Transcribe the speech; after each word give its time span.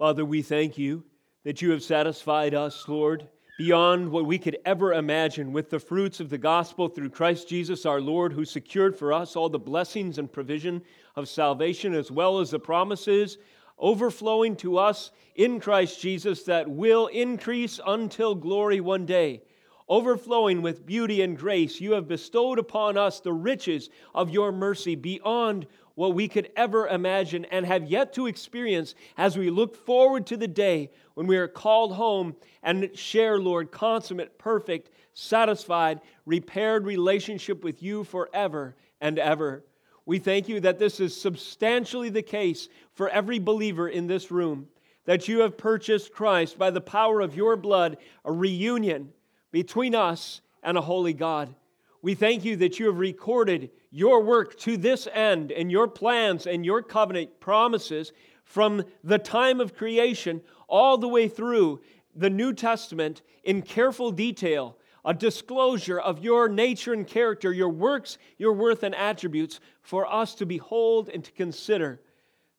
Father, 0.00 0.24
we 0.24 0.40
thank 0.40 0.78
you 0.78 1.04
that 1.44 1.60
you 1.60 1.72
have 1.72 1.82
satisfied 1.82 2.54
us, 2.54 2.88
Lord, 2.88 3.28
beyond 3.58 4.10
what 4.10 4.24
we 4.24 4.38
could 4.38 4.56
ever 4.64 4.94
imagine 4.94 5.52
with 5.52 5.68
the 5.68 5.78
fruits 5.78 6.20
of 6.20 6.30
the 6.30 6.38
gospel 6.38 6.88
through 6.88 7.10
Christ 7.10 7.50
Jesus 7.50 7.84
our 7.84 8.00
Lord, 8.00 8.32
who 8.32 8.46
secured 8.46 8.96
for 8.96 9.12
us 9.12 9.36
all 9.36 9.50
the 9.50 9.58
blessings 9.58 10.16
and 10.16 10.32
provision 10.32 10.80
of 11.16 11.28
salvation, 11.28 11.92
as 11.92 12.10
well 12.10 12.40
as 12.40 12.48
the 12.48 12.58
promises 12.58 13.36
overflowing 13.78 14.56
to 14.56 14.78
us 14.78 15.10
in 15.34 15.60
Christ 15.60 16.00
Jesus 16.00 16.44
that 16.44 16.66
will 16.66 17.08
increase 17.08 17.78
until 17.86 18.34
glory 18.34 18.80
one 18.80 19.04
day. 19.04 19.42
Overflowing 19.86 20.62
with 20.62 20.86
beauty 20.86 21.20
and 21.20 21.36
grace, 21.36 21.78
you 21.78 21.92
have 21.92 22.08
bestowed 22.08 22.58
upon 22.58 22.96
us 22.96 23.20
the 23.20 23.34
riches 23.34 23.90
of 24.14 24.30
your 24.30 24.50
mercy 24.50 24.94
beyond 24.94 25.66
what 26.00 26.14
we 26.14 26.28
could 26.28 26.50
ever 26.56 26.88
imagine 26.88 27.44
and 27.50 27.66
have 27.66 27.84
yet 27.84 28.14
to 28.14 28.26
experience 28.26 28.94
as 29.18 29.36
we 29.36 29.50
look 29.50 29.76
forward 29.76 30.26
to 30.26 30.34
the 30.34 30.48
day 30.48 30.90
when 31.12 31.26
we 31.26 31.36
are 31.36 31.46
called 31.46 31.92
home 31.92 32.34
and 32.62 32.88
share, 32.96 33.38
Lord, 33.38 33.70
consummate, 33.70 34.38
perfect, 34.38 34.88
satisfied, 35.12 36.00
repaired 36.24 36.86
relationship 36.86 37.62
with 37.62 37.82
you 37.82 38.02
forever 38.02 38.76
and 39.02 39.18
ever. 39.18 39.62
We 40.06 40.18
thank 40.18 40.48
you 40.48 40.58
that 40.60 40.78
this 40.78 41.00
is 41.00 41.14
substantially 41.14 42.08
the 42.08 42.22
case 42.22 42.70
for 42.94 43.10
every 43.10 43.38
believer 43.38 43.86
in 43.86 44.06
this 44.06 44.30
room, 44.30 44.68
that 45.04 45.28
you 45.28 45.40
have 45.40 45.58
purchased 45.58 46.14
Christ 46.14 46.56
by 46.56 46.70
the 46.70 46.80
power 46.80 47.20
of 47.20 47.36
your 47.36 47.56
blood, 47.56 47.98
a 48.24 48.32
reunion 48.32 49.12
between 49.52 49.94
us 49.94 50.40
and 50.62 50.78
a 50.78 50.80
holy 50.80 51.12
God. 51.12 51.54
We 52.02 52.14
thank 52.14 52.44
you 52.44 52.56
that 52.56 52.78
you 52.78 52.86
have 52.86 52.98
recorded 52.98 53.70
your 53.90 54.22
work 54.22 54.58
to 54.60 54.76
this 54.76 55.06
end 55.12 55.52
and 55.52 55.70
your 55.70 55.86
plans 55.86 56.46
and 56.46 56.64
your 56.64 56.82
covenant 56.82 57.40
promises 57.40 58.12
from 58.44 58.84
the 59.04 59.18
time 59.18 59.60
of 59.60 59.76
creation 59.76 60.40
all 60.66 60.96
the 60.96 61.08
way 61.08 61.28
through 61.28 61.80
the 62.14 62.30
New 62.30 62.54
Testament 62.54 63.20
in 63.44 63.60
careful 63.60 64.10
detail, 64.10 64.78
a 65.04 65.12
disclosure 65.12 66.00
of 66.00 66.24
your 66.24 66.48
nature 66.48 66.94
and 66.94 67.06
character, 67.06 67.52
your 67.52 67.68
works, 67.68 68.16
your 68.38 68.54
worth, 68.54 68.82
and 68.82 68.94
attributes 68.94 69.60
for 69.82 70.10
us 70.10 70.34
to 70.36 70.46
behold 70.46 71.10
and 71.12 71.22
to 71.24 71.32
consider. 71.32 72.00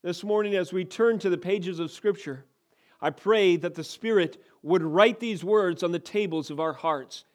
This 0.03 0.23
morning, 0.23 0.55
as 0.55 0.71
we 0.71 0.85
turn 0.85 1.17
to 1.19 1.29
the 1.29 1.37
pages 1.37 1.79
of 1.79 1.91
Scripture, 1.91 2.45
I 3.01 3.09
pray 3.09 3.55
that 3.57 3.73
the 3.73 3.83
Spirit 3.83 4.43
would 4.61 4.83
write 4.83 5.19
these 5.19 5.43
words 5.43 5.81
on 5.81 5.91
the 5.91 5.99
tables 5.99 6.51
of 6.51 6.59
our 6.59 6.73
hearts 6.73 7.25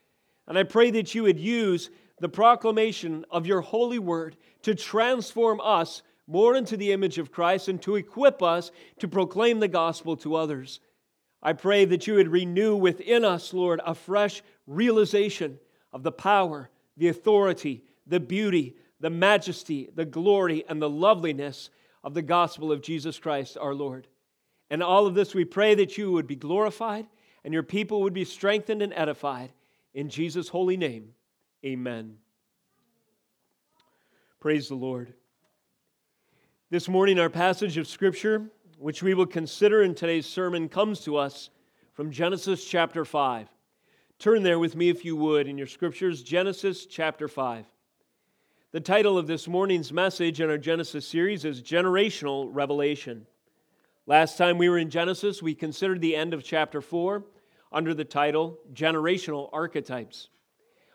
and 0.49 0.59
I 0.59 0.63
pray 0.63 0.91
that 0.93 1.15
you 1.15 1.25
would 1.25 1.41
use 1.41 1.91
the 2.21 2.29
proclamation 2.29 3.25
of 3.31 3.47
your 3.47 3.61
holy 3.61 3.99
word 3.99 4.37
to 4.63 4.75
transform 4.75 5.61
us 5.61 6.03
more 6.27 6.57
into 6.57 6.77
the 6.77 6.93
image 6.93 7.19
of 7.19 7.31
Christ 7.31 7.69
and 7.69 7.81
to 7.83 7.97
equip 7.97 8.43
us 8.43 8.71
to 8.99 9.09
proclaim 9.09 9.61
the 9.61 9.69
gospel 9.69 10.17
to 10.19 10.35
others. 10.35 10.81
I 11.43 11.53
pray 11.53 11.85
that 11.85 12.07
you 12.07 12.15
would 12.15 12.29
renew 12.29 12.75
within 12.75 13.25
us, 13.25 13.53
Lord, 13.53 13.81
a 13.85 13.95
fresh 13.95 14.43
realization 14.67 15.59
of 15.93 16.03
the 16.03 16.13
power, 16.13 16.71
the 16.97 17.09
authority, 17.09 17.85
the 18.07 18.21
beauty, 18.21 18.77
the 19.01 19.11
majesty, 19.11 19.89
the 19.95 20.05
glory, 20.05 20.65
and 20.69 20.81
the 20.81 20.91
loveliness 20.91 21.71
of 22.03 22.15
the 22.15 22.23
gospel 22.23 22.73
of 22.73 22.83
Jesus 22.83 23.19
Christ 23.19 23.57
our 23.61 23.75
Lord. 23.75 24.09
And 24.71 24.83
all 24.83 25.07
of 25.07 25.15
this, 25.15 25.35
we 25.35 25.45
pray 25.45 25.75
that 25.77 25.97
you 25.97 26.11
would 26.13 26.27
be 26.27 26.37
glorified 26.37 27.07
and 27.45 27.55
your 27.55 27.63
people 27.63 28.03
would 28.03 28.15
be 28.15 28.25
strengthened 28.25 28.83
and 28.83 28.93
edified. 28.95 29.53
In 29.97 30.11
Jesus' 30.11 30.51
holy 30.51 30.77
name, 30.77 31.15
amen. 31.65 32.19
Praise 34.39 34.69
the 34.69 34.75
Lord. 34.75 35.15
This 36.69 36.87
morning, 36.87 37.19
our 37.19 37.31
passage 37.31 37.79
of 37.79 37.89
Scripture, 37.89 38.51
which 38.79 39.03
we 39.03 39.15
will 39.15 39.25
consider 39.25 39.83
in 39.83 39.95
today's 39.95 40.27
sermon, 40.27 40.69
comes 40.69 41.01
to 41.01 41.17
us 41.17 41.49
from 41.95 42.11
Genesis 42.11 42.63
chapter 42.63 43.07
5. 43.07 43.49
Turn 44.19 44.43
there 44.43 44.59
with 44.59 44.77
me, 44.77 44.91
if 44.91 45.03
you 45.03 45.17
would, 45.17 45.49
in 45.49 45.57
your 45.57 45.67
Scriptures, 45.67 46.23
Genesis 46.23 46.85
chapter 46.85 47.27
5. 47.27 47.65
The 48.73 48.81
title 48.81 49.17
of 49.17 49.27
this 49.27 49.49
morning's 49.49 49.95
message 49.95 50.43
in 50.43 50.51
our 50.51 50.59
Genesis 50.59 51.09
series 51.09 51.47
is 51.47 51.63
Generational 51.63 52.51
Revelation. 52.53 53.27
Last 54.05 54.37
time 54.37 54.59
we 54.59 54.69
were 54.69 54.77
in 54.77 54.91
Genesis, 54.91 55.43
we 55.43 55.55
considered 55.55 56.03
the 56.03 56.17
end 56.17 56.35
of 56.35 56.45
chapter 56.45 56.83
4 56.83 57.25
under 57.73 57.95
the 57.95 58.05
title 58.05 58.59
Generational 58.73 59.49
Archetypes. 59.53 60.29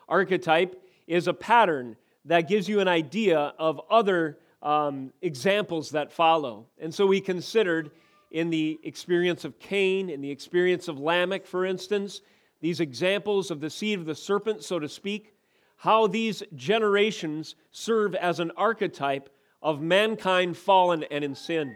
Archetype 0.07 0.81
is 1.07 1.27
a 1.27 1.33
pattern 1.33 1.95
that 2.25 2.47
gives 2.47 2.67
you 2.69 2.79
an 2.79 2.87
idea 2.87 3.53
of 3.57 3.81
other 3.89 4.37
um, 4.61 5.11
examples 5.21 5.91
that 5.91 6.11
follow. 6.11 6.67
And 6.79 6.93
so 6.93 7.05
we 7.05 7.21
considered 7.21 7.91
in 8.29 8.49
the 8.49 8.79
experience 8.83 9.43
of 9.43 9.59
Cain, 9.59 10.09
in 10.09 10.21
the 10.21 10.31
experience 10.31 10.87
of 10.87 10.99
Lamech, 10.99 11.45
for 11.45 11.65
instance, 11.65 12.21
these 12.61 12.79
examples 12.79 13.51
of 13.51 13.59
the 13.59 13.69
seed 13.69 13.99
of 13.99 14.05
the 14.05 14.15
serpent, 14.15 14.63
so 14.63 14.79
to 14.79 14.87
speak, 14.87 15.33
how 15.77 16.05
these 16.07 16.43
generations 16.55 17.55
serve 17.71 18.13
as 18.15 18.39
an 18.39 18.51
archetype 18.55 19.29
of 19.63 19.81
mankind 19.81 20.55
fallen 20.55 21.03
and 21.09 21.23
in 21.23 21.35
sin. 21.35 21.75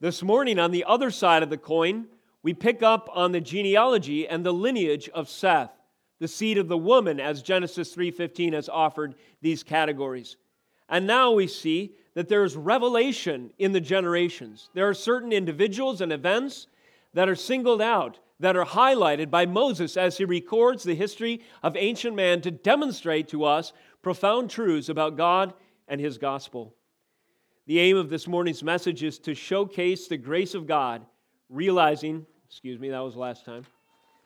This 0.00 0.22
morning, 0.22 0.58
on 0.58 0.72
the 0.72 0.84
other 0.84 1.10
side 1.10 1.42
of 1.42 1.50
the 1.50 1.56
coin, 1.56 2.06
we 2.44 2.52
pick 2.52 2.82
up 2.82 3.08
on 3.12 3.32
the 3.32 3.40
genealogy 3.40 4.28
and 4.28 4.44
the 4.44 4.52
lineage 4.52 5.08
of 5.08 5.30
Seth, 5.30 5.72
the 6.20 6.28
seed 6.28 6.58
of 6.58 6.68
the 6.68 6.78
woman 6.78 7.18
as 7.18 7.42
Genesis 7.42 7.94
3:15 7.94 8.52
has 8.52 8.68
offered 8.68 9.14
these 9.40 9.62
categories. 9.62 10.36
And 10.88 11.06
now 11.06 11.32
we 11.32 11.46
see 11.46 11.96
that 12.12 12.28
there's 12.28 12.54
revelation 12.54 13.50
in 13.58 13.72
the 13.72 13.80
generations. 13.80 14.68
There 14.74 14.86
are 14.86 14.94
certain 14.94 15.32
individuals 15.32 16.02
and 16.02 16.12
events 16.12 16.66
that 17.14 17.30
are 17.30 17.34
singled 17.34 17.80
out, 17.80 18.18
that 18.38 18.56
are 18.56 18.66
highlighted 18.66 19.30
by 19.30 19.46
Moses 19.46 19.96
as 19.96 20.18
he 20.18 20.26
records 20.26 20.82
the 20.82 20.94
history 20.94 21.40
of 21.62 21.76
ancient 21.76 22.14
man 22.14 22.42
to 22.42 22.50
demonstrate 22.50 23.26
to 23.28 23.44
us 23.44 23.72
profound 24.02 24.50
truths 24.50 24.90
about 24.90 25.16
God 25.16 25.54
and 25.88 25.98
his 25.98 26.18
gospel. 26.18 26.76
The 27.64 27.80
aim 27.80 27.96
of 27.96 28.10
this 28.10 28.28
morning's 28.28 28.62
message 28.62 29.02
is 29.02 29.18
to 29.20 29.34
showcase 29.34 30.08
the 30.08 30.18
grace 30.18 30.54
of 30.54 30.66
God, 30.66 31.06
realizing 31.48 32.26
Excuse 32.46 32.78
me, 32.78 32.90
that 32.90 33.00
was 33.00 33.16
last 33.16 33.44
time. 33.44 33.64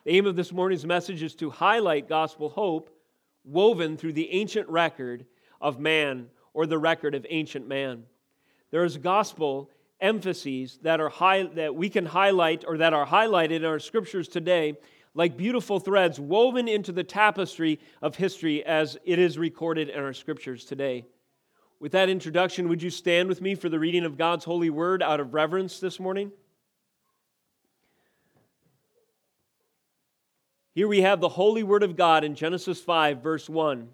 The 0.05 0.13
aim 0.13 0.27
of 0.27 0.37
this 0.37 0.53
morning's 0.53 0.87
message 0.87 1.23
is 1.23 1.35
to 1.37 1.51
highlight 1.51 2.09
gospel 2.09 2.49
hope 2.49 2.91
woven 3.45 3.97
through 3.97 4.13
the 4.13 4.31
ancient 4.31 4.69
record 4.69 5.25
of 5.61 5.79
man 5.79 6.29
or 6.55 6.67
the 6.67 6.79
record 6.79 7.15
of 7.15 7.27
ancient 7.29 7.67
man. 7.67 8.05
There 8.71 8.85
is 8.85 8.97
gospel 8.97 9.71
emphases 10.01 10.79
that 10.83 11.01
are 11.01 11.09
high, 11.09 11.45
that 11.55 11.75
we 11.75 11.89
can 11.89 12.07
highlight 12.07 12.65
or 12.67 12.79
that 12.79 12.93
are 12.93 13.07
highlighted 13.07 13.57
in 13.57 13.65
our 13.65 13.79
scriptures 13.79 14.29
today 14.29 14.77
like 15.15 15.37
beautiful 15.37 15.81
threads 15.81 16.21
woven 16.21 16.69
into 16.69 16.93
the 16.93 17.03
tapestry 17.03 17.81
of 18.03 18.15
history 18.15 18.65
as 18.65 18.97
it 19.05 19.19
is 19.19 19.37
recorded 19.37 19.89
in 19.89 19.99
our 20.01 20.13
scriptures 20.13 20.65
today. 20.65 21.05
With 21.81 21.93
that 21.93 22.09
introduction, 22.09 22.69
would 22.69 22.83
you 22.83 22.91
stand 22.91 23.29
with 23.29 23.41
me 23.41 23.55
for 23.55 23.69
the 23.69 23.81
reading 23.81 24.05
of 24.05 24.17
God's 24.17 24.45
holy 24.45 24.71
word 24.71 25.03
out 25.03 25.19
of 25.19 25.35
reverence 25.35 25.81
this 25.81 25.99
morning? 25.99 26.31
Here 30.79 30.87
we 30.87 31.01
have 31.01 31.21
the 31.21 31.31
holy 31.31 31.65
word 31.65 31.83
of 31.83 31.97
God 31.97 32.23
in 32.23 32.37
Genesis 32.37 32.81
5, 32.81 33.21
verse 33.21 33.49
1. 33.49 33.89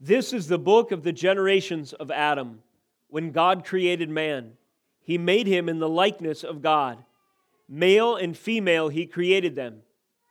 This 0.00 0.32
is 0.32 0.48
the 0.48 0.58
book 0.58 0.90
of 0.90 1.02
the 1.02 1.12
generations 1.12 1.92
of 1.92 2.10
Adam. 2.10 2.62
When 3.08 3.30
God 3.30 3.62
created 3.66 4.08
man, 4.08 4.52
he 5.02 5.18
made 5.18 5.46
him 5.46 5.68
in 5.68 5.80
the 5.80 5.88
likeness 5.88 6.44
of 6.44 6.62
God. 6.62 7.04
Male 7.68 8.16
and 8.16 8.34
female, 8.34 8.88
he 8.88 9.04
created 9.04 9.54
them, 9.54 9.82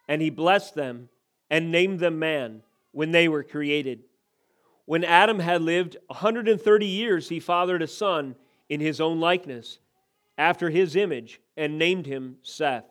and 0.08 0.20
he 0.20 0.31
blessed 0.31 0.74
them 0.74 1.09
and 1.52 1.72
named 1.72 2.00
them 2.00 2.18
man 2.18 2.64
when 2.91 3.12
they 3.12 3.28
were 3.28 3.44
created. 3.44 4.00
When 4.86 5.03
Adam 5.03 5.38
had 5.38 5.62
lived 5.62 5.96
130 6.08 6.86
years, 6.88 7.30
he 7.30 7.40
fathered 7.40 7.84
a 7.84 7.88
son 7.88 8.34
in 8.68 8.80
his 8.80 9.00
own 9.00 9.20
likeness, 9.20 9.78
after 10.40 10.72
his 10.72 10.96
image, 10.96 11.40
and 11.56 11.78
named 11.78 12.08
him 12.08 12.38
Seth. 12.41 12.91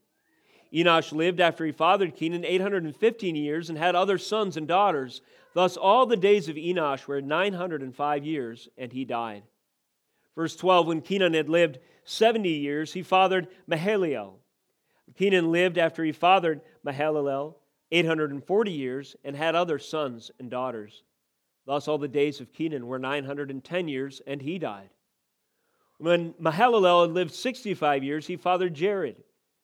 Enosh 0.73 1.11
lived 1.11 1.41
after 1.41 1.65
he 1.65 1.71
fathered 1.71 2.15
Kenan 2.15 2.45
815 2.45 3.35
years 3.35 3.69
and 3.69 3.77
had 3.77 3.95
other 3.95 4.17
sons 4.17 4.55
and 4.55 4.67
daughters. 4.67 5.21
Thus, 5.53 5.75
all 5.75 6.05
the 6.05 6.15
days 6.15 6.47
of 6.47 6.55
Enosh 6.55 7.07
were 7.07 7.21
905 7.21 8.25
years, 8.25 8.69
and 8.77 8.91
he 8.91 9.03
died. 9.03 9.43
Verse 10.35 10.55
12 10.55 10.87
When 10.87 11.01
Kenan 11.01 11.33
had 11.33 11.49
lived 11.49 11.79
70 12.05 12.49
years, 12.49 12.93
he 12.93 13.03
fathered 13.03 13.47
Mahalalel. 13.69 14.35
Kenan 15.17 15.51
lived 15.51 15.77
after 15.77 16.03
he 16.03 16.13
fathered 16.13 16.61
Mahalalel 16.85 17.55
840 17.91 18.71
years 18.71 19.15
and 19.25 19.35
had 19.35 19.55
other 19.55 19.77
sons 19.77 20.31
and 20.39 20.49
daughters. 20.49 21.03
Thus, 21.65 21.87
all 21.87 21.97
the 21.97 22.07
days 22.07 22.39
of 22.39 22.53
Kenan 22.53 22.87
were 22.87 22.97
910 22.97 23.87
years, 23.87 24.21
and 24.25 24.41
he 24.41 24.57
died. 24.57 24.89
When 25.97 26.33
Mahalalel 26.33 27.07
had 27.07 27.13
lived 27.13 27.33
65 27.33 28.03
years, 28.03 28.25
he 28.25 28.37
fathered 28.37 28.73
Jared. 28.73 29.17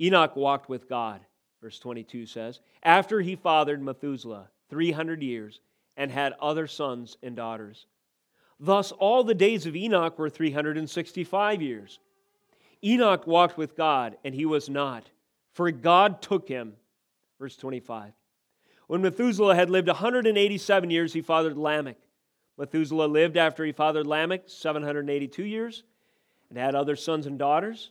Enoch 0.00 0.36
walked 0.36 0.68
with 0.68 0.88
God, 0.88 1.20
verse 1.62 1.78
22 1.78 2.26
says, 2.26 2.60
after 2.82 3.20
he 3.20 3.36
fathered 3.36 3.82
Methuselah 3.82 4.48
300 4.70 5.22
years 5.22 5.60
and 5.96 6.10
had 6.10 6.34
other 6.40 6.66
sons 6.66 7.16
and 7.22 7.36
daughters. 7.36 7.86
Thus, 8.58 8.92
all 8.92 9.24
the 9.24 9.34
days 9.34 9.66
of 9.66 9.76
Enoch 9.76 10.18
were 10.18 10.30
365 10.30 11.62
years. 11.62 11.98
Enoch 12.82 13.26
walked 13.26 13.56
with 13.56 13.76
God, 13.76 14.16
and 14.24 14.34
he 14.34 14.46
was 14.46 14.68
not 14.68 15.08
for 15.54 15.70
God 15.70 16.20
took 16.20 16.48
him. 16.48 16.74
Verse 17.38 17.56
25. 17.56 18.12
When 18.86 19.00
Methuselah 19.00 19.54
had 19.54 19.70
lived 19.70 19.88
187 19.88 20.90
years, 20.90 21.12
he 21.12 21.22
fathered 21.22 21.56
Lamech. 21.56 21.96
Methuselah 22.58 23.06
lived 23.06 23.36
after 23.36 23.64
he 23.64 23.72
fathered 23.72 24.06
Lamech 24.06 24.42
782 24.46 25.44
years 25.44 25.84
and 26.50 26.58
had 26.58 26.74
other 26.74 26.94
sons 26.94 27.26
and 27.26 27.38
daughters. 27.38 27.90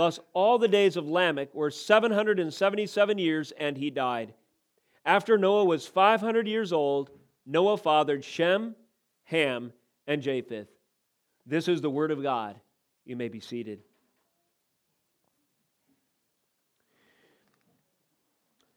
Thus, 0.00 0.18
all 0.32 0.58
the 0.58 0.66
days 0.66 0.96
of 0.96 1.10
Lamech 1.10 1.54
were 1.54 1.70
777 1.70 3.18
years, 3.18 3.52
and 3.58 3.76
he 3.76 3.90
died. 3.90 4.32
After 5.04 5.36
Noah 5.36 5.66
was 5.66 5.86
500 5.86 6.48
years 6.48 6.72
old, 6.72 7.10
Noah 7.44 7.76
fathered 7.76 8.24
Shem, 8.24 8.74
Ham, 9.24 9.74
and 10.06 10.22
Japheth. 10.22 10.68
This 11.44 11.68
is 11.68 11.82
the 11.82 11.90
word 11.90 12.12
of 12.12 12.22
God. 12.22 12.58
You 13.04 13.14
may 13.14 13.28
be 13.28 13.40
seated. 13.40 13.82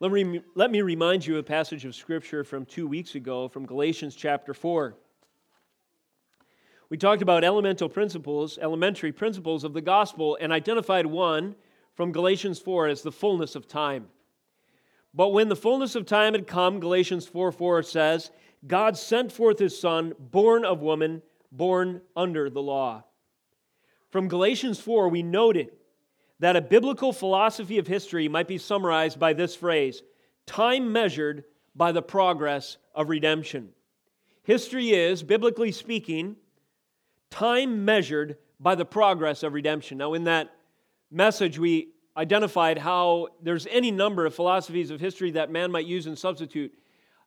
Let 0.01 0.11
me, 0.11 0.41
let 0.55 0.71
me 0.71 0.81
remind 0.81 1.25
you 1.25 1.35
of 1.35 1.39
a 1.39 1.43
passage 1.43 1.85
of 1.85 1.95
Scripture 1.95 2.43
from 2.43 2.65
two 2.65 2.85
weeks 2.85 3.15
ago 3.15 3.47
from 3.47 3.65
Galatians 3.65 4.17
chapter 4.17 4.53
4. 4.53 4.93
We 6.93 6.97
talked 6.97 7.23
about 7.23 7.43
elemental 7.43 7.89
principles, 7.89 8.59
elementary 8.59 9.11
principles 9.11 9.63
of 9.63 9.73
the 9.73 9.81
gospel, 9.81 10.37
and 10.39 10.53
identified 10.53 11.07
one 11.07 11.55
from 11.95 12.11
Galatians 12.11 12.59
4 12.59 12.87
as 12.87 13.01
the 13.01 13.11
fullness 13.11 13.55
of 13.55 13.67
time. 13.67 14.09
But 15.11 15.29
when 15.29 15.49
the 15.49 15.55
fullness 15.55 15.95
of 15.95 16.05
time 16.05 16.33
had 16.33 16.45
come, 16.45 16.79
Galatians 16.79 17.25
4 17.25 17.51
4 17.51 17.81
says, 17.81 18.29
God 18.67 18.95
sent 18.95 19.31
forth 19.31 19.57
his 19.57 19.75
Son, 19.75 20.13
born 20.19 20.63
of 20.63 20.81
woman, 20.81 21.23
born 21.51 21.99
under 22.15 22.47
the 22.47 22.61
law. 22.61 23.03
From 24.11 24.27
Galatians 24.27 24.79
4, 24.79 25.09
we 25.09 25.23
noted 25.23 25.71
that 26.37 26.55
a 26.55 26.61
biblical 26.61 27.11
philosophy 27.11 27.79
of 27.79 27.87
history 27.87 28.27
might 28.27 28.47
be 28.47 28.59
summarized 28.59 29.19
by 29.19 29.33
this 29.33 29.55
phrase 29.55 30.03
time 30.45 30.91
measured 30.91 31.45
by 31.75 31.91
the 31.91 32.03
progress 32.03 32.77
of 32.93 33.09
redemption. 33.09 33.69
History 34.43 34.91
is, 34.91 35.23
biblically 35.23 35.71
speaking, 35.71 36.35
time 37.33 37.83
measured 37.83 38.37
by 38.59 38.75
the 38.75 38.85
progress 38.85 39.41
of 39.41 39.53
redemption. 39.53 39.97
Now, 39.97 40.13
in 40.13 40.25
that 40.25 40.53
message, 41.09 41.57
we 41.57 41.89
identified 42.15 42.77
how 42.77 43.29
there's 43.41 43.65
any 43.71 43.89
number 43.89 44.27
of 44.27 44.35
philosophies 44.35 44.91
of 44.91 44.99
history 44.99 45.31
that 45.31 45.49
man 45.49 45.71
might 45.71 45.87
use 45.87 46.05
and 46.05 46.15
substitute 46.15 46.71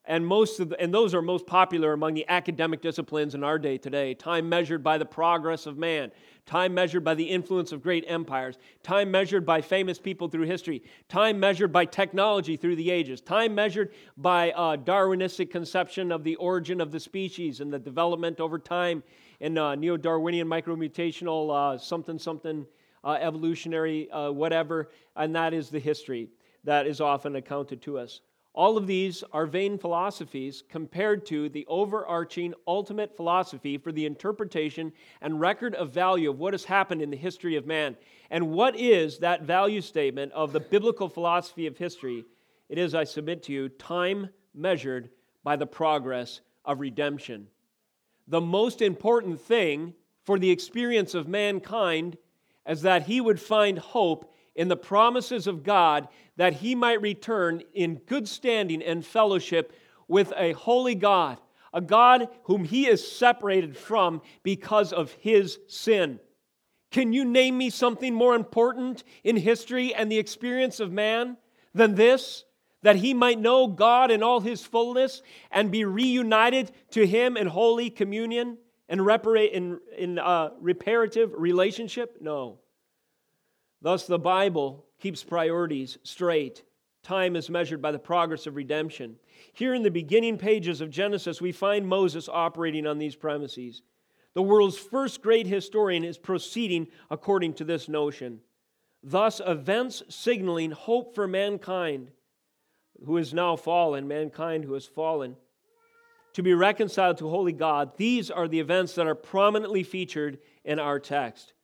and 0.07 0.25
most 0.25 0.61
of 0.61 0.69
the, 0.69 0.81
and 0.81 0.95
those 0.95 1.15
are 1.15 1.23
most 1.23 1.47
popular 1.47 1.93
among 1.93 2.15
the 2.15 2.25
academic 2.29 2.81
disciplines 2.81 3.35
in 3.35 3.43
our 3.43 3.59
day 3.59 3.77
today. 3.77 4.15
Time 4.15 4.49
measured 4.49 4.83
by 4.83 4.99
the 4.99 5.05
progress 5.05 5.67
of 5.67 5.77
man. 5.77 6.13
Time 6.47 6.73
measured 6.73 7.03
by 7.03 7.15
the 7.15 7.25
influence 7.25 7.73
of 7.73 7.83
great 7.83 8.05
empires. 8.07 8.57
Time 8.85 9.11
measured 9.11 9.45
by 9.45 9.61
famous 9.61 9.99
people 9.99 10.29
through 10.29 10.47
history. 10.47 10.85
Time 11.09 11.41
measured 11.41 11.73
by 11.73 11.85
technology 11.85 12.57
through 12.57 12.77
the 12.77 12.91
ages. 12.91 13.21
Time 13.21 13.53
measured 13.55 13.93
by 14.17 14.53
uh, 14.53 14.77
darwinistic 14.77 15.51
conception 15.51 16.13
of 16.13 16.23
the 16.23 16.37
origin 16.37 16.81
of 16.81 16.93
the 16.93 17.01
species 17.01 17.61
and 17.61 17.73
the 17.73 17.79
development 17.79 18.39
over 18.39 18.61
time 18.61 19.03
in 19.41 19.57
uh, 19.59 19.75
neo-darwinian 19.75 20.47
micromutational 20.47 21.75
uh, 21.75 21.79
something 21.79 22.19
something 22.19 22.67
uh, 23.05 23.19
evolutionary 23.21 24.11
uh, 24.11 24.31
whatever 24.31 24.91
and 25.17 25.35
that 25.35 25.55
is 25.55 25.71
the 25.71 25.79
history 25.79 26.29
that 26.65 26.87
is 26.87 27.01
often 27.01 27.37
accounted 27.37 27.81
to 27.81 27.99
us 27.99 28.21
all 28.57 28.79
of 28.79 28.87
these 28.87 29.23
are 29.35 29.45
vain 29.45 29.77
philosophies 29.77 30.65
compared 30.71 31.27
to 31.27 31.51
the 31.51 31.67
overarching 31.69 32.55
ultimate 32.67 33.15
philosophy 33.15 33.77
for 33.77 33.93
the 33.93 34.07
interpretation 34.07 34.95
and 35.21 35.39
record 35.39 35.75
of 35.75 35.91
value 35.91 36.31
of 36.31 36.39
what 36.39 36.55
has 36.55 36.65
happened 36.65 37.03
in 37.03 37.11
the 37.11 37.19
history 37.19 37.57
of 37.57 37.67
man. 37.67 37.99
And 38.31 38.53
what 38.53 38.75
is 38.75 39.19
that 39.19 39.43
value 39.43 39.83
statement 39.83 40.33
of 40.33 40.55
the 40.55 40.61
biblical 40.61 41.11
philosophy 41.11 41.67
of 41.67 41.77
history? 41.77 42.25
It 42.71 42.79
is, 42.79 42.95
I 42.95 43.05
submit 43.05 43.43
to 43.45 43.53
you, 43.53 43.69
time 43.69 44.31
measured 44.55 45.11
by 45.45 45.57
the 45.57 45.67
progress 45.67 46.41
of 46.65 46.81
redemption. 46.81 47.49
The 48.29 48.41
most 48.41 48.83
important 48.83 49.41
thing 49.41 49.95
for 50.25 50.39
the 50.39 50.51
experience 50.51 51.15
of 51.15 51.29
mankind 51.29 52.19
is 52.69 52.83
that 52.83 53.05
he 53.05 53.21
would 53.21 53.41
find 53.41 53.79
hope 53.79 54.35
in 54.57 54.69
the 54.69 54.77
promises 54.77 55.47
of 55.47 55.63
God 55.63 56.09
that 56.37 56.55
he 56.55 56.75
might 56.75 57.01
return 57.01 57.63
in 57.75 57.97
good 58.07 58.27
standing 58.27 58.83
and 58.83 59.05
fellowship 59.05 59.73
with 60.09 60.33
a 60.37 60.53
holy 60.53 60.95
God, 60.95 61.39
a 61.73 61.81
God 61.81 62.29
whom 62.45 62.65
he 62.65 62.87
is 62.87 63.07
separated 63.07 63.77
from 63.77 64.23
because 64.43 64.93
of 64.93 65.13
his 65.13 65.59
sin. 65.69 66.19
Can 66.91 67.13
you 67.13 67.25
name 67.25 67.59
me 67.59 67.71
something 67.71 68.15
more 68.15 68.35
important 68.35 69.05
in 69.23 69.37
history 69.37 69.95
and 69.95 70.11
the 70.11 70.19
experience 70.19 70.81
of 70.81 70.91
man 70.91 71.37
than 71.75 71.95
this? 71.95 72.45
That 72.87 72.95
he 72.95 73.15
might 73.15 73.41
know 73.41 73.67
God 73.67 74.13
in 74.13 74.23
all 74.23 74.39
his 74.39 74.63
fullness 74.63 75.21
and 75.51 75.73
be 75.73 75.85
reunited 75.85 76.71
to 76.93 77.05
him 77.05 77.37
in 77.37 77.49
holy 77.49 77.91
communion 77.91 78.59
and 78.89 79.05
reparate 79.05 79.51
in, 79.51 79.81
in 79.99 80.21
uh, 80.21 80.51
reparative 80.61 81.33
relationship? 81.37 82.19
No. 82.21 82.61
Thus, 83.83 84.07
the 84.07 84.21
Bible 84.21 84.85
keeps 85.01 85.25
priorities 85.25 85.99
straight. 86.05 86.63
Time 87.03 87.35
is 87.35 87.51
measured 87.51 87.83
by 87.83 87.91
the 87.91 87.99
progress 87.99 88.47
of 88.47 88.55
redemption. 88.55 89.17
Here 89.53 89.75
in 89.75 89.83
the 89.83 89.91
beginning 89.91 90.39
pages 90.39 90.81
of 90.81 90.89
Genesis, 90.89 91.41
we 91.41 91.51
find 91.51 91.89
Moses 91.89 92.29
operating 92.29 92.87
on 92.87 92.99
these 92.99 93.17
premises. 93.17 93.83
The 94.35 94.43
world's 94.43 94.79
first 94.79 95.23
great 95.23 95.49
historian 95.49 96.05
is 96.05 96.19
proceeding 96.19 96.87
according 97.11 97.55
to 97.55 97.65
this 97.65 97.89
notion. 97.89 98.43
Thus, 99.03 99.41
events 99.45 100.05
signaling 100.09 100.71
hope 100.71 101.17
for 101.17 101.27
mankind 101.27 102.13
who 103.05 103.17
is 103.17 103.35
now 103.35 103.57
fallen, 103.57 104.09
mankind 104.09 104.65
who 104.65 104.75
has 104.75 104.87
fallen, 104.87 105.37
to 106.33 106.43
be 106.43 106.55
reconciled 106.55 107.19
to 107.19 107.29
holy 107.29 107.53
God, 107.53 107.97
these 107.97 108.31
are 108.31 108.47
the 108.47 108.61
events 108.61 108.95
that 108.95 109.07
are 109.07 109.15
prominently 109.15 109.83
featured 109.83 110.39
in 110.65 110.79
our 110.79 110.99
text. 110.99 111.55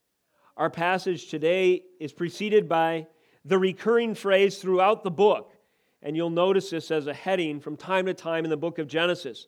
Our 0.57 0.71
passage 0.71 1.29
today 1.29 1.83
is 2.01 2.13
preceded 2.13 2.69
by 2.69 3.07
the 3.45 3.59
recurring 3.59 4.15
phrase 4.15 4.59
throughout 4.59 5.05
the 5.05 5.11
book, 5.11 5.53
and 6.03 6.17
you'll 6.17 6.31
notice 6.31 6.71
this 6.71 6.91
as 6.91 7.07
a 7.07 7.15
heading 7.15 7.61
from 7.61 7.77
time 7.77 8.07
to 8.07 8.15
time 8.15 8.45
in 8.45 8.51
the 8.51 8.57
book 8.57 8.79
of 8.79 8.87
Genesis. 8.87 9.47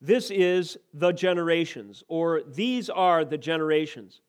This 0.00 0.30
is 0.30 0.76
the 0.92 1.12
generations, 1.12 2.04
or 2.08 2.42
these 2.42 2.90
are 2.90 3.24
the 3.24 3.38
generations. 3.38 4.20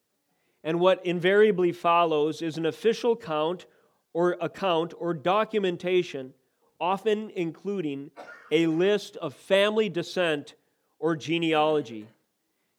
And 0.63 0.79
what 0.79 1.05
invariably 1.05 1.71
follows 1.71 2.41
is 2.41 2.57
an 2.57 2.65
official 2.65 3.15
count 3.15 3.65
or 4.13 4.37
account 4.41 4.93
or 4.97 5.13
documentation, 5.13 6.33
often 6.79 7.31
including 7.35 8.11
a 8.51 8.67
list 8.67 9.17
of 9.17 9.33
family 9.33 9.89
descent 9.89 10.55
or 10.99 11.15
genealogy. 11.15 12.07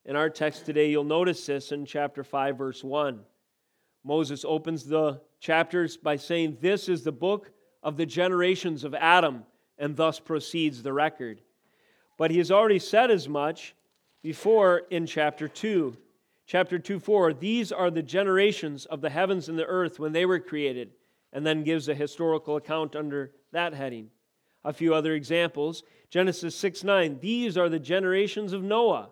In 0.04 0.16
our 0.16 0.30
text 0.30 0.64
today, 0.64 0.90
you'll 0.90 1.04
notice 1.04 1.44
this 1.44 1.72
in 1.72 1.84
chapter 1.84 2.24
5, 2.24 2.56
verse 2.56 2.82
1. 2.82 3.20
Moses 4.04 4.44
opens 4.44 4.84
the 4.84 5.20
chapters 5.40 5.96
by 5.96 6.16
saying, 6.16 6.58
This 6.60 6.88
is 6.88 7.04
the 7.04 7.12
book 7.12 7.50
of 7.82 7.96
the 7.96 8.06
generations 8.06 8.84
of 8.84 8.94
Adam, 8.94 9.44
and 9.76 9.96
thus 9.96 10.18
proceeds 10.18 10.82
the 10.82 10.92
record. 10.92 11.42
But 12.16 12.30
he 12.30 12.38
has 12.38 12.50
already 12.50 12.78
said 12.78 13.10
as 13.10 13.28
much 13.28 13.74
before 14.22 14.82
in 14.90 15.06
chapter 15.06 15.46
2. 15.46 15.96
Chapter 16.46 16.78
2 16.78 16.98
4, 16.98 17.34
these 17.34 17.70
are 17.70 17.90
the 17.90 18.02
generations 18.02 18.86
of 18.86 19.02
the 19.02 19.10
heavens 19.10 19.48
and 19.48 19.58
the 19.58 19.66
earth 19.66 20.00
when 20.00 20.12
they 20.12 20.24
were 20.24 20.40
created, 20.40 20.92
and 21.32 21.46
then 21.46 21.62
gives 21.62 21.88
a 21.88 21.94
historical 21.94 22.56
account 22.56 22.96
under 22.96 23.32
that 23.52 23.74
heading. 23.74 24.10
A 24.64 24.72
few 24.72 24.94
other 24.94 25.14
examples 25.14 25.82
Genesis 26.10 26.54
6 26.56 26.84
9, 26.84 27.18
these 27.20 27.56
are 27.56 27.68
the 27.68 27.78
generations 27.78 28.52
of 28.52 28.62
Noah. 28.62 29.10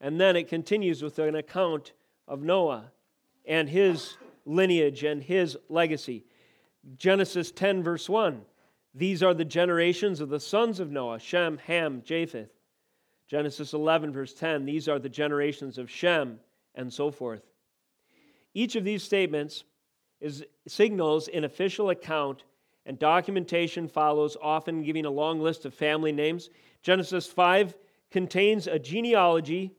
And 0.00 0.20
then 0.20 0.36
it 0.36 0.48
continues 0.48 1.02
with 1.02 1.18
an 1.18 1.34
account 1.34 1.92
of 2.28 2.42
Noah 2.42 2.92
and 3.46 3.68
his 3.68 4.18
lineage 4.44 5.02
and 5.04 5.22
his 5.22 5.56
legacy. 5.68 6.24
Genesis 6.98 7.50
10, 7.50 7.82
verse 7.82 8.08
1. 8.08 8.42
These 8.94 9.22
are 9.22 9.34
the 9.34 9.44
generations 9.44 10.20
of 10.20 10.28
the 10.28 10.40
sons 10.40 10.80
of 10.80 10.90
Noah 10.90 11.18
Shem, 11.18 11.58
Ham, 11.58 12.02
Japheth. 12.04 12.50
Genesis 13.28 13.72
11, 13.72 14.12
verse 14.12 14.32
10. 14.34 14.64
These 14.64 14.88
are 14.88 14.98
the 14.98 15.08
generations 15.08 15.78
of 15.78 15.90
Shem, 15.90 16.38
and 16.74 16.92
so 16.92 17.10
forth. 17.10 17.42
Each 18.54 18.76
of 18.76 18.84
these 18.84 19.02
statements 19.02 19.64
is, 20.20 20.44
signals 20.66 21.28
an 21.28 21.44
official 21.44 21.90
account, 21.90 22.44
and 22.86 22.98
documentation 22.98 23.88
follows, 23.88 24.36
often 24.40 24.82
giving 24.82 25.04
a 25.04 25.10
long 25.10 25.40
list 25.40 25.66
of 25.66 25.74
family 25.74 26.12
names. 26.12 26.50
Genesis 26.82 27.26
5 27.26 27.74
contains 28.10 28.66
a 28.66 28.78
genealogy 28.78 29.72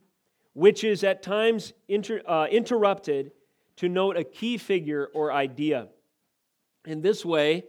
which 0.54 0.84
is 0.84 1.04
at 1.04 1.22
times 1.22 1.74
inter, 1.88 2.20
uh, 2.28 2.48
interrupted 2.50 3.32
to 3.76 3.88
note 3.88 4.18
a 4.18 4.24
key 4.24 4.58
figure 4.58 5.08
or 5.14 5.32
idea. 5.32 5.88
In 6.86 7.02
this 7.02 7.24
way, 7.24 7.64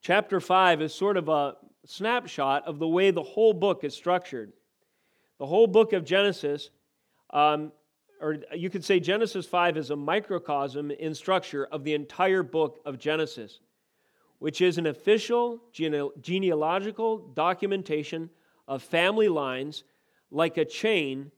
chapter 0.00 0.40
5 0.40 0.82
is 0.82 0.94
sort 0.94 1.16
of 1.16 1.28
a 1.28 1.56
snapshot 1.84 2.66
of 2.66 2.78
the 2.78 2.86
way 2.86 3.10
the 3.10 3.22
whole 3.22 3.52
book 3.52 3.82
is 3.82 3.94
structured. 3.94 4.52
The 5.38 5.46
whole 5.46 5.66
book 5.66 5.92
of 5.92 6.04
Genesis, 6.04 6.70
um, 7.30 7.72
or 8.20 8.36
you 8.54 8.70
could 8.70 8.84
say 8.84 9.00
Genesis 9.00 9.44
5 9.46 9.76
is 9.76 9.90
a 9.90 9.96
microcosm 9.96 10.92
in 10.92 11.14
structure 11.14 11.66
of 11.66 11.82
the 11.82 11.94
entire 11.94 12.42
book 12.42 12.78
of 12.84 12.98
Genesis, 12.98 13.60
which 14.38 14.60
is 14.60 14.78
an 14.78 14.86
official 14.86 15.60
gene- 15.72 16.10
genealogical 16.20 17.18
documentation 17.34 18.30
of 18.66 18.82
family 18.82 19.28
lines 19.28 19.84
like 20.30 20.56
a 20.56 20.64
chain 20.64 21.30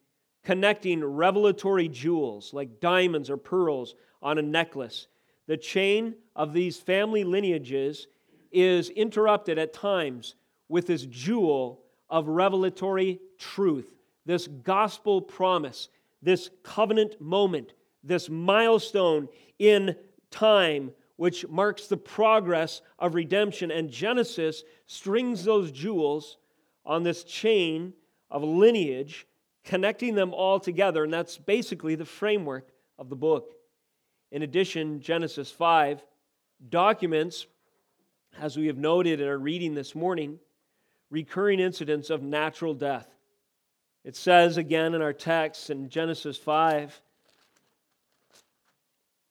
connecting 0.44 1.04
revelatory 1.04 1.88
jewels 1.88 2.52
like 2.52 2.80
diamonds 2.80 3.30
or 3.30 3.36
pearls 3.36 3.94
on 4.22 4.38
a 4.38 4.42
necklace. 4.42 5.06
The 5.46 5.56
chain 5.56 6.14
of 6.36 6.52
these 6.52 6.78
family 6.78 7.24
lineages 7.24 8.06
is 8.52 8.90
interrupted 8.90 9.58
at 9.58 9.72
times 9.72 10.34
with 10.68 10.86
this 10.86 11.06
jewel 11.06 11.82
of 12.08 12.28
revelatory 12.28 13.20
truth, 13.38 13.94
this 14.26 14.46
gospel 14.46 15.20
promise, 15.20 15.88
this 16.22 16.50
covenant 16.62 17.20
moment, 17.20 17.72
this 18.02 18.28
milestone 18.28 19.28
in 19.58 19.94
time 20.30 20.92
which 21.20 21.46
marks 21.50 21.86
the 21.86 21.98
progress 21.98 22.80
of 22.98 23.14
redemption. 23.14 23.70
And 23.70 23.90
Genesis 23.90 24.64
strings 24.86 25.44
those 25.44 25.70
jewels 25.70 26.38
on 26.82 27.02
this 27.02 27.24
chain 27.24 27.92
of 28.30 28.42
lineage 28.42 29.26
connecting 29.62 30.14
them 30.14 30.32
all 30.32 30.58
together, 30.58 31.04
and 31.04 31.12
that's 31.12 31.36
basically 31.36 31.94
the 31.94 32.06
framework 32.06 32.70
of 32.98 33.10
the 33.10 33.16
book. 33.16 33.52
In 34.32 34.40
addition, 34.40 35.02
Genesis 35.02 35.50
5 35.50 36.02
documents, 36.70 37.46
as 38.38 38.56
we 38.56 38.68
have 38.68 38.78
noted 38.78 39.20
in 39.20 39.28
our 39.28 39.36
reading 39.36 39.74
this 39.74 39.94
morning, 39.94 40.38
recurring 41.10 41.60
incidents 41.60 42.08
of 42.08 42.22
natural 42.22 42.72
death. 42.72 43.14
It 44.04 44.16
says 44.16 44.56
again 44.56 44.94
in 44.94 45.02
our 45.02 45.12
text 45.12 45.68
in 45.68 45.90
Genesis 45.90 46.38
5, 46.38 46.98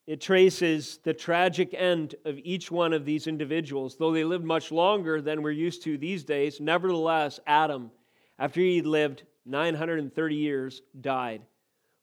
it 0.09 0.19
traces 0.19 0.97
the 1.03 1.13
tragic 1.13 1.71
end 1.71 2.15
of 2.25 2.39
each 2.39 2.71
one 2.71 2.93
of 2.93 3.05
these 3.05 3.27
individuals. 3.27 3.95
Though 3.95 4.11
they 4.11 4.23
lived 4.23 4.43
much 4.43 4.71
longer 4.71 5.21
than 5.21 5.43
we're 5.43 5.51
used 5.51 5.83
to 5.83 5.99
these 5.99 6.23
days, 6.23 6.59
nevertheless, 6.59 7.39
Adam, 7.45 7.91
after 8.39 8.59
he 8.59 8.81
lived 8.81 9.21
930 9.45 10.35
years, 10.35 10.81
died. 10.99 11.43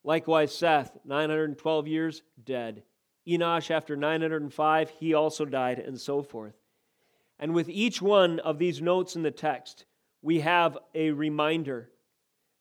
Likewise, 0.04 0.54
Seth, 0.54 0.96
912 1.04 1.88
years, 1.88 2.22
dead. 2.44 2.84
Enosh, 3.26 3.72
after 3.72 3.96
905, 3.96 4.90
he 4.90 5.12
also 5.12 5.44
died, 5.44 5.80
and 5.80 6.00
so 6.00 6.22
forth. 6.22 6.54
And 7.40 7.54
with 7.54 7.68
each 7.68 8.00
one 8.00 8.38
of 8.38 8.60
these 8.60 8.80
notes 8.80 9.16
in 9.16 9.22
the 9.22 9.32
text, 9.32 9.84
we 10.22 10.38
have 10.38 10.78
a 10.94 11.10
reminder, 11.10 11.90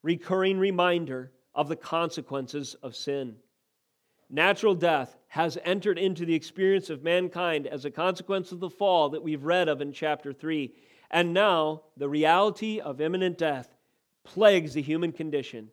recurring 0.02 0.58
reminder 0.58 1.34
of 1.54 1.68
the 1.70 1.76
consequences 1.76 2.74
of 2.82 2.96
sin. 2.96 3.36
Natural 4.30 4.74
death 4.74 5.16
has 5.36 5.58
entered 5.66 6.00
into 6.00 6.26
the 6.26 6.34
experience 6.34 6.90
of 6.90 7.04
mankind 7.04 7.68
as 7.68 7.84
a 7.84 7.92
consequence 7.92 8.54
of 8.54 8.62
the 8.62 8.70
fall 8.70 9.10
that 9.10 9.22
we've 9.22 9.44
read 9.44 9.68
of 9.68 9.82
in 9.82 9.92
chapter 9.92 10.32
3. 10.32 10.74
And 11.12 11.34
now, 11.34 11.82
the 11.98 12.08
reality 12.08 12.80
of 12.80 13.02
imminent 13.02 13.38
death 13.38 13.76
plagues 14.24 14.74
the 14.74 14.82
human 14.82 15.12
condition. 15.12 15.72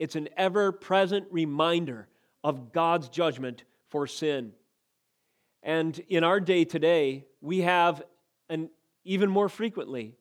It's 0.00 0.16
an 0.16 0.28
ever 0.36 0.72
present 0.72 1.28
reminder 1.30 2.08
of 2.42 2.72
God's 2.72 3.08
judgment 3.08 3.62
for 3.88 4.08
sin. 4.08 4.50
And 5.62 5.96
in 6.08 6.24
our 6.24 6.40
day 6.40 6.64
today, 6.64 7.24
we 7.40 7.60
have 7.60 8.02
an 8.48 8.68
even 9.04 9.30
more 9.30 9.48
frequently 9.48 10.16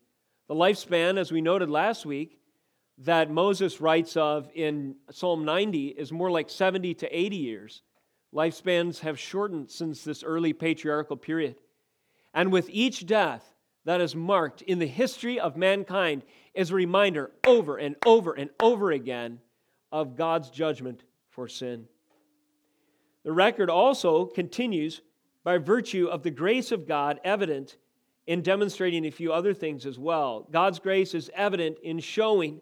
the 0.48 0.54
lifespan, 0.54 1.18
as 1.18 1.32
we 1.32 1.42
noted 1.42 1.72
last 1.72 2.06
week, 2.06 2.38
that 3.00 3.32
Moses 3.32 3.82
writes 3.82 4.16
of 4.16 4.52
in 4.54 4.98
Psalm 5.10 5.46
90 5.46 5.88
is 5.88 6.12
more 6.12 6.30
like 6.30 6.52
70 6.52 6.94
to 6.94 7.08
80 7.08 7.36
years. 7.38 7.82
Lifespans 8.34 9.00
have 9.00 9.20
shortened 9.20 9.70
since 9.70 10.04
this 10.04 10.24
early 10.24 10.54
patriarchal 10.54 11.18
period. 11.18 11.56
And 12.34 12.52
with 12.52 12.70
each 12.70 13.06
death, 13.06 13.54
that 13.86 14.02
is 14.02 14.16
marked 14.16 14.62
in 14.62 14.80
the 14.80 14.88
history 14.88 15.40
of 15.40 15.58
mankind 15.58 16.24
is 16.54 16.72
a 16.72 16.76
reminder 16.76 17.32
over 17.46 17.78
and 17.78 17.96
over 18.06 18.34
and 18.34 18.50
over 18.62 18.92
again 18.92 19.40
of 19.92 20.16
God's 20.16 20.50
judgment 20.50 21.04
for 21.30 21.48
sin. 21.48 21.86
The 23.24 23.32
record 23.32 23.70
also 23.70 24.26
continues 24.26 25.02
by 25.44 25.58
virtue 25.58 26.08
of 26.08 26.24
the 26.24 26.32
grace 26.32 26.72
of 26.72 26.88
God 26.88 27.20
evident 27.24 27.78
in 28.26 28.42
demonstrating 28.42 29.06
a 29.06 29.12
few 29.12 29.34
other 29.34 29.54
things 29.54 29.86
as 29.86 30.00
well. 30.00 30.48
God's 30.50 30.80
grace 30.80 31.14
is 31.14 31.30
evident 31.36 31.78
in 31.84 32.00
showing 32.00 32.62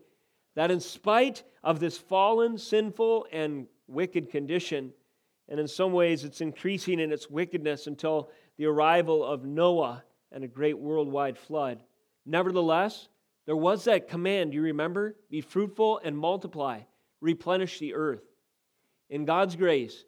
that 0.55 0.71
in 0.71 0.79
spite 0.79 1.43
of 1.63 1.79
this 1.79 1.97
fallen, 1.97 2.57
sinful, 2.57 3.27
and 3.31 3.67
wicked 3.87 4.31
condition, 4.31 4.91
and 5.51 5.59
in 5.59 5.67
some 5.67 5.91
ways 5.91 6.23
it's 6.23 6.39
increasing 6.39 6.99
in 7.01 7.11
its 7.11 7.29
wickedness 7.29 7.85
until 7.85 8.31
the 8.57 8.65
arrival 8.65 9.23
of 9.23 9.43
Noah 9.43 10.01
and 10.31 10.45
a 10.45 10.47
great 10.47 10.79
worldwide 10.79 11.37
flood. 11.37 11.83
Nevertheless, 12.25 13.09
there 13.45 13.57
was 13.57 13.83
that 13.83 14.07
command, 14.07 14.53
you 14.53 14.61
remember? 14.61 15.17
Be 15.29 15.41
fruitful 15.41 15.99
and 16.05 16.17
multiply, 16.17 16.79
replenish 17.19 17.79
the 17.79 17.95
earth. 17.95 18.23
In 19.09 19.25
God's 19.25 19.57
grace 19.57 20.05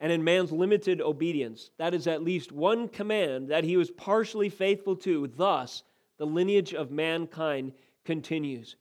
and 0.00 0.10
in 0.10 0.24
man's 0.24 0.50
limited 0.50 1.02
obedience, 1.02 1.70
that 1.76 1.92
is 1.92 2.06
at 2.06 2.22
least 2.24 2.50
one 2.50 2.88
command 2.88 3.48
that 3.48 3.64
he 3.64 3.76
was 3.76 3.90
partially 3.90 4.48
faithful 4.48 4.96
to. 4.96 5.26
Thus, 5.26 5.82
the 6.16 6.24
lineage 6.26 6.72
of 6.72 6.90
mankind 6.90 7.72
continues. 8.06 8.76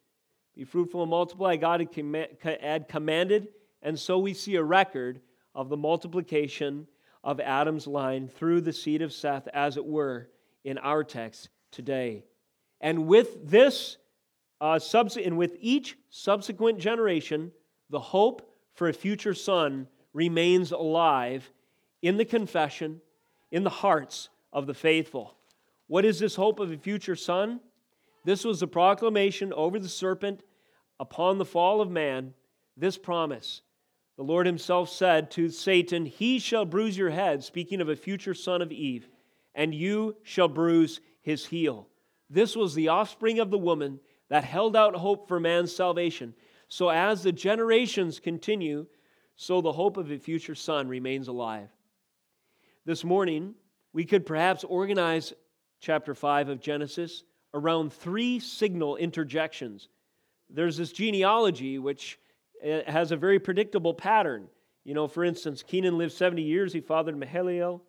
Be 0.55 0.63
fruitful 0.63 1.01
and 1.01 1.09
multiply, 1.09 1.57
God 1.57 1.85
had 2.61 2.87
commanded, 2.87 3.49
and 3.81 3.99
so 3.99 4.17
we 4.17 4.33
see 4.33 4.55
a 4.55 4.63
record 4.63 5.19
of 5.55 5.69
the 5.69 5.77
multiplication 5.77 6.87
of 7.23 7.39
Adam's 7.39 7.87
line 7.87 8.27
through 8.27 8.61
the 8.61 8.73
seed 8.73 9.01
of 9.01 9.13
Seth, 9.13 9.47
as 9.47 9.77
it 9.77 9.85
were, 9.85 10.29
in 10.63 10.77
our 10.77 11.03
text 11.03 11.49
today. 11.71 12.23
And 12.81 13.07
with 13.07 13.49
this, 13.49 13.97
uh, 14.61 14.77
subs- 14.79 15.17
and 15.17 15.37
with 15.37 15.57
each 15.59 15.97
subsequent 16.09 16.79
generation, 16.79 17.51
the 17.89 17.99
hope 17.99 18.51
for 18.73 18.87
a 18.87 18.93
future 18.93 19.33
son 19.33 19.87
remains 20.13 20.71
alive 20.71 21.51
in 22.01 22.17
the 22.17 22.25
confession, 22.25 23.01
in 23.51 23.63
the 23.63 23.69
hearts 23.69 24.29
of 24.53 24.67
the 24.67 24.73
faithful. 24.73 25.35
What 25.87 26.05
is 26.05 26.19
this 26.19 26.35
hope 26.35 26.59
of 26.59 26.71
a 26.71 26.77
future 26.77 27.15
son? 27.15 27.59
This 28.23 28.43
was 28.43 28.59
the 28.59 28.67
proclamation 28.67 29.53
over 29.53 29.79
the 29.79 29.89
serpent 29.89 30.41
upon 30.99 31.37
the 31.37 31.45
fall 31.45 31.81
of 31.81 31.91
man, 31.91 32.33
this 32.75 32.97
promise. 32.97 33.61
The 34.17 34.23
Lord 34.23 34.45
Himself 34.45 34.89
said 34.89 35.31
to 35.31 35.49
Satan, 35.49 36.05
He 36.05 36.39
shall 36.39 36.65
bruise 36.65 36.97
your 36.97 37.09
head, 37.09 37.43
speaking 37.43 37.81
of 37.81 37.89
a 37.89 37.95
future 37.95 38.33
son 38.33 38.61
of 38.61 38.71
Eve 38.71 39.09
and 39.55 39.73
you 39.73 40.17
shall 40.21 40.49
bruise 40.49 40.99
his 41.21 41.45
heel. 41.45 41.87
This 42.29 42.55
was 42.55 42.75
the 42.75 42.89
offspring 42.89 43.39
of 43.39 43.49
the 43.49 43.57
woman 43.57 43.99
that 44.29 44.43
held 44.43 44.75
out 44.75 44.95
hope 44.95 45.27
for 45.27 45.39
man's 45.39 45.73
salvation. 45.73 46.35
So 46.67 46.89
as 46.89 47.23
the 47.23 47.31
generations 47.31 48.19
continue, 48.19 48.85
so 49.37 49.61
the 49.61 49.71
hope 49.71 49.97
of 49.97 50.11
a 50.11 50.17
future 50.17 50.55
son 50.55 50.87
remains 50.87 51.27
alive. 51.27 51.69
This 52.85 53.03
morning, 53.03 53.55
we 53.93 54.05
could 54.05 54.25
perhaps 54.25 54.63
organize 54.63 55.33
chapter 55.79 56.13
5 56.13 56.49
of 56.49 56.59
Genesis 56.59 57.23
around 57.53 57.93
three 57.93 58.39
signal 58.39 58.97
interjections. 58.97 59.87
There's 60.49 60.77
this 60.77 60.91
genealogy 60.91 61.79
which 61.79 62.19
eh, 62.65 62.91
has 62.91 63.11
a 63.11 63.15
very 63.15 63.39
predictable 63.39 63.93
pattern. 63.93 64.47
You 64.83 64.93
know, 64.93 65.07
for 65.07 65.23
instance, 65.23 65.63
Kenan 65.63 65.97
lived 65.97 66.13
70 66.13 66.41
years, 66.41 66.73
he 66.73 66.81
fathered 66.81 67.15
Mahalalel. 67.15 67.81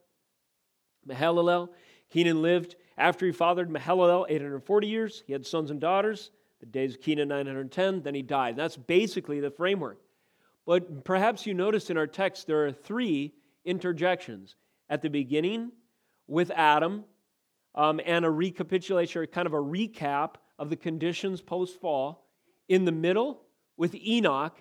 Mahalalel. 1.09 1.69
Kenan 2.11 2.43
lived 2.43 2.77
after 2.97 3.27
he 3.27 3.33
fathered 3.33 3.69
Mahalalel 3.69 4.27
840 4.29 4.87
years. 4.87 5.25
He 5.27 5.33
had 5.33 5.45
sons 5.45 5.71
and 5.71 5.81
daughters. 5.81 6.31
The 6.61 6.67
days 6.67 6.95
of 6.95 7.01
Kenan 7.03 7.29
910, 7.29 8.03
then 8.03 8.15
he 8.15 8.23
died. 8.23 8.57
That's 8.57 8.77
basically 8.77 9.41
the 9.41 9.51
framework. 9.51 10.01
But 10.65 11.05
perhaps 11.05 11.47
you 11.47 11.55
noticed 11.55 11.91
in 11.91 11.97
our 11.97 12.07
text 12.07 12.47
there 12.47 12.67
are 12.67 12.73
three 12.73 13.35
interjections. 13.65 14.57
At 14.89 15.03
the 15.03 15.11
beginning, 15.11 15.73
with 16.29 16.51
Adam, 16.53 17.05
um, 17.75 18.01
and 18.05 18.25
a 18.25 18.31
recapitulation, 18.31 19.27
kind 19.27 19.47
of 19.47 19.53
a 19.53 19.59
recap 19.59 20.37
of 20.59 20.71
the 20.71 20.77
conditions 20.77 21.43
post 21.43 21.81
fall. 21.81 22.27
In 22.69 22.85
the 22.85 22.93
middle, 22.93 23.43
with 23.77 23.95
Enoch, 23.95 24.61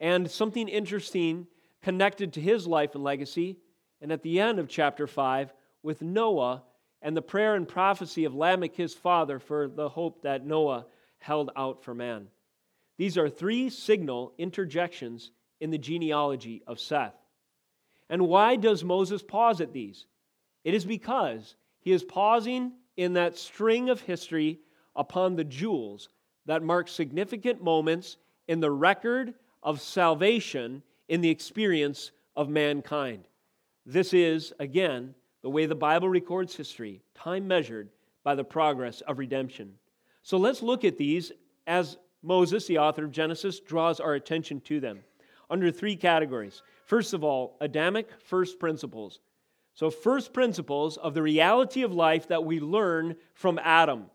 and 0.00 0.30
something 0.30 0.68
interesting 0.68 1.46
connected 1.82 2.32
to 2.34 2.40
his 2.40 2.66
life 2.66 2.94
and 2.94 3.04
legacy. 3.04 3.58
And 4.00 4.12
at 4.12 4.22
the 4.22 4.40
end 4.40 4.58
of 4.58 4.68
chapter 4.68 5.06
5, 5.06 5.52
with 5.82 6.02
Noah 6.02 6.62
and 7.00 7.16
the 7.16 7.22
prayer 7.22 7.54
and 7.54 7.68
prophecy 7.68 8.24
of 8.24 8.34
Lamech, 8.34 8.74
his 8.74 8.94
father, 8.94 9.38
for 9.38 9.68
the 9.68 9.88
hope 9.88 10.22
that 10.22 10.44
Noah 10.44 10.86
held 11.18 11.50
out 11.56 11.84
for 11.84 11.94
man. 11.94 12.28
These 12.98 13.18
are 13.18 13.28
three 13.28 13.70
signal 13.70 14.32
interjections 14.38 15.30
in 15.60 15.70
the 15.70 15.78
genealogy 15.78 16.62
of 16.66 16.80
Seth. 16.80 17.14
And 18.08 18.28
why 18.28 18.56
does 18.56 18.84
Moses 18.84 19.22
pause 19.22 19.60
at 19.60 19.72
these? 19.72 20.06
It 20.64 20.74
is 20.74 20.84
because 20.84 21.56
he 21.80 21.92
is 21.92 22.04
pausing 22.04 22.72
in 22.96 23.14
that 23.14 23.36
string 23.36 23.90
of 23.90 24.00
history 24.00 24.60
upon 24.94 25.36
the 25.36 25.44
jewels 25.44 26.08
that 26.46 26.62
mark 26.62 26.88
significant 26.88 27.62
moments 27.62 28.16
in 28.48 28.60
the 28.60 28.70
record 28.70 29.34
of 29.66 29.80
salvation 29.80 30.82
in 31.08 31.20
the 31.20 31.28
experience 31.28 32.12
of 32.36 32.48
mankind. 32.48 33.26
This 33.84 34.14
is, 34.14 34.54
again, 34.60 35.14
the 35.42 35.50
way 35.50 35.66
the 35.66 35.74
Bible 35.74 36.08
records 36.08 36.54
history, 36.54 37.02
time 37.14 37.46
measured 37.46 37.90
by 38.22 38.36
the 38.36 38.44
progress 38.44 39.00
of 39.02 39.18
redemption. 39.18 39.74
So 40.22 40.38
let's 40.38 40.62
look 40.62 40.84
at 40.84 40.96
these 40.96 41.32
as 41.66 41.98
Moses, 42.22 42.66
the 42.66 42.78
author 42.78 43.04
of 43.04 43.10
Genesis, 43.10 43.60
draws 43.60 44.00
our 44.00 44.14
attention 44.14 44.60
to 44.62 44.80
them 44.80 45.00
under 45.50 45.70
three 45.70 45.96
categories. 45.96 46.62
First 46.84 47.12
of 47.12 47.24
all, 47.24 47.56
Adamic 47.60 48.08
first 48.22 48.58
principles. 48.58 49.20
So, 49.74 49.90
first 49.90 50.32
principles 50.32 50.96
of 50.96 51.12
the 51.12 51.22
reality 51.22 51.82
of 51.82 51.92
life 51.92 52.28
that 52.28 52.44
we 52.44 52.60
learn 52.60 53.14
from 53.34 53.60
Adam 53.62 54.06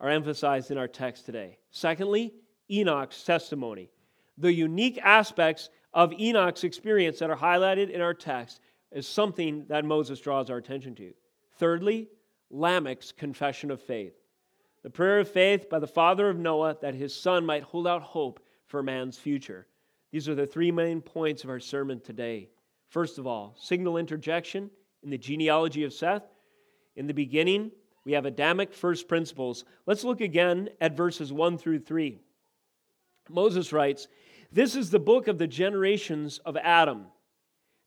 are 0.00 0.10
emphasized 0.10 0.70
in 0.70 0.78
our 0.78 0.88
text 0.88 1.26
today. 1.26 1.58
Secondly, 1.70 2.34
Enoch's 2.70 3.22
testimony. 3.22 3.88
The 4.38 4.52
unique 4.52 4.98
aspects 5.02 5.70
of 5.94 6.12
Enoch's 6.12 6.64
experience 6.64 7.18
that 7.20 7.30
are 7.30 7.36
highlighted 7.36 7.90
in 7.90 8.00
our 8.00 8.14
text 8.14 8.60
is 8.92 9.08
something 9.08 9.64
that 9.68 9.84
Moses 9.84 10.20
draws 10.20 10.50
our 10.50 10.58
attention 10.58 10.94
to. 10.96 11.12
Thirdly, 11.58 12.08
Lamech's 12.50 13.12
confession 13.12 13.70
of 13.70 13.80
faith. 13.80 14.14
The 14.82 14.90
prayer 14.90 15.20
of 15.20 15.28
faith 15.28 15.68
by 15.68 15.78
the 15.78 15.86
father 15.86 16.28
of 16.28 16.38
Noah 16.38 16.76
that 16.80 16.94
his 16.94 17.14
son 17.14 17.44
might 17.44 17.62
hold 17.62 17.86
out 17.86 18.02
hope 18.02 18.40
for 18.66 18.82
man's 18.82 19.18
future. 19.18 19.66
These 20.12 20.28
are 20.28 20.34
the 20.34 20.46
three 20.46 20.70
main 20.70 21.00
points 21.00 21.42
of 21.42 21.50
our 21.50 21.58
sermon 21.58 22.00
today. 22.00 22.50
First 22.88 23.18
of 23.18 23.26
all, 23.26 23.56
signal 23.58 23.96
interjection 23.96 24.70
in 25.02 25.10
the 25.10 25.18
genealogy 25.18 25.84
of 25.84 25.92
Seth. 25.92 26.22
In 26.94 27.06
the 27.06 27.14
beginning, 27.14 27.72
we 28.04 28.12
have 28.12 28.26
Adamic 28.26 28.72
first 28.72 29.08
principles. 29.08 29.64
Let's 29.86 30.04
look 30.04 30.20
again 30.20 30.68
at 30.80 30.96
verses 30.96 31.32
1 31.32 31.58
through 31.58 31.80
3. 31.80 32.20
Moses 33.28 33.72
writes, 33.72 34.06
This 34.52 34.76
is 34.76 34.90
the 34.90 34.98
book 34.98 35.28
of 35.28 35.38
the 35.38 35.46
generations 35.46 36.38
of 36.44 36.56
Adam. 36.56 37.06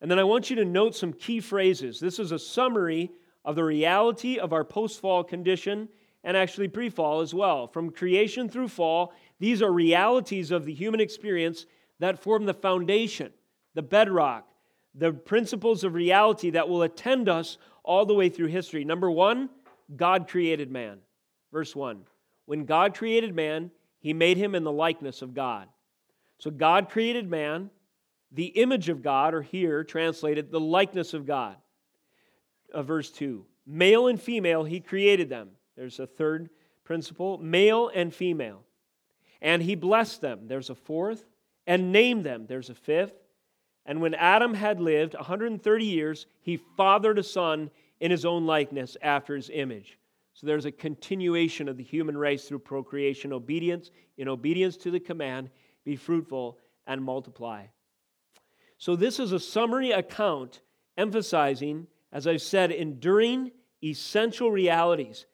And 0.02 0.10
then 0.10 0.20
I 0.20 0.24
want 0.24 0.50
you 0.50 0.56
to 0.58 0.66
note 0.66 0.96
some 0.96 1.14
key 1.14 1.40
phrases. 1.40 2.00
This 2.00 2.20
is 2.20 2.32
a 2.32 2.40
summary 2.40 3.12
of 3.44 3.56
the 3.56 3.64
reality 3.64 4.38
of 4.38 4.54
our 4.54 4.64
post 4.64 5.00
fall 5.02 5.24
condition 5.24 5.90
and 6.24 6.36
actually 6.36 6.68
pre 6.68 6.90
fall 6.90 7.22
as 7.22 7.34
well. 7.34 7.68
From 7.68 7.92
creation 7.92 8.50
through 8.50 8.68
fall, 8.68 9.14
these 9.40 9.62
are 9.62 9.72
realities 9.72 10.52
of 10.52 10.66
the 10.66 10.74
human 10.74 11.00
experience 11.00 11.66
that 12.00 12.22
form 12.22 12.46
the 12.46 12.54
foundation, 12.54 13.32
the 13.74 13.82
bedrock, 13.82 14.48
the 14.96 15.12
principles 15.12 15.84
of 15.84 15.94
reality 15.94 16.50
that 16.52 16.68
will 16.68 16.84
attend 16.84 17.30
us 17.30 17.58
all 17.84 18.06
the 18.06 18.14
way 18.14 18.30
through 18.30 18.48
history. 18.48 18.84
Number 18.84 19.10
one, 19.10 19.50
God 19.96 20.28
created 20.28 20.72
man. 20.72 21.00
Verse 21.52 21.76
1. 21.76 22.02
When 22.46 22.66
God 22.66 22.96
created 22.96 23.36
man, 23.36 23.72
he 24.00 24.14
made 24.14 24.38
him 24.38 24.56
in 24.56 24.64
the 24.64 24.72
likeness 24.72 25.22
of 25.22 25.34
God. 25.34 25.68
So 26.40 26.50
God 26.50 26.90
created 26.90 27.30
man, 27.30 27.70
the 28.32 28.46
image 28.46 28.90
of 28.90 29.04
God, 29.04 29.34
or 29.34 29.42
here 29.42 29.84
translated, 29.84 30.52
the 30.52 30.60
likeness 30.60 31.14
of 31.14 31.26
God. 31.26 31.58
Uh, 32.74 32.82
verse 32.82 33.12
2. 33.12 33.46
Male 33.68 34.08
and 34.08 34.20
female, 34.20 34.64
he 34.64 34.80
created 34.80 35.30
them. 35.30 35.50
There's 35.76 36.00
a 36.00 36.08
third 36.08 36.50
principle 36.84 37.38
male 37.38 37.92
and 37.94 38.14
female. 38.14 38.64
And 39.42 39.62
he 39.62 39.76
blessed 39.76 40.22
them. 40.22 40.48
There's 40.48 40.70
a 40.70 40.76
fourth. 40.76 41.26
And 41.68 41.92
named 41.92 42.26
them. 42.26 42.46
There's 42.48 42.70
a 42.70 42.76
fifth. 42.76 43.14
And 43.86 44.02
when 44.02 44.14
Adam 44.14 44.54
had 44.54 44.80
lived 44.80 45.14
130 45.14 45.86
years, 45.86 46.26
he 46.42 46.58
fathered 46.78 47.20
a 47.20 47.24
son 47.24 47.70
in 48.00 48.12
his 48.12 48.26
own 48.26 48.46
likeness 48.46 48.98
after 49.02 49.36
his 49.36 49.50
image. 49.52 49.98
So 50.34 50.48
there's 50.48 50.66
a 50.66 50.72
continuation 50.72 51.68
of 51.68 51.78
the 51.78 51.84
human 51.84 52.18
race 52.18 52.46
through 52.46 52.60
procreation, 52.60 53.34
obedience, 53.34 53.92
in 54.18 54.28
obedience 54.28 54.78
to 54.78 54.92
the 54.92 55.00
command, 55.00 55.50
be 55.86 55.96
fruitful 55.96 56.58
and 56.86 57.04
multiply. 57.04 57.66
So 58.78 58.96
this 58.96 59.20
is 59.20 59.32
a 59.32 59.40
summary 59.40 59.92
account 59.92 60.62
emphasizing, 60.98 61.88
as 62.12 62.28
I've 62.28 62.42
said, 62.42 62.72
enduring 62.72 63.52
essential 63.84 64.52
realities 64.52 65.26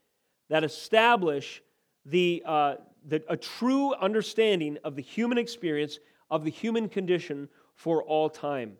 that 0.49 0.63
establish 0.63 1.61
the, 2.05 2.43
uh, 2.45 2.75
the, 3.07 3.23
a 3.29 3.37
true 3.37 3.93
understanding 3.95 4.77
of 4.83 4.95
the 4.95 5.01
human 5.01 5.37
experience, 5.37 5.99
of 6.29 6.43
the 6.43 6.51
human 6.51 6.89
condition 6.89 7.49
for 7.75 8.03
all 8.03 8.29
time. 8.29 8.73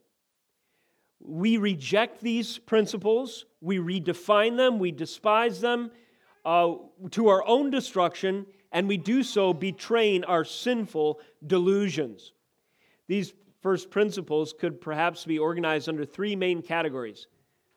We 1.20 1.58
reject 1.58 2.22
these 2.22 2.58
principles, 2.58 3.46
we 3.62 3.78
redefine 3.78 4.58
them, 4.58 4.80
we 4.80 4.92
despise 4.92 5.62
them 5.62 5.92
uh, 6.44 6.74
to 7.12 7.28
our 7.30 7.48
own 7.48 7.72
destruction, 7.72 8.46
and 8.76 8.90
we 8.90 8.98
do 8.98 9.24
so 9.24 9.54
betraying 9.54 10.26
our 10.26 10.44
sinful 10.44 11.22
delusions. 11.48 12.34
These 13.08 13.34
first 13.62 13.90
principles 13.90 14.54
could 14.54 14.82
perhaps 14.82 15.24
be 15.24 15.40
organized 15.40 15.88
under 15.88 16.04
three 16.04 16.36
main 16.36 16.62
categories 16.62 17.28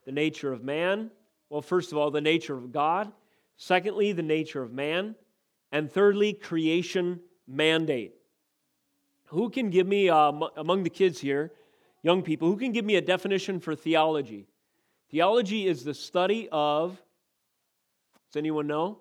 the 0.05 0.13
nature 0.13 0.53
of 0.53 0.65
man, 0.65 1.11
well, 1.51 1.63
first 1.63 1.93
of 1.93 1.99
all, 1.99 2.11
the 2.11 2.21
nature 2.21 2.57
of 2.57 2.73
God, 2.73 3.13
secondly, 3.57 4.13
the 4.13 4.23
nature 4.23 4.63
of 4.63 4.73
man, 4.73 5.15
and 5.71 5.93
thirdly, 5.93 6.33
creation 6.33 7.21
mandate. 7.47 8.15
Who 9.27 9.51
can 9.51 9.71
give 9.71 9.87
me, 9.87 10.09
uh, 10.09 10.33
among 10.57 10.83
the 10.83 10.91
kids 10.91 11.21
here, 11.21 11.53
young 12.03 12.23
people, 12.23 12.49
who 12.49 12.57
can 12.57 12.73
give 12.73 12.87
me 12.87 12.97
a 12.97 13.03
definition 13.03 13.61
for 13.61 13.77
theology? 13.77 14.47
Theology 15.11 15.67
is 15.67 15.85
the 15.85 15.95
study 15.95 16.49
of, 16.51 17.01
does 18.31 18.37
anyone 18.37 18.67
know? 18.67 18.99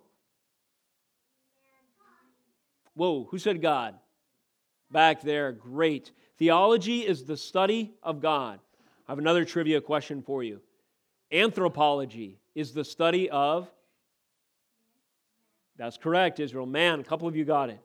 Whoa, 2.98 3.28
who 3.30 3.38
said 3.38 3.62
God? 3.62 3.94
Back 4.90 5.22
there, 5.22 5.52
great. 5.52 6.12
Theology 6.40 7.06
is 7.06 7.24
the 7.24 7.38
study 7.38 7.94
of 8.02 8.22
God. 8.22 8.60
I 9.08 9.12
have 9.12 9.20
another 9.20 9.46
trivia 9.46 9.82
question 9.82 10.24
for 10.24 10.42
you. 10.42 10.62
Anthropology 11.32 12.40
is 12.56 12.74
the 12.74 12.84
study 12.84 13.30
of, 13.30 13.70
that's 15.78 15.98
correct, 15.98 16.40
Israel. 16.40 16.66
Man, 16.66 17.00
a 17.00 17.04
couple 17.04 17.28
of 17.28 17.36
you 17.36 17.46
got 17.46 17.70
it. 17.70 17.80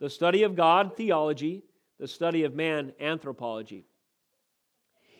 The 0.00 0.10
study 0.10 0.42
of 0.42 0.54
God, 0.54 0.98
theology, 0.98 1.64
the 1.98 2.06
study 2.06 2.44
of 2.44 2.54
man, 2.54 2.92
anthropology. 3.00 3.86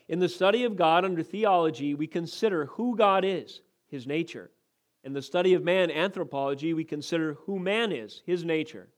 In 0.09 0.19
the 0.19 0.29
study 0.29 0.65
of 0.65 0.77
God 0.77 1.07
under 1.07 1.23
theology, 1.23 1.95
we 1.95 2.07
consider 2.07 2.67
who 2.67 2.99
God 2.99 3.25
is, 3.25 3.63
his 3.89 4.07
nature. 4.07 4.51
In 5.05 5.15
the 5.15 5.23
study 5.23 5.55
of 5.55 5.65
man, 5.65 5.91
anthropology, 5.91 6.75
we 6.75 6.85
consider 6.85 7.39
who 7.47 7.59
man 7.59 7.93
is, 7.93 8.23
his 8.27 8.45
nature. 8.45 8.89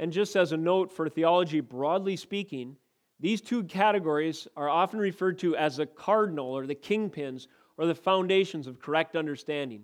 And 0.00 0.10
just 0.10 0.34
as 0.34 0.52
a 0.52 0.56
note 0.56 0.90
for 0.90 1.10
theology, 1.10 1.60
broadly 1.60 2.16
speaking, 2.16 2.76
these 3.20 3.42
two 3.42 3.64
categories 3.64 4.48
are 4.56 4.70
often 4.70 4.98
referred 4.98 5.38
to 5.40 5.54
as 5.56 5.76
the 5.76 5.84
cardinal 5.84 6.46
or 6.46 6.66
the 6.66 6.74
kingpins 6.74 7.48
or 7.76 7.84
the 7.84 7.94
foundations 7.94 8.66
of 8.66 8.80
correct 8.80 9.14
understanding. 9.14 9.82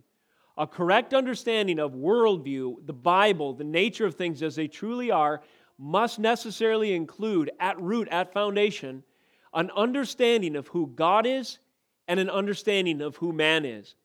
A 0.56 0.66
correct 0.66 1.12
understanding 1.12 1.78
of 1.78 1.92
worldview, 1.92 2.86
the 2.86 2.94
Bible, 2.94 3.52
the 3.52 3.64
nature 3.64 4.06
of 4.06 4.14
things 4.14 4.42
as 4.42 4.56
they 4.56 4.68
truly 4.68 5.10
are, 5.10 5.42
must 5.78 6.18
necessarily 6.18 6.94
include, 6.94 7.50
at 7.60 7.78
root, 7.78 8.08
at 8.10 8.32
foundation, 8.32 9.02
an 9.52 9.70
understanding 9.76 10.56
of 10.56 10.68
who 10.68 10.86
God 10.86 11.26
is 11.26 11.58
and 12.08 12.18
an 12.18 12.30
understanding 12.30 13.02
of 13.02 13.16
who 13.16 13.34
man 13.34 13.66
is. 13.66 13.96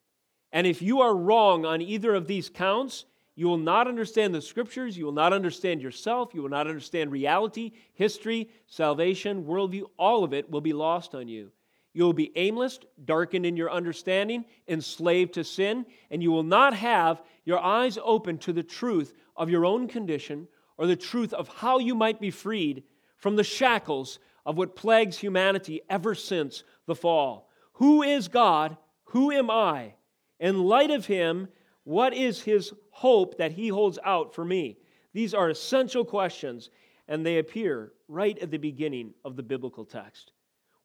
And 0.51 0.67
if 0.67 0.81
you 0.81 0.99
are 0.99 1.15
wrong 1.15 1.65
on 1.65 1.81
either 1.81 2.13
of 2.13 2.27
these 2.27 2.49
counts, 2.49 3.05
you 3.41 3.47
will 3.47 3.57
not 3.57 3.87
understand 3.87 4.35
the 4.35 4.39
scriptures, 4.41 4.95
you 4.95 5.03
will 5.03 5.11
not 5.11 5.33
understand 5.33 5.81
yourself, 5.81 6.29
you 6.35 6.43
will 6.43 6.49
not 6.49 6.67
understand 6.67 7.11
reality, 7.11 7.71
history, 7.93 8.47
salvation, 8.67 9.45
worldview, 9.45 9.81
all 9.97 10.23
of 10.23 10.31
it 10.31 10.47
will 10.51 10.61
be 10.61 10.73
lost 10.73 11.15
on 11.15 11.27
you. 11.27 11.51
You 11.91 12.03
will 12.03 12.13
be 12.13 12.31
aimless, 12.35 12.79
darkened 13.03 13.47
in 13.47 13.57
your 13.57 13.71
understanding, 13.71 14.45
enslaved 14.67 15.33
to 15.33 15.43
sin, 15.43 15.87
and 16.11 16.21
you 16.21 16.31
will 16.31 16.43
not 16.43 16.75
have 16.75 17.23
your 17.43 17.57
eyes 17.57 17.97
open 18.03 18.37
to 18.37 18.53
the 18.53 18.61
truth 18.61 19.11
of 19.35 19.49
your 19.49 19.65
own 19.65 19.87
condition 19.87 20.47
or 20.77 20.85
the 20.85 20.95
truth 20.95 21.33
of 21.33 21.47
how 21.47 21.79
you 21.79 21.95
might 21.95 22.21
be 22.21 22.29
freed 22.29 22.83
from 23.17 23.37
the 23.37 23.43
shackles 23.43 24.19
of 24.45 24.55
what 24.55 24.75
plagues 24.75 25.17
humanity 25.17 25.81
ever 25.89 26.13
since 26.13 26.63
the 26.85 26.93
fall. 26.93 27.49
Who 27.73 28.03
is 28.03 28.27
God? 28.27 28.77
Who 29.05 29.31
am 29.31 29.49
I? 29.49 29.95
In 30.39 30.63
light 30.63 30.91
of 30.91 31.07
Him, 31.07 31.47
what 31.83 32.13
is 32.13 32.41
His 32.41 32.73
hope 32.91 33.37
that 33.37 33.53
He 33.53 33.67
holds 33.67 33.99
out 34.03 34.33
for 34.33 34.45
me? 34.45 34.77
These 35.13 35.33
are 35.33 35.49
essential 35.49 36.05
questions, 36.05 36.69
and 37.07 37.25
they 37.25 37.37
appear 37.37 37.91
right 38.07 38.37
at 38.39 38.51
the 38.51 38.57
beginning 38.57 39.13
of 39.25 39.35
the 39.35 39.43
biblical 39.43 39.85
text. 39.85 40.31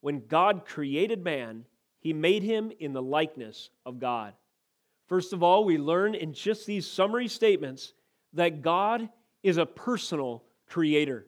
When 0.01 0.27
God 0.27 0.65
created 0.67 1.23
man, 1.23 1.65
He 1.99 2.13
made 2.13 2.43
him 2.43 2.73
in 2.79 2.93
the 2.93 3.03
likeness 3.03 3.71
of 3.85 3.99
God. 3.99 4.35
First 5.07 5.33
of 5.33 5.43
all, 5.43 5.65
we 5.65 5.79
learn 5.79 6.15
in 6.15 6.33
just 6.33 6.67
these 6.67 6.87
summary 6.87 7.29
statements 7.29 7.93
that 8.33 8.63
God 8.63 9.09
is 9.43 9.57
a 9.57 9.67
personal 9.67 10.45
creator 10.67 11.27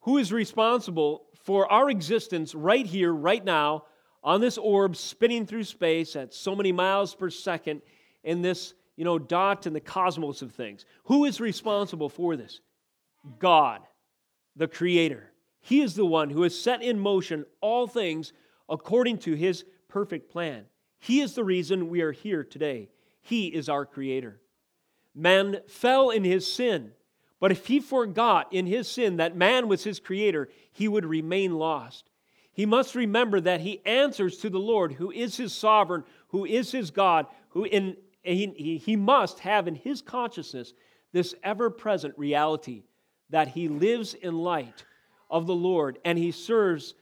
who 0.00 0.18
is 0.18 0.32
responsible 0.32 1.26
for 1.42 1.70
our 1.72 1.90
existence 1.90 2.54
right 2.54 2.86
here, 2.86 3.12
right 3.12 3.44
now, 3.44 3.84
on 4.22 4.40
this 4.40 4.58
orb 4.58 4.96
spinning 4.96 5.46
through 5.46 5.64
space 5.64 6.16
at 6.16 6.34
so 6.34 6.54
many 6.54 6.72
miles 6.72 7.14
per 7.14 7.30
second 7.30 7.80
in 8.26 8.42
this 8.42 8.74
you 8.96 9.04
know 9.04 9.18
dot 9.18 9.66
in 9.66 9.72
the 9.72 9.80
cosmos 9.80 10.42
of 10.42 10.52
things. 10.52 10.84
Who 11.04 11.24
is 11.24 11.40
responsible 11.40 12.10
for 12.10 12.36
this? 12.36 12.60
God 13.38 13.80
the 14.54 14.68
creator. 14.68 15.32
He 15.60 15.80
is 15.80 15.94
the 15.94 16.06
one 16.06 16.30
who 16.30 16.42
has 16.42 16.58
set 16.58 16.82
in 16.82 16.98
motion 16.98 17.44
all 17.60 17.86
things 17.86 18.32
according 18.68 19.18
to 19.18 19.34
his 19.34 19.64
perfect 19.88 20.30
plan. 20.30 20.64
He 20.98 21.20
is 21.20 21.34
the 21.34 21.44
reason 21.44 21.88
we 21.88 22.00
are 22.02 22.12
here 22.12 22.44
today. 22.44 22.88
He 23.20 23.48
is 23.48 23.68
our 23.68 23.84
creator. 23.84 24.40
Man 25.14 25.60
fell 25.66 26.10
in 26.10 26.24
his 26.24 26.50
sin 26.50 26.92
but 27.38 27.52
if 27.52 27.66
he 27.66 27.80
forgot 27.80 28.52
in 28.52 28.66
his 28.66 28.88
sin 28.88 29.16
that 29.16 29.36
man 29.36 29.68
was 29.68 29.84
his 29.84 30.00
creator 30.00 30.48
he 30.72 30.88
would 30.88 31.04
remain 31.04 31.58
lost. 31.58 32.10
He 32.52 32.64
must 32.64 32.94
remember 32.94 33.40
that 33.40 33.60
he 33.60 33.84
answers 33.84 34.38
to 34.38 34.48
the 34.48 34.58
Lord, 34.58 34.94
who 34.94 35.10
is 35.10 35.36
his 35.36 35.52
sovereign, 35.52 36.04
who 36.28 36.46
is 36.46 36.72
his 36.72 36.90
God, 36.90 37.26
who 37.50 37.64
in, 37.64 37.96
he, 38.34 38.78
he 38.78 38.96
must 38.96 39.40
have 39.40 39.68
in 39.68 39.74
his 39.74 40.02
consciousness 40.02 40.72
this 41.12 41.34
ever 41.42 41.70
present 41.70 42.16
reality 42.18 42.82
that 43.30 43.48
he 43.48 43.68
lives 43.68 44.14
in 44.14 44.36
light 44.36 44.84
of 45.30 45.46
the 45.46 45.54
Lord 45.54 45.98
and 46.04 46.18
he 46.18 46.30
serves, 46.30 46.94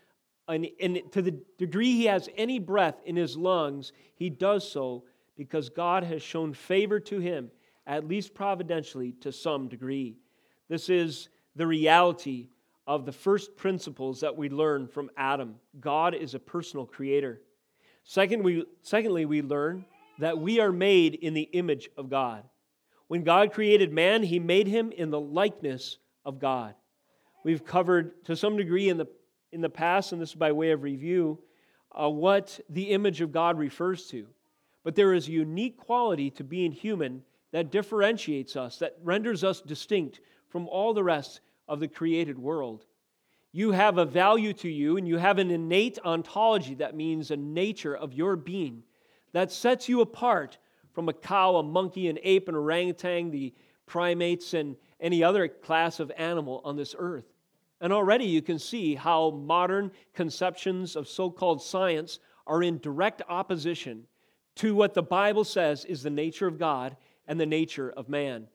and, 0.49 0.67
and 0.81 1.01
to 1.13 1.23
the 1.23 1.41
degree 1.59 1.93
he 1.93 2.05
has 2.07 2.29
any 2.37 2.59
breath 2.59 3.01
in 3.05 3.17
his 3.17 3.37
lungs, 3.37 3.93
he 4.15 4.31
does 4.31 4.71
so 4.71 5.05
because 5.37 5.69
God 5.69 6.05
has 6.05 6.23
shown 6.23 6.55
favor 6.55 7.01
to 7.01 7.19
him, 7.19 7.51
at 7.87 8.07
least 8.07 8.35
providentially, 8.35 9.13
to 9.21 9.33
some 9.33 9.69
degree. 9.69 10.17
This 10.69 10.89
is 10.89 11.29
the 11.57 11.67
reality 11.67 12.49
of 12.87 13.07
the 13.07 13.13
first 13.13 13.57
principles 13.57 14.21
that 14.21 14.37
we 14.37 14.49
learn 14.49 14.87
from 14.87 15.11
Adam. 15.17 15.57
God 15.81 16.15
is 16.15 16.35
a 16.35 16.39
personal 16.39 16.87
creator. 16.87 17.41
Second, 18.05 18.43
we, 18.43 18.65
secondly, 18.83 19.25
we 19.25 19.43
learn 19.43 19.85
that 20.19 20.39
we 20.39 20.61
are 20.61 20.73
made 20.73 21.15
in 21.15 21.35
the 21.35 21.49
image 21.53 21.89
of 21.97 22.09
God. 22.09 22.45
When 23.09 23.23
God 23.23 23.53
created 23.53 23.93
man, 23.93 24.23
he 24.23 24.39
made 24.39 24.67
him 24.67 24.93
in 24.93 25.11
the 25.11 25.21
likeness 25.21 25.99
of 26.25 26.39
God. 26.39 26.75
We've 27.45 27.65
covered 27.65 28.25
to 28.25 28.37
some 28.37 28.57
degree 28.57 28.89
in 28.89 28.97
the, 28.97 29.07
in 29.53 29.61
the 29.61 29.69
past, 29.69 30.13
and 30.13 30.21
this 30.21 30.31
is 30.31 30.35
by 30.35 30.53
way 30.53 30.71
of 30.71 30.83
review, 30.83 31.39
uh, 31.93 32.09
what 32.09 32.59
the 32.71 32.91
image 32.91 33.21
of 33.21 33.33
God 33.33 33.59
refers 33.59 34.07
to. 34.09 34.27
But 34.83 34.95
there 34.95 35.13
is 35.15 35.29
a 35.29 35.33
unique 35.33 35.77
quality 35.77 36.31
to 36.31 36.45
being 36.45 36.73
human 36.73 37.23
that 37.53 37.71
differentiates 37.71 38.57
us, 38.57 38.79
that 38.79 38.97
renders 39.03 39.45
us 39.45 39.61
distinct 39.61 40.21
from 40.49 40.67
all 40.69 40.95
the 40.95 41.05
rest 41.05 41.41
of 41.69 41.81
the 41.81 41.89
created 41.89 42.39
world. 42.39 42.87
You 43.53 43.71
have 43.71 43.99
a 43.99 44.05
value 44.05 44.53
to 44.55 44.69
you, 44.69 44.97
and 44.97 45.07
you 45.07 45.19
have 45.19 45.39
an 45.39 45.51
innate 45.51 45.99
ontology 46.05 46.75
that 46.77 46.97
means 46.97 47.31
a 47.31 47.37
nature 47.37 47.97
of 47.97 48.13
your 48.13 48.35
being 48.37 48.83
that 49.35 49.53
sets 49.53 49.89
you 49.89 50.01
apart 50.01 50.59
from 50.93 51.09
a 51.09 51.13
cow, 51.13 51.57
a 51.57 51.63
monkey, 51.63 52.09
an 52.09 52.19
ape, 52.23 52.49
an 52.49 52.55
orangutan, 52.55 53.33
the 53.33 53.53
primates, 53.85 54.55
and 54.55 54.77
any 55.01 55.25
other 55.25 55.49
class 55.49 55.99
of 55.99 56.13
animal 56.17 56.63
on 56.65 56.77
this 56.77 56.95
earth. 56.97 57.27
And 57.81 57.93
already 57.93 58.25
you 58.25 58.41
can 58.41 58.61
see 58.61 58.95
how 58.95 59.33
modern 59.33 59.91
conceptions 60.15 60.95
of 60.95 61.09
so 61.09 61.31
called 61.31 61.61
science 61.61 62.21
are 62.47 62.63
in 62.63 62.79
direct 62.79 63.23
opposition 63.29 64.05
to 64.55 64.75
what 64.77 64.95
the 64.95 65.03
Bible 65.03 65.45
says 65.45 65.85
is 65.85 66.05
the 66.05 66.11
nature 66.11 66.47
of 66.47 66.59
God 66.59 66.97
and 67.27 67.39
the 67.39 67.45
nature 67.45 67.91
of 67.91 68.09
man. 68.09 68.47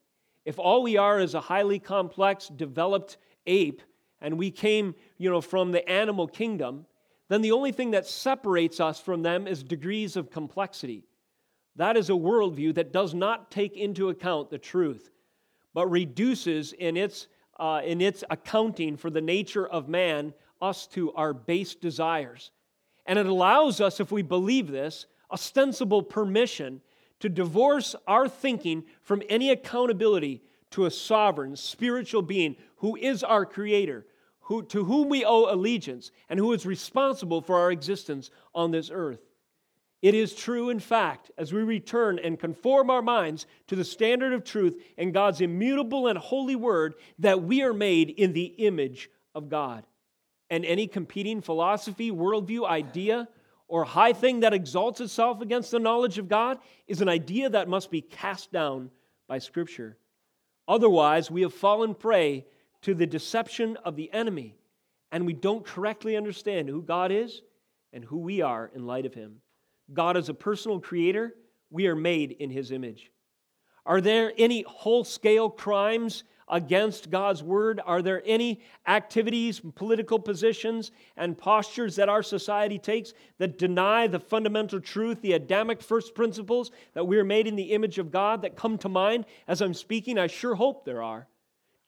If 0.45 0.59
all 0.59 0.81
we 0.81 0.95
are 0.95 1.19
is 1.19 1.33
a 1.33 1.41
highly 1.41 1.79
complex, 1.79 2.47
developed 2.47 3.17
ape, 3.45 3.81
and 4.21 4.37
we 4.37 4.49
came, 4.49 4.95
you 5.17 5.29
know, 5.29 5.41
from 5.41 5.73
the 5.73 5.87
animal 5.89 6.25
kingdom, 6.25 6.85
then 7.29 7.41
the 7.41 7.51
only 7.51 7.71
thing 7.71 7.91
that 7.91 8.07
separates 8.07 8.79
us 8.79 8.99
from 8.99 9.21
them 9.21 9.47
is 9.47 9.63
degrees 9.63 10.15
of 10.15 10.31
complexity. 10.31 11.05
That 11.75 11.95
is 11.95 12.09
a 12.09 12.13
worldview 12.13 12.75
that 12.75 12.91
does 12.91 13.13
not 13.13 13.51
take 13.51 13.77
into 13.77 14.09
account 14.09 14.49
the 14.49 14.57
truth, 14.57 15.09
but 15.73 15.89
reduces 15.89 16.73
in 16.73 16.97
its, 16.97 17.27
uh, 17.59 17.81
in 17.85 18.01
its 18.01 18.23
accounting 18.29 18.97
for 18.97 19.09
the 19.09 19.21
nature 19.21 19.65
of 19.67 19.87
man 19.87 20.33
us 20.61 20.87
to 20.87 21.13
our 21.13 21.33
base 21.33 21.75
desires. 21.75 22.51
And 23.05 23.17
it 23.17 23.27
allows 23.27 23.79
us, 23.79 23.99
if 23.99 24.11
we 24.11 24.23
believe 24.23 24.69
this, 24.69 25.05
ostensible 25.31 26.03
permission 26.03 26.81
to 27.19 27.29
divorce 27.29 27.95
our 28.07 28.27
thinking 28.27 28.83
from 29.01 29.21
any 29.29 29.51
accountability 29.51 30.41
to 30.71 30.85
a 30.85 30.91
sovereign, 30.91 31.55
spiritual 31.55 32.21
being 32.21 32.55
who 32.77 32.95
is 32.95 33.23
our 33.23 33.45
creator, 33.45 34.05
who, 34.49 34.63
to 34.63 34.83
whom 34.83 35.09
we 35.09 35.23
owe 35.23 35.53
allegiance, 35.53 36.09
and 36.27 36.39
who 36.39 36.53
is 36.53 36.65
responsible 36.65 37.39
for 37.39 37.59
our 37.59 37.71
existence 37.71 38.31
on 38.55 38.71
this 38.71 38.89
earth. 38.91 39.21
It 40.01 40.15
is 40.15 40.33
true, 40.33 40.71
in 40.71 40.79
fact, 40.79 41.29
as 41.37 41.53
we 41.53 41.61
return 41.61 42.17
and 42.17 42.39
conform 42.39 42.89
our 42.89 43.03
minds 43.03 43.45
to 43.67 43.75
the 43.75 43.85
standard 43.85 44.33
of 44.33 44.43
truth 44.43 44.81
and 44.97 45.13
God's 45.13 45.41
immutable 45.41 46.07
and 46.07 46.17
holy 46.17 46.55
word, 46.55 46.95
that 47.19 47.43
we 47.43 47.61
are 47.61 47.73
made 47.73 48.09
in 48.09 48.33
the 48.33 48.45
image 48.45 49.11
of 49.35 49.49
God. 49.49 49.85
And 50.49 50.65
any 50.65 50.87
competing 50.87 51.41
philosophy, 51.41 52.09
worldview, 52.09 52.67
idea, 52.67 53.27
or 53.67 53.83
high 53.83 54.13
thing 54.13 54.39
that 54.39 54.55
exalts 54.55 54.99
itself 54.99 55.41
against 55.41 55.69
the 55.69 55.77
knowledge 55.77 56.17
of 56.17 56.27
God 56.27 56.57
is 56.87 57.01
an 57.01 57.09
idea 57.09 57.51
that 57.51 57.69
must 57.69 57.91
be 57.91 58.01
cast 58.01 58.51
down 58.51 58.89
by 59.27 59.37
Scripture. 59.37 59.95
Otherwise, 60.67 61.29
we 61.29 61.43
have 61.43 61.53
fallen 61.53 61.93
prey 61.93 62.45
to 62.81 62.93
the 62.93 63.07
deception 63.07 63.77
of 63.83 63.95
the 63.95 64.11
enemy, 64.13 64.55
and 65.11 65.25
we 65.25 65.33
don't 65.33 65.65
correctly 65.65 66.15
understand 66.15 66.69
who 66.69 66.81
God 66.81 67.11
is 67.11 67.41
and 67.93 68.03
who 68.03 68.17
we 68.19 68.41
are 68.41 68.71
in 68.73 68.85
light 68.85 69.05
of 69.05 69.13
Him. 69.13 69.41
God 69.91 70.17
is 70.17 70.29
a 70.29 70.33
personal 70.33 70.79
creator, 70.79 71.33
we 71.69 71.87
are 71.87 71.95
made 71.95 72.31
in 72.31 72.49
His 72.49 72.71
image. 72.71 73.11
Are 73.85 74.01
there 74.01 74.33
any 74.37 74.63
whole 74.67 75.03
scale 75.03 75.49
crimes 75.49 76.23
against 76.47 77.09
God's 77.09 77.43
word? 77.43 77.79
Are 77.85 78.01
there 78.01 78.21
any 78.25 78.61
activities, 78.87 79.61
political 79.75 80.19
positions, 80.19 80.91
and 81.15 81.37
postures 81.37 81.95
that 81.95 82.09
our 82.09 82.23
society 82.23 82.79
takes 82.79 83.13
that 83.37 83.57
deny 83.57 84.07
the 84.07 84.19
fundamental 84.19 84.79
truth, 84.79 85.21
the 85.21 85.33
Adamic 85.33 85.81
first 85.81 86.15
principles 86.15 86.71
that 86.93 87.07
we 87.07 87.17
are 87.17 87.23
made 87.23 87.47
in 87.47 87.55
the 87.55 87.71
image 87.71 87.97
of 87.99 88.11
God 88.11 88.41
that 88.41 88.55
come 88.55 88.77
to 88.79 88.89
mind 88.89 89.25
as 89.47 89.61
I'm 89.61 89.73
speaking? 89.73 90.17
I 90.17 90.27
sure 90.27 90.55
hope 90.55 90.85
there 90.85 91.03
are. 91.03 91.27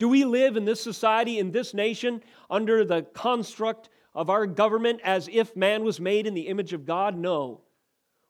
Do 0.02 0.10
we 0.10 0.26
live 0.26 0.58
in 0.58 0.66
this 0.66 0.82
society, 0.82 1.38
in 1.38 1.52
this 1.52 1.76
nation, 1.76 2.24
under 2.50 2.84
the 2.84 3.04
construct 3.04 3.90
of 4.16 4.32
our 4.32 4.48
government 4.48 5.00
as 5.04 5.30
if 5.32 5.56
man 5.56 5.84
was 5.84 6.00
made 6.00 6.26
in 6.26 6.34
the 6.34 6.48
image 6.48 6.74
of 6.74 6.88
God? 6.88 7.16
No. 7.16 7.62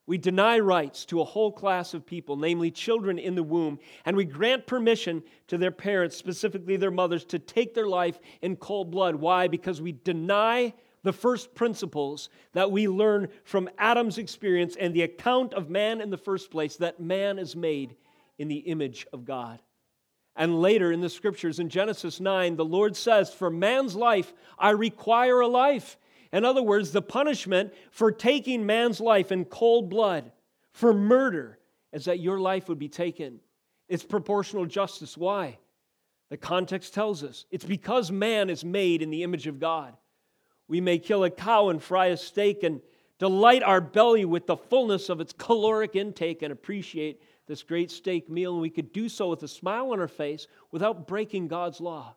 We 0.05 0.17
deny 0.17 0.59
rights 0.59 1.05
to 1.05 1.21
a 1.21 1.23
whole 1.23 1.53
class 1.53 1.93
of 1.93 2.05
people, 2.05 2.35
namely 2.35 2.71
children 2.71 3.17
in 3.17 3.35
the 3.35 3.43
womb, 3.43 3.79
and 4.03 4.17
we 4.17 4.25
grant 4.25 4.67
permission 4.67 5.23
to 5.47 5.57
their 5.57 5.71
parents, 5.71 6.17
specifically 6.17 6.75
their 6.75 6.91
mothers, 6.91 7.23
to 7.23 7.39
take 7.39 7.73
their 7.73 7.87
life 7.87 8.19
in 8.41 8.57
cold 8.57 8.91
blood. 8.91 9.15
Why? 9.15 9.47
Because 9.47 9.81
we 9.81 9.93
deny 9.93 10.73
the 11.03 11.13
first 11.13 11.55
principles 11.55 12.27
that 12.51 12.69
we 12.69 12.89
learn 12.89 13.29
from 13.45 13.69
Adam's 13.77 14.17
experience 14.17 14.75
and 14.77 14.93
the 14.93 15.03
account 15.03 15.53
of 15.53 15.69
man 15.69 16.01
in 16.01 16.09
the 16.09 16.17
first 16.17 16.51
place 16.51 16.75
that 16.75 16.99
man 16.99 17.39
is 17.39 17.55
made 17.55 17.95
in 18.39 18.49
the 18.49 18.57
image 18.57 19.07
of 19.13 19.23
God. 19.23 19.61
And 20.35 20.61
later 20.61 20.91
in 20.91 21.01
the 21.01 21.09
scriptures, 21.09 21.59
in 21.59 21.69
Genesis 21.69 22.19
9, 22.19 22.55
the 22.55 22.65
Lord 22.65 22.95
says, 22.95 23.33
For 23.33 23.49
man's 23.49 23.95
life, 23.95 24.33
I 24.57 24.71
require 24.71 25.41
a 25.41 25.47
life. 25.47 25.97
In 26.31 26.45
other 26.45 26.63
words, 26.63 26.91
the 26.91 27.01
punishment 27.01 27.73
for 27.91 28.11
taking 28.11 28.65
man's 28.65 29.01
life 29.01 29.31
in 29.31 29.45
cold 29.45 29.89
blood, 29.89 30.31
for 30.71 30.93
murder, 30.93 31.59
is 31.91 32.05
that 32.05 32.19
your 32.19 32.39
life 32.39 32.69
would 32.69 32.79
be 32.79 32.87
taken. 32.87 33.41
It's 33.89 34.03
proportional 34.03 34.65
justice. 34.65 35.17
Why? 35.17 35.57
The 36.29 36.37
context 36.37 36.93
tells 36.93 37.23
us 37.23 37.45
it's 37.51 37.65
because 37.65 38.09
man 38.09 38.49
is 38.49 38.63
made 38.63 39.01
in 39.01 39.09
the 39.09 39.23
image 39.23 39.47
of 39.47 39.59
God. 39.59 39.93
We 40.69 40.79
may 40.79 40.97
kill 40.97 41.25
a 41.25 41.29
cow 41.29 41.67
and 41.67 41.83
fry 41.83 42.07
a 42.07 42.17
steak 42.17 42.63
and 42.63 42.79
delight 43.19 43.63
our 43.63 43.81
belly 43.81 44.23
with 44.23 44.47
the 44.47 44.55
fullness 44.55 45.09
of 45.09 45.19
its 45.19 45.33
caloric 45.33 45.97
intake 45.97 46.41
and 46.41 46.53
appreciate 46.53 47.21
this 47.47 47.63
great 47.63 47.91
steak 47.91 48.29
meal, 48.29 48.53
and 48.53 48.61
we 48.61 48.69
could 48.69 48.93
do 48.93 49.09
so 49.09 49.29
with 49.29 49.43
a 49.43 49.47
smile 49.47 49.91
on 49.91 49.99
our 49.99 50.07
face 50.07 50.47
without 50.71 51.07
breaking 51.07 51.47
God's 51.47 51.81
law. 51.81 52.15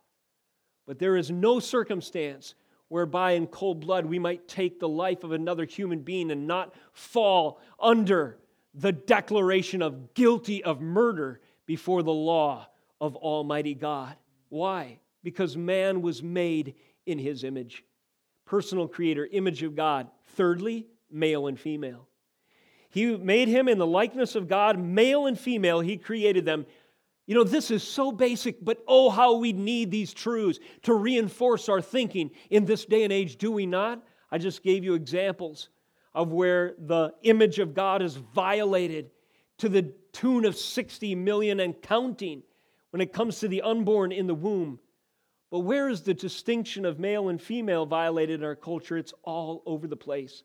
But 0.86 0.98
there 0.98 1.16
is 1.16 1.30
no 1.30 1.60
circumstance 1.60 2.54
whereby 2.88 3.32
in 3.32 3.46
cold 3.46 3.80
blood 3.80 4.06
we 4.06 4.18
might 4.18 4.46
take 4.46 4.78
the 4.78 4.88
life 4.88 5.24
of 5.24 5.32
another 5.32 5.64
human 5.64 6.00
being 6.00 6.30
and 6.30 6.46
not 6.46 6.74
fall 6.92 7.60
under 7.80 8.38
the 8.74 8.92
declaration 8.92 9.82
of 9.82 10.14
guilty 10.14 10.62
of 10.62 10.80
murder 10.80 11.40
before 11.66 12.02
the 12.02 12.12
law 12.12 12.66
of 13.00 13.16
Almighty 13.16 13.74
God. 13.74 14.14
Why? 14.48 15.00
Because 15.22 15.56
man 15.56 16.02
was 16.02 16.22
made 16.22 16.74
in 17.06 17.18
his 17.18 17.44
image. 17.44 17.84
Personal 18.44 18.88
creator, 18.88 19.26
image 19.30 19.62
of 19.62 19.74
God. 19.74 20.08
Thirdly, 20.36 20.86
male 21.10 21.46
and 21.46 21.58
female. 21.58 22.08
He 22.94 23.16
made 23.16 23.48
him 23.48 23.66
in 23.66 23.78
the 23.78 23.86
likeness 23.88 24.36
of 24.36 24.46
God, 24.46 24.78
male 24.78 25.26
and 25.26 25.36
female, 25.36 25.80
he 25.80 25.96
created 25.96 26.44
them. 26.44 26.64
You 27.26 27.34
know, 27.34 27.42
this 27.42 27.72
is 27.72 27.82
so 27.82 28.12
basic, 28.12 28.64
but 28.64 28.84
oh, 28.86 29.10
how 29.10 29.38
we 29.38 29.52
need 29.52 29.90
these 29.90 30.14
truths 30.14 30.60
to 30.82 30.94
reinforce 30.94 31.68
our 31.68 31.82
thinking 31.82 32.30
in 32.50 32.66
this 32.66 32.84
day 32.84 33.02
and 33.02 33.12
age, 33.12 33.34
do 33.36 33.50
we 33.50 33.66
not? 33.66 34.00
I 34.30 34.38
just 34.38 34.62
gave 34.62 34.84
you 34.84 34.94
examples 34.94 35.70
of 36.14 36.30
where 36.30 36.76
the 36.78 37.12
image 37.24 37.58
of 37.58 37.74
God 37.74 38.00
is 38.00 38.14
violated 38.14 39.10
to 39.58 39.68
the 39.68 39.92
tune 40.12 40.44
of 40.44 40.56
60 40.56 41.16
million 41.16 41.58
and 41.58 41.82
counting 41.82 42.44
when 42.90 43.00
it 43.00 43.12
comes 43.12 43.40
to 43.40 43.48
the 43.48 43.62
unborn 43.62 44.12
in 44.12 44.28
the 44.28 44.36
womb. 44.36 44.78
But 45.50 45.60
where 45.60 45.88
is 45.88 46.02
the 46.02 46.14
distinction 46.14 46.84
of 46.84 47.00
male 47.00 47.28
and 47.28 47.42
female 47.42 47.86
violated 47.86 48.38
in 48.38 48.46
our 48.46 48.54
culture? 48.54 48.96
It's 48.96 49.14
all 49.24 49.64
over 49.66 49.88
the 49.88 49.96
place. 49.96 50.44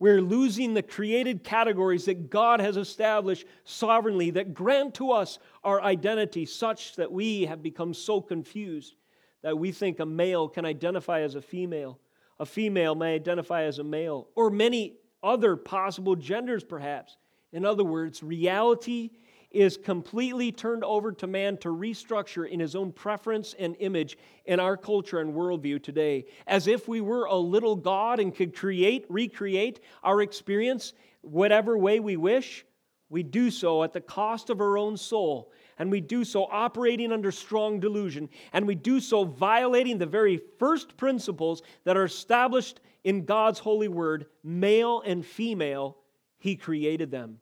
We're 0.00 0.22
losing 0.22 0.72
the 0.72 0.82
created 0.82 1.44
categories 1.44 2.06
that 2.06 2.30
God 2.30 2.58
has 2.60 2.78
established 2.78 3.46
sovereignly 3.64 4.30
that 4.30 4.54
grant 4.54 4.94
to 4.94 5.12
us 5.12 5.38
our 5.62 5.82
identity, 5.82 6.46
such 6.46 6.96
that 6.96 7.12
we 7.12 7.44
have 7.44 7.62
become 7.62 7.92
so 7.92 8.22
confused 8.22 8.96
that 9.42 9.58
we 9.58 9.72
think 9.72 10.00
a 10.00 10.06
male 10.06 10.48
can 10.48 10.64
identify 10.64 11.20
as 11.20 11.34
a 11.34 11.42
female, 11.42 11.98
a 12.38 12.46
female 12.46 12.94
may 12.94 13.14
identify 13.14 13.64
as 13.64 13.78
a 13.78 13.84
male, 13.84 14.28
or 14.34 14.48
many 14.50 14.96
other 15.22 15.54
possible 15.54 16.16
genders, 16.16 16.64
perhaps. 16.64 17.18
In 17.52 17.66
other 17.66 17.84
words, 17.84 18.22
reality 18.22 19.10
is 19.50 19.76
completely 19.76 20.52
turned 20.52 20.84
over 20.84 21.12
to 21.12 21.26
man 21.26 21.56
to 21.58 21.68
restructure 21.68 22.48
in 22.48 22.60
his 22.60 22.76
own 22.76 22.92
preference 22.92 23.54
and 23.58 23.76
image 23.80 24.16
in 24.44 24.60
our 24.60 24.76
culture 24.76 25.20
and 25.20 25.34
worldview 25.34 25.82
today, 25.82 26.24
as 26.46 26.66
if 26.66 26.86
we 26.86 27.00
were 27.00 27.24
a 27.24 27.36
little 27.36 27.74
God 27.76 28.20
and 28.20 28.34
could 28.34 28.54
create, 28.54 29.06
recreate 29.08 29.80
our 30.02 30.22
experience 30.22 30.92
whatever 31.22 31.76
way 31.76 32.00
we 32.00 32.16
wish. 32.16 32.64
We 33.08 33.24
do 33.24 33.50
so 33.50 33.82
at 33.82 33.92
the 33.92 34.00
cost 34.00 34.50
of 34.50 34.60
our 34.60 34.78
own 34.78 34.96
soul, 34.96 35.50
and 35.78 35.90
we 35.90 36.00
do 36.00 36.24
so 36.24 36.44
operating 36.44 37.10
under 37.10 37.32
strong 37.32 37.80
delusion, 37.80 38.28
and 38.52 38.68
we 38.68 38.76
do 38.76 39.00
so 39.00 39.24
violating 39.24 39.98
the 39.98 40.06
very 40.06 40.40
first 40.60 40.96
principles 40.96 41.62
that 41.84 41.96
are 41.96 42.04
established 42.04 42.80
in 43.02 43.24
God's 43.24 43.58
holy 43.58 43.88
word 43.88 44.26
male 44.44 45.02
and 45.04 45.26
female, 45.26 45.96
He 46.38 46.54
created 46.54 47.10
them. 47.10 47.40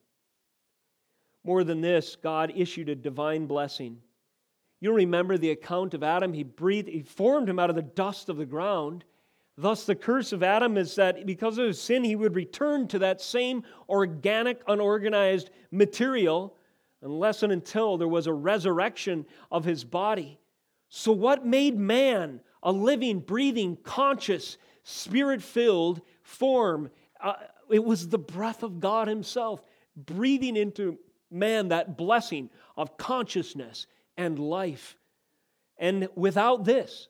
More 1.49 1.65
than 1.65 1.81
this, 1.81 2.15
God 2.15 2.53
issued 2.55 2.91
a 2.91 2.95
divine 2.95 3.47
blessing. 3.47 4.03
You 4.81 4.93
remember 4.93 5.39
the 5.39 5.53
account 5.53 5.95
of 5.95 6.03
Adam. 6.03 6.35
He 6.35 6.43
breathed, 6.43 6.91
he 6.91 7.01
formed 7.01 7.49
him 7.49 7.59
out 7.59 7.71
of 7.71 7.77
the 7.77 7.81
dust 7.81 8.29
of 8.29 8.37
the 8.37 8.45
ground. 8.45 9.03
Thus, 9.57 9.87
the 9.87 9.95
curse 9.95 10.35
of 10.35 10.43
Adam 10.43 10.77
is 10.77 10.95
that 10.97 11.25
because 11.25 11.57
of 11.57 11.69
his 11.69 11.81
sin, 11.81 12.05
he 12.05 12.17
would 12.17 12.35
return 12.35 12.87
to 12.89 12.99
that 12.99 13.23
same 13.23 13.63
organic, 13.89 14.61
unorganized 14.69 15.49
material 15.71 16.55
unless 17.01 17.43
and 17.43 17.51
until 17.51 17.97
there 17.97 18.09
was 18.09 18.27
a 18.27 18.33
resurrection 18.35 19.25
of 19.51 19.65
his 19.65 19.85
body. 19.85 20.39
So, 20.91 21.13
what 21.13 21.47
made 21.47 21.79
man 21.79 22.41
a 22.63 22.71
living, 22.71 23.21
breathing, 23.21 23.79
conscious, 23.85 24.59
spirit 24.83 25.43
filled 25.43 26.03
form? 26.21 26.91
Uh, 27.19 27.37
it 27.71 27.83
was 27.83 28.07
the 28.07 28.19
breath 28.19 28.63
of 28.63 28.81
God 28.81 29.09
Himself 29.09 29.63
breathing 29.97 30.55
into 30.57 30.99
man 31.31 31.69
that 31.69 31.97
blessing 31.97 32.51
of 32.77 32.97
consciousness 32.97 33.87
and 34.17 34.39
life. 34.39 34.97
And 35.77 36.09
without 36.15 36.65
this, 36.65 37.09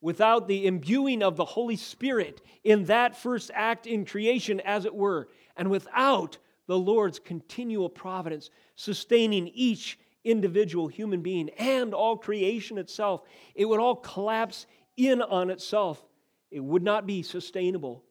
without 0.00 0.48
the 0.48 0.66
imbuing 0.66 1.22
of 1.22 1.36
the 1.36 1.44
Holy 1.44 1.76
Spirit 1.76 2.40
in 2.64 2.84
that 2.84 3.16
first 3.16 3.50
act 3.54 3.86
in 3.86 4.04
creation, 4.04 4.60
as 4.60 4.84
it 4.84 4.94
were, 4.94 5.28
and 5.56 5.70
without 5.70 6.38
the 6.66 6.78
Lord's 6.78 7.18
continual 7.18 7.88
providence 7.88 8.50
sustaining 8.76 9.48
each 9.48 9.98
individual 10.24 10.88
human 10.88 11.22
being 11.22 11.48
and 11.58 11.94
all 11.94 12.16
creation 12.16 12.78
itself, 12.78 13.22
it 13.54 13.64
would 13.64 13.80
all 13.80 13.96
collapse 13.96 14.66
in 14.96 15.22
on 15.22 15.50
itself. 15.50 16.04
It 16.50 16.60
would 16.60 16.82
not 16.82 17.06
be 17.06 17.22
sustainable. 17.22 18.04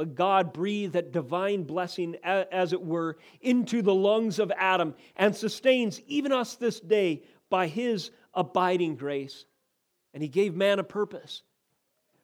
But 0.00 0.14
God 0.14 0.54
breathed 0.54 0.94
that 0.94 1.12
divine 1.12 1.64
blessing, 1.64 2.16
as 2.24 2.72
it 2.72 2.80
were, 2.80 3.18
into 3.42 3.82
the 3.82 3.94
lungs 3.94 4.38
of 4.38 4.50
Adam 4.56 4.94
and 5.14 5.36
sustains 5.36 6.00
even 6.06 6.32
us 6.32 6.56
this 6.56 6.80
day 6.80 7.22
by 7.50 7.66
his 7.66 8.10
abiding 8.32 8.96
grace. 8.96 9.44
And 10.14 10.22
he 10.22 10.28
gave 10.30 10.56
man 10.56 10.78
a 10.78 10.84
purpose. 10.84 11.42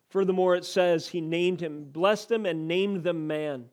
Furthermore, 0.09 0.57
it 0.57 0.65
says 0.65 1.07
he 1.07 1.21
named 1.21 1.61
him, 1.61 1.85
blessed 1.93 2.31
him, 2.31 2.47
and 2.47 2.67
named 2.67 3.05
them 3.05 3.27
man. 3.27 3.67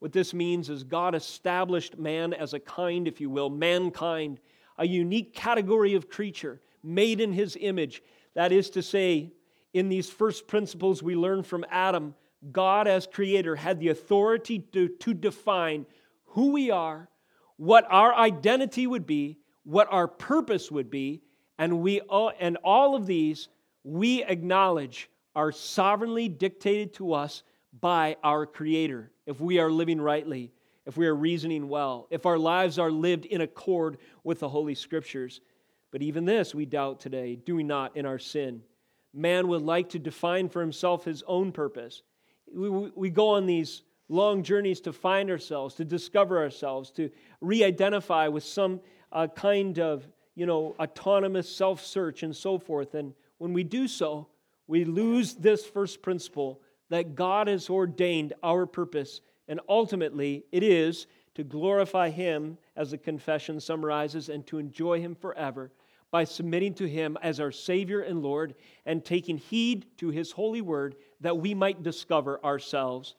What 0.00 0.12
this 0.12 0.34
means 0.34 0.68
is 0.68 0.84
God 0.84 1.14
established 1.14 1.96
man 1.96 2.34
as 2.34 2.52
a 2.52 2.60
kind, 2.60 3.08
if 3.08 3.18
you 3.18 3.30
will, 3.30 3.48
mankind, 3.48 4.40
a 4.76 4.86
unique 4.86 5.32
category 5.32 5.94
of 5.94 6.10
creature 6.10 6.60
made 6.82 7.18
in 7.18 7.32
his 7.32 7.56
image. 7.58 8.02
That 8.34 8.52
is 8.52 8.68
to 8.68 8.82
say, 8.82 9.32
in 9.72 9.88
these 9.88 10.10
first 10.10 10.48
principles 10.48 11.02
we 11.02 11.16
learn 11.16 11.42
from 11.42 11.64
Adam, 11.70 12.14
God, 12.52 12.86
as 12.86 13.06
creator, 13.06 13.56
had 13.56 13.80
the 13.80 13.88
authority 13.88 14.60
to, 14.72 14.88
to 14.88 15.14
define 15.14 15.86
who 16.26 16.52
we 16.52 16.70
are, 16.70 17.08
what 17.56 17.86
our 17.90 18.14
identity 18.14 18.86
would 18.86 19.06
be, 19.06 19.38
what 19.64 19.88
our 19.90 20.06
purpose 20.06 20.70
would 20.70 20.90
be, 20.90 21.22
and, 21.58 21.80
we, 21.80 22.00
and 22.40 22.56
all 22.62 22.94
of 22.94 23.06
these 23.06 23.48
we 23.82 24.22
acknowledge 24.22 25.10
are 25.34 25.52
sovereignly 25.52 26.28
dictated 26.28 26.94
to 26.94 27.12
us 27.12 27.42
by 27.80 28.16
our 28.22 28.46
Creator 28.46 29.10
if 29.26 29.40
we 29.40 29.58
are 29.58 29.70
living 29.70 30.00
rightly, 30.00 30.52
if 30.86 30.96
we 30.96 31.06
are 31.06 31.14
reasoning 31.14 31.68
well, 31.68 32.06
if 32.10 32.26
our 32.26 32.38
lives 32.38 32.78
are 32.78 32.90
lived 32.90 33.26
in 33.26 33.40
accord 33.40 33.98
with 34.24 34.40
the 34.40 34.48
Holy 34.48 34.74
Scriptures. 34.74 35.40
But 35.90 36.02
even 36.02 36.24
this 36.24 36.54
we 36.54 36.66
doubt 36.66 37.00
today, 37.00 37.36
do 37.36 37.56
we 37.56 37.62
not, 37.62 37.96
in 37.96 38.06
our 38.06 38.18
sin? 38.18 38.62
Man 39.14 39.48
would 39.48 39.62
like 39.62 39.90
to 39.90 39.98
define 39.98 40.48
for 40.48 40.60
himself 40.60 41.04
his 41.04 41.22
own 41.26 41.52
purpose 41.52 42.02
we, 42.54 42.68
we 42.94 43.10
go 43.10 43.30
on 43.30 43.46
these 43.46 43.82
long 44.08 44.42
journeys 44.42 44.80
to 44.80 44.92
find 44.92 45.30
ourselves, 45.30 45.74
to 45.76 45.84
discover 45.84 46.38
ourselves, 46.38 46.90
to 46.92 47.10
re 47.40 47.62
identify 47.64 48.28
with 48.28 48.44
some 48.44 48.80
uh, 49.12 49.26
kind 49.26 49.78
of 49.78 50.06
you 50.38 50.46
know, 50.46 50.76
autonomous 50.78 51.48
self 51.48 51.84
search 51.84 52.22
and 52.22 52.34
so 52.34 52.60
forth. 52.60 52.94
And 52.94 53.12
when 53.38 53.52
we 53.52 53.64
do 53.64 53.88
so, 53.88 54.28
we 54.68 54.84
lose 54.84 55.34
this 55.34 55.66
first 55.66 56.00
principle 56.00 56.60
that 56.90 57.16
God 57.16 57.48
has 57.48 57.68
ordained 57.68 58.34
our 58.44 58.64
purpose, 58.64 59.20
and 59.48 59.58
ultimately 59.68 60.44
it 60.52 60.62
is 60.62 61.08
to 61.34 61.42
glorify 61.42 62.10
Him, 62.10 62.56
as 62.76 62.92
the 62.92 62.98
confession 62.98 63.58
summarizes, 63.58 64.28
and 64.28 64.46
to 64.46 64.58
enjoy 64.58 65.00
Him 65.00 65.16
forever 65.16 65.72
by 66.12 66.22
submitting 66.22 66.74
to 66.74 66.88
Him 66.88 67.18
as 67.20 67.40
our 67.40 67.52
Savior 67.52 68.02
and 68.02 68.22
Lord 68.22 68.54
and 68.86 69.04
taking 69.04 69.38
heed 69.38 69.86
to 69.98 70.10
His 70.10 70.30
holy 70.30 70.60
word 70.60 70.94
that 71.20 71.38
we 71.38 71.54
might 71.54 71.82
discover 71.82 72.42
ourselves. 72.44 73.14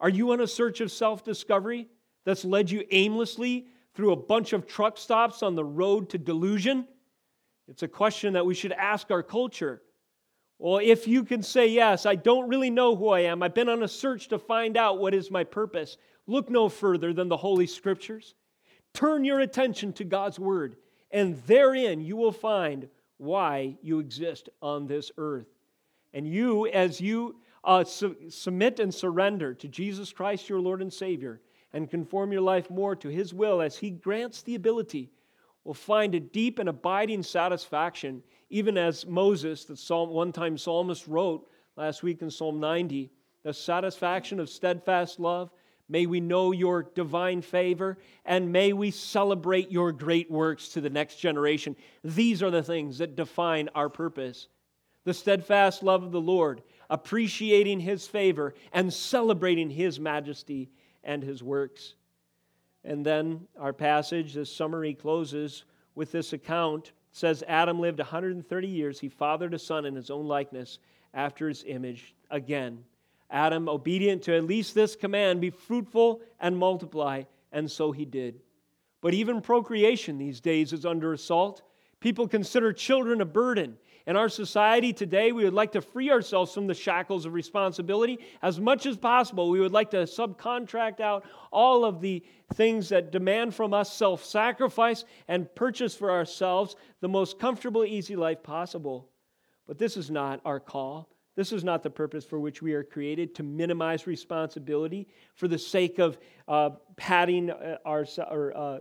Are 0.00 0.08
you 0.08 0.32
on 0.32 0.40
a 0.40 0.46
search 0.46 0.80
of 0.80 0.90
self 0.90 1.24
discovery 1.24 1.88
that's 2.24 2.44
led 2.44 2.70
you 2.70 2.84
aimlessly 2.90 3.66
through 3.94 4.12
a 4.12 4.16
bunch 4.16 4.52
of 4.52 4.66
truck 4.66 4.98
stops 4.98 5.42
on 5.42 5.54
the 5.54 5.64
road 5.64 6.10
to 6.10 6.18
delusion? 6.18 6.86
It's 7.68 7.82
a 7.82 7.88
question 7.88 8.34
that 8.34 8.46
we 8.46 8.54
should 8.54 8.72
ask 8.72 9.10
our 9.10 9.22
culture. 9.22 9.82
Well, 10.58 10.80
if 10.82 11.06
you 11.06 11.24
can 11.24 11.42
say, 11.42 11.68
Yes, 11.68 12.06
I 12.06 12.14
don't 12.14 12.48
really 12.48 12.70
know 12.70 12.96
who 12.96 13.08
I 13.08 13.20
am, 13.20 13.42
I've 13.42 13.54
been 13.54 13.68
on 13.68 13.82
a 13.82 13.88
search 13.88 14.28
to 14.28 14.38
find 14.38 14.76
out 14.76 14.98
what 14.98 15.14
is 15.14 15.30
my 15.30 15.44
purpose, 15.44 15.96
look 16.26 16.50
no 16.50 16.68
further 16.68 17.12
than 17.12 17.28
the 17.28 17.36
Holy 17.36 17.66
Scriptures. 17.66 18.34
Turn 18.94 19.24
your 19.24 19.40
attention 19.40 19.92
to 19.94 20.04
God's 20.04 20.38
Word, 20.38 20.76
and 21.10 21.36
therein 21.46 22.00
you 22.00 22.16
will 22.16 22.32
find 22.32 22.88
why 23.18 23.76
you 23.82 23.98
exist 23.98 24.48
on 24.62 24.86
this 24.86 25.10
earth. 25.18 25.46
And 26.14 26.26
you, 26.26 26.66
as 26.66 27.00
you 27.00 27.36
uh, 27.64 27.84
su- 27.84 28.16
submit 28.28 28.80
and 28.80 28.94
surrender 28.94 29.54
to 29.54 29.68
Jesus 29.68 30.12
Christ, 30.12 30.48
your 30.48 30.60
Lord 30.60 30.80
and 30.80 30.92
Savior, 30.92 31.40
and 31.72 31.90
conform 31.90 32.32
your 32.32 32.42
life 32.42 32.70
more 32.70 32.96
to 32.96 33.08
His 33.08 33.34
will 33.34 33.60
as 33.60 33.76
He 33.76 33.90
grants 33.90 34.42
the 34.42 34.54
ability, 34.54 35.10
will 35.64 35.74
find 35.74 36.14
a 36.14 36.20
deep 36.20 36.58
and 36.58 36.68
abiding 36.68 37.22
satisfaction, 37.22 38.22
even 38.50 38.78
as 38.78 39.04
Moses, 39.04 39.64
the 39.64 39.76
psalm, 39.76 40.10
one 40.10 40.32
time 40.32 40.56
psalmist, 40.56 41.08
wrote 41.08 41.48
last 41.76 42.02
week 42.02 42.22
in 42.22 42.30
Psalm 42.30 42.60
90 42.60 43.10
the 43.46 43.54
satisfaction 43.54 44.40
of 44.40 44.48
steadfast 44.48 45.20
love. 45.20 45.52
May 45.88 46.06
we 46.06 46.18
know 46.18 46.50
your 46.50 46.82
divine 46.82 47.42
favor, 47.42 47.96
and 48.24 48.50
may 48.50 48.72
we 48.72 48.90
celebrate 48.90 49.70
your 49.70 49.92
great 49.92 50.28
works 50.28 50.70
to 50.70 50.80
the 50.80 50.90
next 50.90 51.16
generation. 51.16 51.76
These 52.02 52.42
are 52.42 52.50
the 52.50 52.64
things 52.64 52.98
that 52.98 53.14
define 53.14 53.68
our 53.72 53.88
purpose 53.88 54.48
the 55.06 55.14
steadfast 55.14 55.84
love 55.84 56.02
of 56.02 56.10
the 56.10 56.20
Lord, 56.20 56.62
appreciating 56.90 57.78
his 57.78 58.08
favor, 58.08 58.54
and 58.72 58.92
celebrating 58.92 59.70
his 59.70 60.00
majesty 60.00 60.68
and 61.04 61.22
his 61.22 61.44
works. 61.44 61.94
And 62.84 63.06
then 63.06 63.46
our 63.56 63.72
passage, 63.72 64.34
this 64.34 64.52
summary 64.52 64.94
closes 64.94 65.62
with 65.94 66.10
this 66.10 66.32
account. 66.32 66.88
It 66.88 66.92
says 67.12 67.44
Adam 67.46 67.78
lived 67.78 68.00
130 68.00 68.66
years. 68.66 68.98
He 68.98 69.08
fathered 69.08 69.54
a 69.54 69.60
son 69.60 69.84
in 69.86 69.94
his 69.94 70.10
own 70.10 70.26
likeness 70.26 70.80
after 71.14 71.48
his 71.48 71.62
image. 71.68 72.16
Again, 72.28 72.82
Adam, 73.30 73.68
obedient 73.68 74.24
to 74.24 74.36
at 74.36 74.44
least 74.44 74.74
this 74.74 74.96
command, 74.96 75.40
be 75.40 75.50
fruitful 75.50 76.20
and 76.40 76.58
multiply, 76.58 77.22
and 77.52 77.70
so 77.70 77.92
he 77.92 78.04
did. 78.04 78.40
But 79.00 79.14
even 79.14 79.40
procreation 79.40 80.18
these 80.18 80.40
days 80.40 80.72
is 80.72 80.84
under 80.84 81.12
assault. 81.12 81.62
People 82.00 82.26
consider 82.26 82.72
children 82.72 83.20
a 83.20 83.24
burden. 83.24 83.78
In 84.06 84.14
our 84.14 84.28
society 84.28 84.92
today, 84.92 85.32
we 85.32 85.42
would 85.42 85.52
like 85.52 85.72
to 85.72 85.80
free 85.80 86.10
ourselves 86.10 86.54
from 86.54 86.68
the 86.68 86.74
shackles 86.74 87.26
of 87.26 87.32
responsibility 87.32 88.20
as 88.40 88.60
much 88.60 88.86
as 88.86 88.96
possible. 88.96 89.50
We 89.50 89.58
would 89.58 89.72
like 89.72 89.90
to 89.90 90.04
subcontract 90.04 91.00
out 91.00 91.24
all 91.50 91.84
of 91.84 92.00
the 92.00 92.22
things 92.54 92.88
that 92.90 93.10
demand 93.10 93.52
from 93.52 93.74
us 93.74 93.92
self 93.92 94.24
sacrifice 94.24 95.04
and 95.26 95.52
purchase 95.56 95.96
for 95.96 96.12
ourselves 96.12 96.76
the 97.00 97.08
most 97.08 97.40
comfortable, 97.40 97.84
easy 97.84 98.14
life 98.14 98.44
possible. 98.44 99.08
But 99.66 99.78
this 99.78 99.96
is 99.96 100.08
not 100.08 100.40
our 100.44 100.60
call. 100.60 101.08
This 101.34 101.52
is 101.52 101.64
not 101.64 101.82
the 101.82 101.90
purpose 101.90 102.24
for 102.24 102.38
which 102.38 102.62
we 102.62 102.74
are 102.74 102.84
created 102.84 103.34
to 103.34 103.42
minimize 103.42 104.06
responsibility 104.06 105.08
for 105.34 105.48
the 105.48 105.58
sake 105.58 105.98
of 105.98 106.16
uh, 106.46 106.70
padding 106.96 107.50
uh, 107.50 107.78
our, 107.84 108.06
or, 108.30 108.56
uh, 108.56 108.78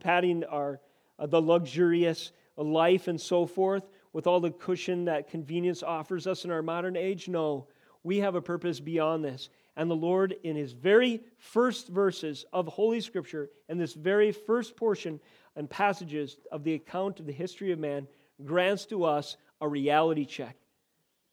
padding 0.00 0.42
our, 0.44 0.80
uh, 1.18 1.26
the 1.26 1.40
luxurious 1.40 2.32
life 2.56 3.06
and 3.06 3.20
so 3.20 3.46
forth 3.46 3.84
with 4.12 4.26
all 4.26 4.40
the 4.40 4.50
cushion 4.50 5.04
that 5.06 5.28
convenience 5.28 5.82
offers 5.82 6.26
us 6.26 6.44
in 6.44 6.50
our 6.50 6.62
modern 6.62 6.96
age? 6.96 7.28
No, 7.28 7.66
we 8.02 8.18
have 8.18 8.34
a 8.34 8.42
purpose 8.42 8.80
beyond 8.80 9.24
this. 9.24 9.50
And 9.76 9.90
the 9.90 9.96
Lord, 9.96 10.34
in 10.42 10.56
his 10.56 10.72
very 10.72 11.20
first 11.38 11.88
verses 11.88 12.44
of 12.52 12.66
Holy 12.66 13.00
Scripture, 13.00 13.48
and 13.68 13.80
this 13.80 13.94
very 13.94 14.32
first 14.32 14.76
portion 14.76 15.20
and 15.54 15.70
passages 15.70 16.36
of 16.50 16.64
the 16.64 16.74
account 16.74 17.20
of 17.20 17.26
the 17.26 17.32
history 17.32 17.70
of 17.70 17.78
man, 17.78 18.08
grants 18.44 18.86
to 18.86 19.04
us 19.04 19.36
a 19.60 19.68
reality 19.68 20.24
check, 20.24 20.56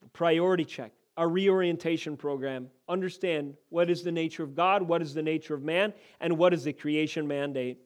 a 0.04 0.10
priority 0.10 0.66
check, 0.66 0.92
a 1.18 1.28
reorientation 1.28 2.18
program. 2.18 2.70
Understand 2.90 3.56
what 3.70 3.90
is 3.90 4.04
the 4.04 4.12
nature 4.12 4.44
of 4.44 4.56
God, 4.56 4.84
what 4.84 5.02
is 5.02 5.14
the 5.14 5.24
nature 5.24 5.56
of 5.56 5.64
man, 5.64 5.94
and 6.20 6.38
what 6.38 6.54
is 6.54 6.64
the 6.64 6.74
creation 6.74 7.28
mandate. 7.28 7.80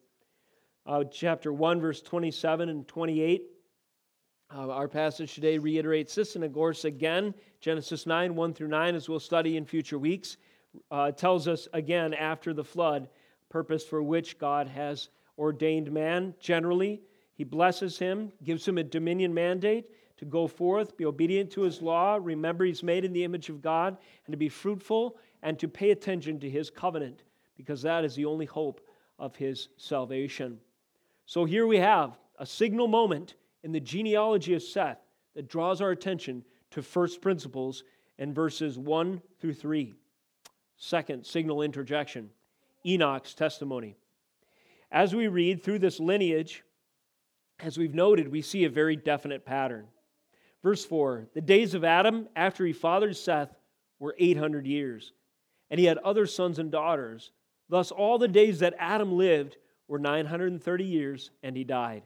Uh, 0.85 1.03
chapter 1.03 1.53
1, 1.53 1.79
verse 1.79 2.01
27 2.01 2.69
and 2.69 2.87
28 2.87 3.43
uh, 4.55 4.69
our 4.69 4.87
passage 4.87 5.35
today 5.35 5.57
reiterates 5.57 6.15
this, 6.15 6.35
and 6.35 6.43
of 6.43 6.53
course, 6.53 6.85
again, 6.85 7.33
Genesis 7.61 8.05
9, 8.05 8.35
1 8.35 8.53
through 8.53 8.67
9, 8.67 8.95
as 8.95 9.07
we'll 9.07 9.19
study 9.19 9.57
in 9.57 9.65
future 9.65 9.99
weeks, 9.99 10.37
uh, 10.89 11.11
tells 11.11 11.47
us 11.47 11.67
again 11.73 12.13
after 12.13 12.53
the 12.53 12.63
flood, 12.63 13.09
purpose 13.49 13.83
for 13.83 14.01
which 14.01 14.39
God 14.39 14.67
has 14.67 15.09
ordained 15.37 15.91
man. 15.91 16.33
Generally, 16.39 17.01
he 17.33 17.43
blesses 17.43 17.97
him, 17.97 18.31
gives 18.43 18.67
him 18.67 18.77
a 18.77 18.83
dominion 18.83 19.33
mandate 19.33 19.85
to 20.17 20.25
go 20.25 20.47
forth, 20.47 20.97
be 20.97 21.05
obedient 21.05 21.51
to 21.51 21.61
his 21.61 21.81
law, 21.81 22.19
remember 22.21 22.65
he's 22.65 22.83
made 22.83 23.05
in 23.05 23.13
the 23.13 23.23
image 23.23 23.49
of 23.49 23.61
God, 23.61 23.97
and 24.25 24.33
to 24.33 24.37
be 24.37 24.49
fruitful 24.49 25.17
and 25.43 25.57
to 25.59 25.67
pay 25.67 25.91
attention 25.91 26.39
to 26.39 26.49
his 26.49 26.69
covenant, 26.69 27.23
because 27.55 27.81
that 27.83 28.03
is 28.03 28.15
the 28.15 28.25
only 28.25 28.45
hope 28.45 28.81
of 29.17 29.35
his 29.35 29.69
salvation. 29.77 30.59
So 31.25 31.45
here 31.45 31.67
we 31.67 31.77
have 31.77 32.17
a 32.37 32.45
signal 32.45 32.87
moment 32.87 33.35
in 33.63 33.71
the 33.71 33.79
genealogy 33.79 34.53
of 34.53 34.63
Seth 34.63 34.99
that 35.35 35.49
draws 35.49 35.81
our 35.81 35.91
attention 35.91 36.43
to 36.71 36.81
first 36.81 37.21
principles 37.21 37.83
in 38.17 38.33
verses 38.33 38.77
1 38.77 39.21
through 39.39 39.53
3. 39.53 39.93
Second, 40.77 41.25
signal 41.25 41.61
interjection 41.61 42.29
Enoch's 42.85 43.33
testimony. 43.33 43.95
As 44.91 45.13
we 45.13 45.27
read 45.27 45.63
through 45.63 45.79
this 45.79 45.99
lineage, 45.99 46.63
as 47.59 47.77
we've 47.77 47.93
noted, 47.93 48.31
we 48.31 48.41
see 48.41 48.63
a 48.63 48.69
very 48.69 48.95
definite 48.95 49.45
pattern. 49.45 49.87
Verse 50.63 50.85
4 50.85 51.27
The 51.33 51.41
days 51.41 51.73
of 51.73 51.83
Adam 51.83 52.27
after 52.35 52.65
he 52.65 52.73
fathered 52.73 53.15
Seth 53.15 53.53
were 53.99 54.15
800 54.17 54.65
years, 54.65 55.13
and 55.69 55.79
he 55.79 55.85
had 55.85 55.97
other 55.99 56.25
sons 56.25 56.59
and 56.59 56.71
daughters. 56.71 57.31
Thus, 57.67 57.91
all 57.91 58.17
the 58.17 58.27
days 58.27 58.59
that 58.59 58.73
Adam 58.79 59.11
lived 59.11 59.57
were 59.87 59.99
930 59.99 60.83
years, 60.83 61.31
and 61.43 61.55
he 61.55 61.63
died. 61.63 62.03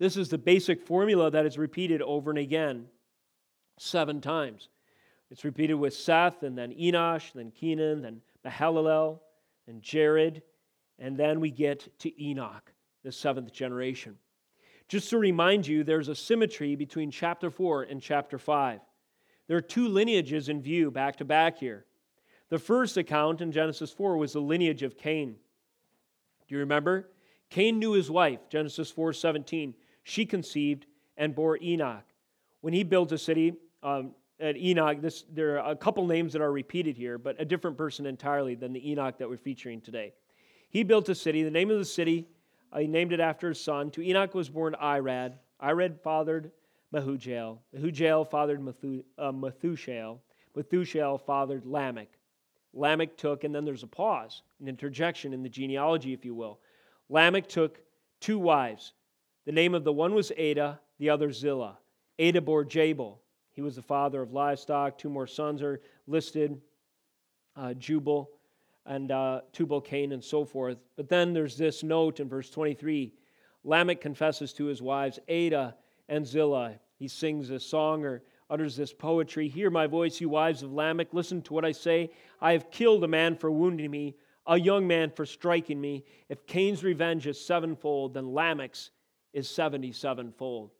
This 0.00 0.16
is 0.16 0.30
the 0.30 0.38
basic 0.38 0.80
formula 0.80 1.30
that 1.30 1.44
is 1.44 1.58
repeated 1.58 2.00
over 2.00 2.30
and 2.30 2.38
again 2.38 2.86
seven 3.78 4.22
times. 4.22 4.70
It's 5.30 5.44
repeated 5.44 5.74
with 5.74 5.94
Seth, 5.94 6.42
and 6.42 6.56
then 6.56 6.72
Enosh, 6.72 7.34
then 7.34 7.50
Kenan, 7.50 8.00
then 8.00 8.22
Mahalalel, 8.44 9.20
and 9.68 9.82
Jared, 9.82 10.42
and 10.98 11.18
then 11.18 11.38
we 11.38 11.50
get 11.50 11.86
to 12.00 12.22
Enoch, 12.22 12.72
the 13.04 13.12
seventh 13.12 13.52
generation. 13.52 14.16
Just 14.88 15.10
to 15.10 15.18
remind 15.18 15.66
you, 15.66 15.84
there's 15.84 16.08
a 16.08 16.14
symmetry 16.14 16.74
between 16.76 17.10
chapter 17.10 17.50
4 17.50 17.82
and 17.82 18.00
chapter 18.00 18.38
5. 18.38 18.80
There 19.48 19.56
are 19.58 19.62
two 19.62 19.86
lineages 19.86 20.48
in 20.48 20.62
view 20.62 20.90
back 20.90 21.16
to 21.16 21.26
back 21.26 21.58
here. 21.58 21.84
The 22.48 22.58
first 22.58 22.96
account 22.96 23.42
in 23.42 23.52
Genesis 23.52 23.92
4 23.92 24.16
was 24.16 24.32
the 24.32 24.40
lineage 24.40 24.82
of 24.82 24.96
Cain. 24.96 25.36
Do 26.48 26.54
you 26.54 26.60
remember? 26.60 27.10
Cain 27.50 27.78
knew 27.78 27.92
his 27.92 28.10
wife, 28.10 28.48
Genesis 28.48 28.90
4 28.90 29.12
17 29.12 29.74
she 30.10 30.26
conceived 30.26 30.86
and 31.16 31.34
bore 31.34 31.56
Enoch. 31.62 32.04
When 32.62 32.74
he 32.74 32.82
built 32.82 33.12
a 33.12 33.18
city 33.18 33.54
um, 33.82 34.10
at 34.40 34.56
Enoch, 34.56 35.00
this, 35.00 35.24
there 35.32 35.60
are 35.60 35.70
a 35.70 35.76
couple 35.76 36.04
names 36.04 36.32
that 36.32 36.42
are 36.42 36.50
repeated 36.50 36.96
here, 36.96 37.16
but 37.16 37.40
a 37.40 37.44
different 37.44 37.76
person 37.76 38.06
entirely 38.06 38.56
than 38.56 38.72
the 38.72 38.90
Enoch 38.90 39.18
that 39.18 39.28
we're 39.28 39.36
featuring 39.36 39.80
today. 39.80 40.12
He 40.68 40.82
built 40.82 41.08
a 41.08 41.14
city. 41.14 41.44
The 41.44 41.50
name 41.50 41.70
of 41.70 41.78
the 41.78 41.84
city, 41.84 42.26
uh, 42.72 42.80
he 42.80 42.88
named 42.88 43.12
it 43.12 43.20
after 43.20 43.48
his 43.48 43.60
son. 43.60 43.90
To 43.92 44.02
Enoch 44.02 44.34
was 44.34 44.48
born 44.48 44.74
Irad. 44.82 45.34
Irad 45.62 46.00
fathered 46.00 46.50
Mahujael. 46.92 47.58
Mahujael 47.76 48.28
fathered 48.28 48.60
Methu, 48.60 49.04
uh, 49.16 49.30
Methushael. 49.30 50.18
Methushael 50.56 51.20
fathered 51.24 51.64
Lamech. 51.64 52.08
Lamech 52.72 53.16
took, 53.16 53.44
and 53.44 53.54
then 53.54 53.64
there's 53.64 53.84
a 53.84 53.88
pause, 53.88 54.42
an 54.60 54.66
interjection 54.66 55.32
in 55.32 55.44
the 55.44 55.48
genealogy, 55.48 56.12
if 56.12 56.24
you 56.24 56.34
will. 56.34 56.58
Lamech 57.08 57.48
took 57.48 57.78
two 58.20 58.38
wives. 58.38 58.92
The 59.46 59.52
name 59.52 59.74
of 59.74 59.84
the 59.84 59.92
one 59.92 60.14
was 60.14 60.32
Ada, 60.36 60.80
the 60.98 61.10
other 61.10 61.32
Zillah. 61.32 61.78
Ada 62.18 62.40
bore 62.40 62.64
Jabal. 62.64 63.20
He 63.52 63.62
was 63.62 63.76
the 63.76 63.82
father 63.82 64.22
of 64.22 64.32
livestock. 64.32 64.98
Two 64.98 65.08
more 65.08 65.26
sons 65.26 65.62
are 65.62 65.80
listed 66.06 66.60
uh, 67.56 67.74
Jubal 67.74 68.30
and 68.86 69.10
uh, 69.10 69.40
Tubal 69.52 69.80
Cain 69.80 70.12
and 70.12 70.22
so 70.22 70.44
forth. 70.44 70.78
But 70.96 71.08
then 71.08 71.32
there's 71.32 71.56
this 71.56 71.82
note 71.82 72.20
in 72.20 72.28
verse 72.28 72.50
23 72.50 73.12
Lamech 73.62 74.00
confesses 74.00 74.54
to 74.54 74.64
his 74.64 74.80
wives, 74.80 75.18
Ada 75.28 75.76
and 76.08 76.26
Zillah. 76.26 76.78
He 76.96 77.08
sings 77.08 77.50
a 77.50 77.60
song 77.60 78.04
or 78.04 78.22
utters 78.48 78.76
this 78.76 78.92
poetry 78.92 79.48
Hear 79.48 79.70
my 79.70 79.86
voice, 79.86 80.20
you 80.20 80.28
wives 80.28 80.62
of 80.62 80.72
Lamech. 80.72 81.12
Listen 81.12 81.42
to 81.42 81.54
what 81.54 81.64
I 81.64 81.72
say. 81.72 82.10
I 82.40 82.52
have 82.52 82.70
killed 82.70 83.04
a 83.04 83.08
man 83.08 83.36
for 83.36 83.50
wounding 83.50 83.90
me, 83.90 84.16
a 84.46 84.58
young 84.58 84.86
man 84.86 85.10
for 85.10 85.26
striking 85.26 85.80
me. 85.80 86.04
If 86.28 86.46
Cain's 86.46 86.82
revenge 86.82 87.26
is 87.26 87.38
sevenfold, 87.38 88.14
then 88.14 88.32
Lamech's 88.32 88.90
is 89.32 89.48
77 89.48 90.32
fold. 90.32 90.70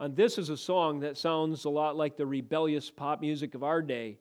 And 0.00 0.16
this 0.16 0.38
is 0.38 0.50
a 0.50 0.56
song 0.56 1.00
that 1.00 1.16
sounds 1.16 1.64
a 1.64 1.70
lot 1.70 1.96
like 1.96 2.16
the 2.16 2.26
rebellious 2.26 2.90
pop 2.90 3.20
music 3.20 3.54
of 3.54 3.62
our 3.62 3.80
day. 3.80 4.18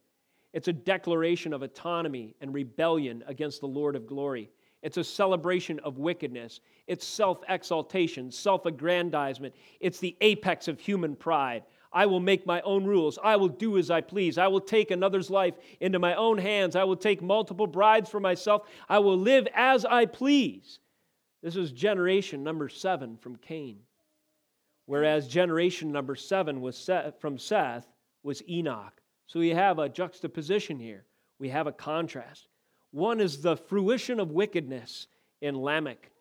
It's 0.53 0.67
a 0.67 0.73
declaration 0.73 1.51
of 1.51 1.63
autonomy 1.63 2.35
and 2.41 2.53
rebellion 2.53 3.23
against 3.27 3.59
the 3.59 3.67
Lord 3.67 3.95
of 3.95 4.05
glory. 4.05 4.51
It's 4.83 4.97
a 4.97 5.03
celebration 5.03 5.79
of 5.79 5.97
wickedness. 5.97 6.59
It's 6.87 7.07
self 7.07 7.39
exaltation, 7.49 8.31
self 8.31 8.65
aggrandizement. 8.65 9.55
It's 9.79 9.99
the 9.99 10.15
apex 10.21 10.67
of 10.67 10.79
human 10.79 11.15
pride. 11.15 11.63
I 11.91 12.05
will 12.05 12.19
make 12.19 12.45
my 12.45 12.59
own 12.61 12.85
rules. 12.85 13.17
I 13.23 13.35
will 13.35 13.47
do 13.47 13.77
as 13.77 13.89
I 13.89 14.01
please. 14.01 14.37
I 14.37 14.47
will 14.47 14.61
take 14.61 14.91
another's 14.91 15.29
life 15.29 15.53
into 15.79 15.99
my 15.99 16.15
own 16.15 16.37
hands. 16.37 16.75
I 16.75 16.83
will 16.83 16.95
take 16.95 17.21
multiple 17.21 17.67
brides 17.67 18.09
for 18.09 18.19
myself. 18.19 18.63
I 18.89 18.99
will 18.99 19.17
live 19.17 19.47
as 19.53 19.85
I 19.85 20.05
please. 20.05 20.79
This 21.43 21.57
is 21.57 21.73
generation 21.73 22.41
number 22.41 22.69
seven 22.69 23.17
from 23.17 23.35
Cain. 23.35 23.79
Whereas 24.85 25.27
generation 25.27 25.91
number 25.91 26.15
seven 26.15 26.61
was 26.61 26.77
Seth, 26.77 27.19
from 27.19 27.37
Seth 27.37 27.85
was 28.23 28.41
Enoch. 28.49 28.93
So 29.27 29.41
we 29.41 29.49
have 29.49 29.77
a 29.77 29.89
juxtaposition 29.89 30.79
here. 30.79 31.05
We 31.39 31.49
have 31.49 31.67
a 31.67 31.73
contrast. 31.73 32.47
One 32.91 33.19
is 33.19 33.41
the 33.41 33.57
fruition 33.57 34.21
of 34.21 34.31
wickedness 34.31 35.07
in 35.41 35.61
Lamech, 35.61 36.11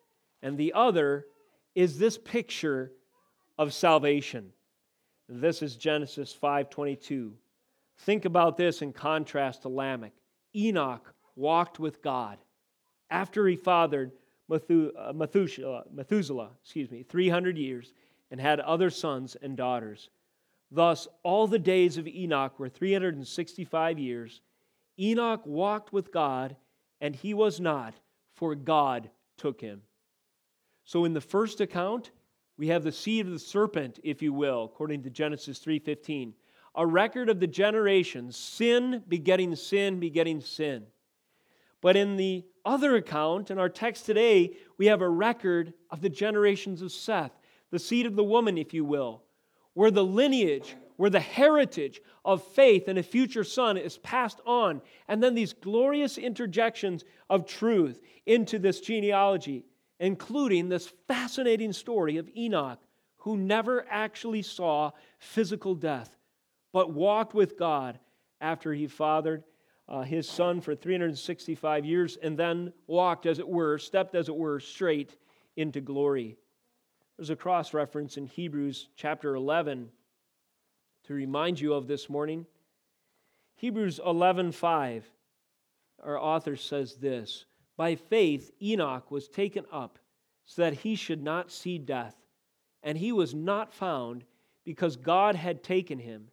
and 0.41 0.57
the 0.57 0.73
other 0.73 1.25
is 1.73 1.97
this 1.97 2.17
picture 2.17 2.91
of 3.57 3.73
salvation. 3.73 4.51
This 5.29 5.61
is 5.61 5.77
Genesis 5.77 6.33
5:22. 6.33 7.37
Think 7.99 8.25
about 8.25 8.57
this 8.57 8.81
in 8.81 8.91
contrast 8.91 9.61
to 9.61 9.69
Lamech. 9.69 10.13
Enoch 10.53 11.13
walked 11.35 11.79
with 11.79 12.01
God 12.01 12.39
after 13.09 13.47
he 13.47 13.55
fathered 13.55 14.11
Uh, 14.51 15.13
Methuselah, 15.13 15.83
Methuselah, 15.91 16.49
excuse 16.61 16.91
me, 16.91 17.03
300 17.03 17.57
years 17.57 17.93
and 18.29 18.39
had 18.39 18.59
other 18.59 18.89
sons 18.89 19.35
and 19.41 19.55
daughters. 19.55 20.09
Thus, 20.71 21.07
all 21.23 21.47
the 21.47 21.59
days 21.59 21.97
of 21.97 22.07
Enoch 22.07 22.59
were 22.59 22.69
365 22.69 23.99
years. 23.99 24.41
Enoch 24.99 25.45
walked 25.45 25.93
with 25.93 26.11
God, 26.11 26.55
and 26.99 27.15
he 27.15 27.33
was 27.33 27.59
not, 27.59 27.93
for 28.33 28.55
God 28.55 29.09
took 29.37 29.61
him. 29.61 29.81
So 30.83 31.05
in 31.05 31.13
the 31.13 31.21
first 31.21 31.61
account, 31.61 32.11
we 32.57 32.67
have 32.67 32.83
the 32.83 32.91
seed 32.91 33.25
of 33.25 33.31
the 33.33 33.39
serpent, 33.39 33.99
if 34.03 34.21
you 34.21 34.33
will, 34.33 34.65
according 34.65 35.03
to 35.03 35.09
Genesis 35.09 35.59
3:15. 35.59 36.33
A 36.75 36.85
record 36.85 37.29
of 37.29 37.39
the 37.39 37.47
generations, 37.47 38.35
sin 38.35 39.03
begetting 39.07 39.55
sin, 39.55 39.99
begetting 39.99 40.41
sin. 40.41 40.87
But 41.83 41.95
in 41.95 42.17
the 42.17 42.43
other 42.65 42.95
account, 42.95 43.51
in 43.51 43.59
our 43.59 43.69
text 43.69 44.07
today, 44.07 44.55
we 44.79 44.87
have 44.87 45.01
a 45.01 45.09
record 45.09 45.73
of 45.91 46.01
the 46.01 46.09
generations 46.09 46.81
of 46.81 46.91
Seth, 46.91 47.37
the 47.69 47.77
seed 47.77 48.07
of 48.07 48.15
the 48.15 48.23
woman, 48.23 48.57
if 48.57 48.73
you 48.73 48.83
will, 48.83 49.21
where 49.75 49.91
the 49.91 50.03
lineage, 50.03 50.75
where 50.95 51.11
the 51.11 51.19
heritage 51.19 52.01
of 52.25 52.41
faith 52.41 52.87
and 52.87 52.97
a 52.97 53.03
future 53.03 53.43
son 53.43 53.77
is 53.77 53.99
passed 53.99 54.39
on. 54.47 54.81
And 55.07 55.21
then 55.21 55.35
these 55.35 55.53
glorious 55.53 56.17
interjections 56.17 57.03
of 57.29 57.45
truth 57.45 57.99
into 58.25 58.57
this 58.57 58.81
genealogy 58.81 59.65
including 60.03 60.67
this 60.67 60.91
fascinating 61.07 61.71
story 61.71 62.17
of 62.17 62.29
Enoch, 62.35 62.79
who 63.17 63.37
never 63.37 63.85
actually 63.89 64.41
saw 64.41 64.91
physical 65.17 65.75
death, 65.75 66.17
but 66.73 66.91
walked 66.91 67.33
with 67.33 67.57
God 67.57 67.99
after 68.41 68.73
he 68.73 68.87
fathered 68.87 69.45
uh, 69.87 70.01
his 70.01 70.29
son 70.29 70.61
for 70.61 70.75
365 70.75 71.85
years 71.85 72.17
and 72.21 72.37
then 72.37 72.73
walked, 72.87 73.25
as 73.25 73.39
it 73.39 73.47
were, 73.47 73.77
stepped, 73.77 74.15
as 74.15 74.29
it 74.29 74.35
were, 74.35 74.59
straight 74.59 75.15
into 75.55 75.81
glory. 75.81 76.37
There's 77.17 77.29
a 77.29 77.35
cross 77.35 77.73
reference 77.73 78.17
in 78.17 78.25
Hebrews 78.25 78.89
chapter 78.95 79.35
11 79.35 79.89
to 81.05 81.13
remind 81.13 81.59
you 81.59 81.73
of 81.73 81.87
this 81.87 82.09
morning. 82.09 82.45
Hebrews 83.55 83.99
11:5 84.03 85.03
our 86.03 86.19
author 86.19 86.55
says 86.55 86.95
this 86.95 87.45
by 87.77 87.95
faith, 87.95 88.51
Enoch 88.61 89.09
was 89.09 89.27
taken 89.27 89.65
up 89.71 89.97
so 90.45 90.61
that 90.61 90.73
he 90.73 90.95
should 90.95 91.23
not 91.23 91.51
see 91.51 91.77
death, 91.77 92.15
and 92.83 92.97
he 92.97 93.11
was 93.11 93.33
not 93.33 93.73
found 93.73 94.25
because 94.65 94.95
God 94.95 95.35
had 95.35 95.63
taken 95.63 95.99
him. 95.99 96.27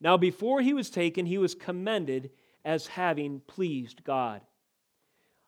Now, 0.00 0.16
before 0.16 0.60
he 0.60 0.74
was 0.74 0.90
taken, 0.90 1.26
he 1.26 1.38
was 1.38 1.54
commended 1.54 2.30
as 2.64 2.86
having 2.86 3.40
pleased 3.46 4.04
God. 4.04 4.40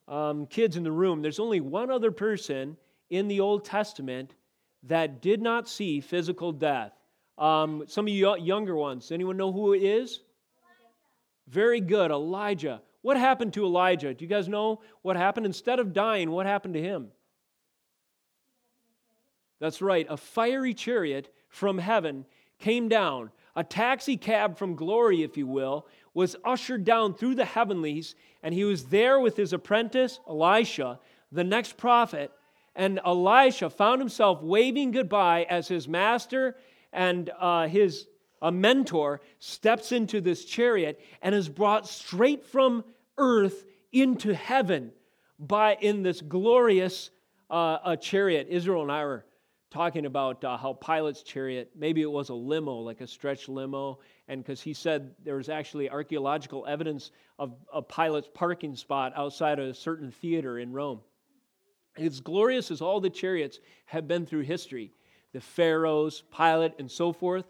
Um, 0.07 0.47
kids 0.47 0.77
in 0.77 0.83
the 0.83 0.93
room, 0.93 1.23
there's 1.23 1.39
only 1.39 1.61
one 1.61 1.91
other 1.91 2.11
person 2.11 2.77
in 3.11 3.29
the 3.29 3.41
Old 3.41 3.65
Testament 3.65 4.35
that 4.85 5.23
did 5.23 5.41
not 5.41 5.69
see 5.69 6.01
physical 6.01 6.53
death. 6.53 6.93
Um, 7.39 7.85
some 7.87 8.07
of 8.07 8.13
you 8.13 8.37
younger 8.37 8.77
ones, 8.77 9.11
anyone 9.11 9.37
know 9.37 9.53
who 9.53 9.73
it 9.73 9.83
is? 9.83 10.21
Very 11.49 11.81
good, 11.81 12.11
Elijah. 12.11 12.83
What 13.03 13.17
happened 13.17 13.53
to 13.55 13.65
Elijah? 13.65 14.15
Do 14.15 14.25
you 14.25 14.29
guys 14.29 14.49
know 14.49 14.81
what 15.03 15.17
happened? 15.17 15.47
Instead 15.47 15.79
of 15.79 15.93
dying, 15.93 16.31
what 16.31 16.47
happened 16.47 16.75
to 16.75 16.83
him? 16.83 17.09
That's 19.61 19.81
right, 19.81 20.07
a 20.09 20.17
fiery 20.17 20.75
chariot 20.75 21.33
from 21.49 21.79
heaven 21.79 22.27
came 22.59 22.89
down. 22.89 23.31
A 23.57 23.65
taxi 23.65 24.17
cab 24.17 24.59
from 24.59 24.75
glory, 24.75 25.23
if 25.23 25.37
you 25.37 25.47
will, 25.47 25.87
was 26.15 26.37
ushered 26.45 26.85
down 26.85 27.13
through 27.15 27.35
the 27.35 27.45
heavenlies, 27.45 28.15
and 28.43 28.55
he 28.55 28.65
was 28.65 28.87
there 28.87 29.21
with 29.21 29.37
his 29.37 29.53
apprentice, 29.53 30.21
Elisha, 30.29 30.99
the 31.31 31.45
next 31.45 31.77
prophet. 31.77 32.31
And 32.77 33.01
Elisha 33.05 33.69
found 33.69 34.01
himself 34.01 34.43
waving 34.43 34.93
goodbye 34.93 35.47
as 35.51 35.69
his 35.69 35.87
master 35.87 36.57
and 36.93 37.31
uh, 37.39 37.69
his 37.69 38.07
a 38.43 38.53
mentor 38.53 39.23
steps 39.39 39.91
into 39.91 40.21
this 40.21 40.45
chariot 40.45 41.01
and 41.23 41.35
is 41.35 41.49
brought 41.49 41.89
straight 41.89 42.45
from 42.45 42.85
earth 43.17 43.65
into 43.91 44.35
heaven 44.35 44.93
by 45.39 45.77
in 45.81 46.03
this 46.03 46.21
glorious 46.21 47.11
uh, 47.49 47.97
chariot. 47.97 48.47
Israel 48.51 48.83
and 48.83 48.93
I 48.93 49.05
were 49.05 49.25
talking 49.75 50.07
about 50.07 50.45
uh, 50.45 50.57
how 50.57 50.73
Pilate's 50.75 51.25
chariot, 51.25 51.69
maybe 51.75 52.01
it 52.01 52.11
was 52.11 52.29
a 52.29 52.35
limo, 52.35 52.77
like 52.77 53.01
a 53.01 53.07
stretch 53.07 53.49
limo, 53.49 53.99
and 54.29 54.41
because 54.41 54.61
he 54.61 54.73
said 54.73 55.11
there 55.25 55.35
was 55.35 55.49
actually 55.49 55.91
archaeological 55.91 56.65
evidence 56.67 57.11
of 57.41 57.57
a 57.73 57.83
Pilate's 57.83 58.29
parking 58.33 58.77
spot 58.77 59.13
outside 59.17 59.59
a 59.59 59.75
certain 59.75 60.13
theater 60.13 60.61
in 60.61 60.73
Rome. 60.73 61.01
As 61.99 62.21
glorious 62.21 62.71
as 62.71 62.81
all 62.81 63.01
the 63.01 63.11
chariots 63.11 63.59
have 63.87 64.07
been 64.07 64.25
through 64.25 64.43
history, 64.43 64.93
the 65.33 65.41
pharaohs, 65.41 66.23
Pilate, 66.35 66.75
and 66.79 66.89
so 66.89 67.13
forth, 67.13 67.47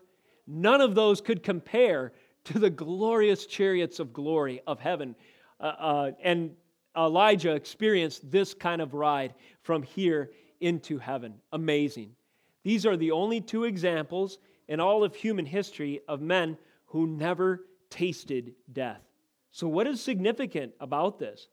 none 0.46 0.80
of 0.80 0.94
those 0.94 1.20
could 1.20 1.42
compare 1.42 2.14
to 2.44 2.58
the 2.58 2.70
glorious 2.70 3.44
chariots 3.44 4.00
of 4.00 4.14
glory 4.14 4.62
of 4.66 4.80
heaven 4.80 5.14
uh, 5.60 5.64
uh, 5.64 6.10
and 6.22 6.52
Elijah 6.96 7.54
experienced 7.54 8.30
this 8.30 8.54
kind 8.54 8.80
of 8.80 8.94
ride 8.94 9.34
from 9.62 9.82
here 9.82 10.30
into 10.64 10.98
heaven. 10.98 11.34
Amazing. 11.52 12.16
These 12.62 12.86
are 12.86 12.96
the 12.96 13.10
only 13.10 13.42
two 13.42 13.64
examples 13.64 14.38
in 14.66 14.80
all 14.80 15.04
of 15.04 15.14
human 15.14 15.44
history 15.44 16.00
of 16.08 16.22
men 16.22 16.56
who 16.86 17.06
never 17.06 17.66
tasted 17.90 18.54
death. 18.72 19.02
So 19.50 19.68
what 19.68 19.86
is 19.86 20.00
significant 20.00 20.72
about 20.80 21.18
this? 21.18 21.48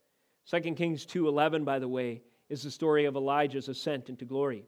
2 0.46 0.74
Kings 0.76 1.04
2:11 1.04 1.64
by 1.64 1.78
the 1.78 1.88
way 1.88 2.22
is 2.48 2.62
the 2.62 2.70
story 2.70 3.04
of 3.04 3.14
Elijah's 3.14 3.68
ascent 3.68 4.08
into 4.08 4.24
glory. 4.24 4.64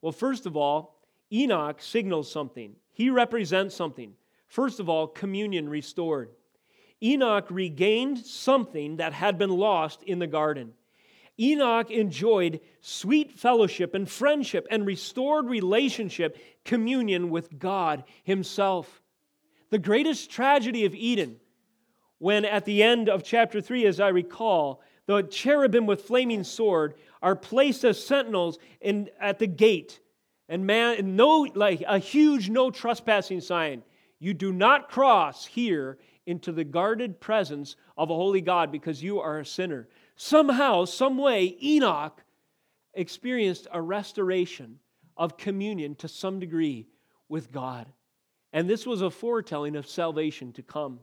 Well, 0.00 0.12
first 0.12 0.46
of 0.46 0.56
all, 0.56 1.02
Enoch 1.30 1.82
signals 1.82 2.30
something. 2.30 2.76
He 2.92 3.10
represents 3.10 3.74
something. 3.74 4.14
First 4.46 4.80
of 4.80 4.88
all, 4.88 5.06
communion 5.06 5.68
restored. 5.68 6.30
Enoch 7.02 7.50
regained 7.50 8.18
something 8.18 8.96
that 8.96 9.12
had 9.12 9.36
been 9.36 9.50
lost 9.50 10.02
in 10.04 10.18
the 10.18 10.26
garden. 10.26 10.72
Enoch 11.38 11.90
enjoyed 11.90 12.60
sweet 12.80 13.32
fellowship 13.32 13.94
and 13.94 14.08
friendship 14.08 14.66
and 14.70 14.86
restored 14.86 15.46
relationship, 15.46 16.38
communion 16.64 17.30
with 17.30 17.58
God 17.58 18.04
Himself. 18.22 19.02
The 19.70 19.78
greatest 19.78 20.30
tragedy 20.30 20.84
of 20.84 20.94
Eden, 20.94 21.36
when 22.18 22.44
at 22.44 22.64
the 22.64 22.82
end 22.82 23.08
of 23.08 23.24
chapter 23.24 23.60
3, 23.60 23.86
as 23.86 24.00
I 24.00 24.08
recall, 24.08 24.80
the 25.06 25.22
cherubim 25.22 25.86
with 25.86 26.02
flaming 26.02 26.44
sword 26.44 26.94
are 27.22 27.36
placed 27.36 27.84
as 27.84 28.04
sentinels 28.04 28.58
in, 28.80 29.10
at 29.20 29.38
the 29.38 29.46
gate. 29.46 30.00
And 30.48 30.66
man, 30.66 31.16
no, 31.16 31.46
like 31.54 31.82
a 31.86 31.98
huge 31.98 32.48
no 32.48 32.70
trespassing 32.70 33.40
sign. 33.40 33.82
You 34.18 34.32
do 34.32 34.52
not 34.52 34.88
cross 34.88 35.44
here 35.44 35.98
into 36.26 36.52
the 36.52 36.64
guarded 36.64 37.20
presence 37.20 37.76
of 37.96 38.10
a 38.10 38.14
holy 38.14 38.40
God 38.40 38.72
because 38.72 39.02
you 39.02 39.20
are 39.20 39.40
a 39.40 39.46
sinner. 39.46 39.88
Somehow, 40.16 40.84
some 40.84 41.18
way, 41.18 41.56
Enoch 41.62 42.22
experienced 42.94 43.68
a 43.70 43.80
restoration 43.80 44.78
of 45.16 45.36
communion 45.36 45.94
to 45.96 46.08
some 46.08 46.40
degree 46.40 46.86
with 47.28 47.52
God. 47.52 47.86
And 48.52 48.68
this 48.68 48.86
was 48.86 49.02
a 49.02 49.10
foretelling 49.10 49.76
of 49.76 49.86
salvation 49.86 50.52
to 50.54 50.62
come. 50.62 51.00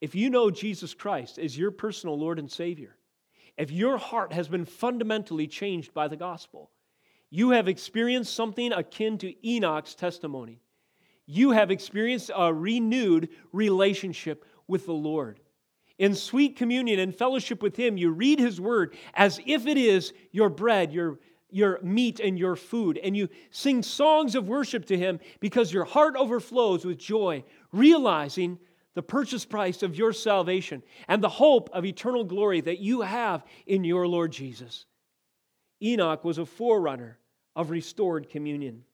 If 0.00 0.14
you 0.14 0.30
know 0.30 0.50
Jesus 0.50 0.94
Christ 0.94 1.38
as 1.38 1.56
your 1.56 1.70
personal 1.70 2.18
Lord 2.18 2.38
and 2.38 2.50
Savior, 2.50 2.96
if 3.56 3.70
your 3.70 3.98
heart 3.98 4.32
has 4.32 4.48
been 4.48 4.64
fundamentally 4.64 5.46
changed 5.46 5.92
by 5.92 6.08
the 6.08 6.16
gospel, 6.16 6.70
you 7.30 7.50
have 7.50 7.68
experienced 7.68 8.34
something 8.34 8.72
akin 8.72 9.18
to 9.18 9.46
Enoch's 9.46 9.94
testimony 9.94 10.62
you 11.26 11.52
have 11.52 11.70
experienced 11.70 12.30
a 12.34 12.52
renewed 12.52 13.28
relationship 13.52 14.44
with 14.66 14.86
the 14.86 14.92
Lord. 14.92 15.40
In 15.98 16.14
sweet 16.14 16.56
communion 16.56 16.98
and 16.98 17.14
fellowship 17.14 17.62
with 17.62 17.76
Him, 17.76 17.96
you 17.96 18.10
read 18.10 18.38
His 18.38 18.60
Word 18.60 18.94
as 19.14 19.40
if 19.46 19.66
it 19.66 19.76
is 19.76 20.12
your 20.30 20.48
bread, 20.48 20.92
your 20.92 21.18
your 21.52 21.78
meat 21.82 22.18
and 22.18 22.38
your 22.38 22.56
food, 22.56 22.98
and 22.98 23.14
you 23.14 23.28
sing 23.50 23.82
songs 23.82 24.34
of 24.34 24.48
worship 24.48 24.86
to 24.86 24.96
Him 24.96 25.20
because 25.38 25.72
your 25.72 25.84
heart 25.84 26.16
overflows 26.16 26.84
with 26.84 26.98
joy, 26.98 27.44
realizing 27.72 28.58
the 28.94 29.02
purchase 29.02 29.44
price 29.44 29.82
of 29.82 29.96
your 29.96 30.12
salvation 30.12 30.82
and 31.08 31.22
the 31.22 31.28
hope 31.28 31.70
of 31.72 31.84
eternal 31.84 32.24
glory 32.24 32.60
that 32.62 32.78
you 32.78 33.02
have 33.02 33.44
in 33.66 33.84
your 33.84 34.08
Lord 34.08 34.32
Jesus. 34.32 34.86
Enoch 35.82 36.24
was 36.24 36.38
a 36.38 36.46
forerunner 36.46 37.18
of 37.56 37.70
restored 37.70 38.30
communion. 38.30 38.84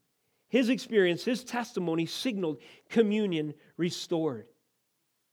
His 0.49 0.69
experience, 0.69 1.25
his 1.25 1.45
testimony 1.45 2.07
signaled 2.07 2.59
communion 2.89 3.55
restored. 3.77 4.47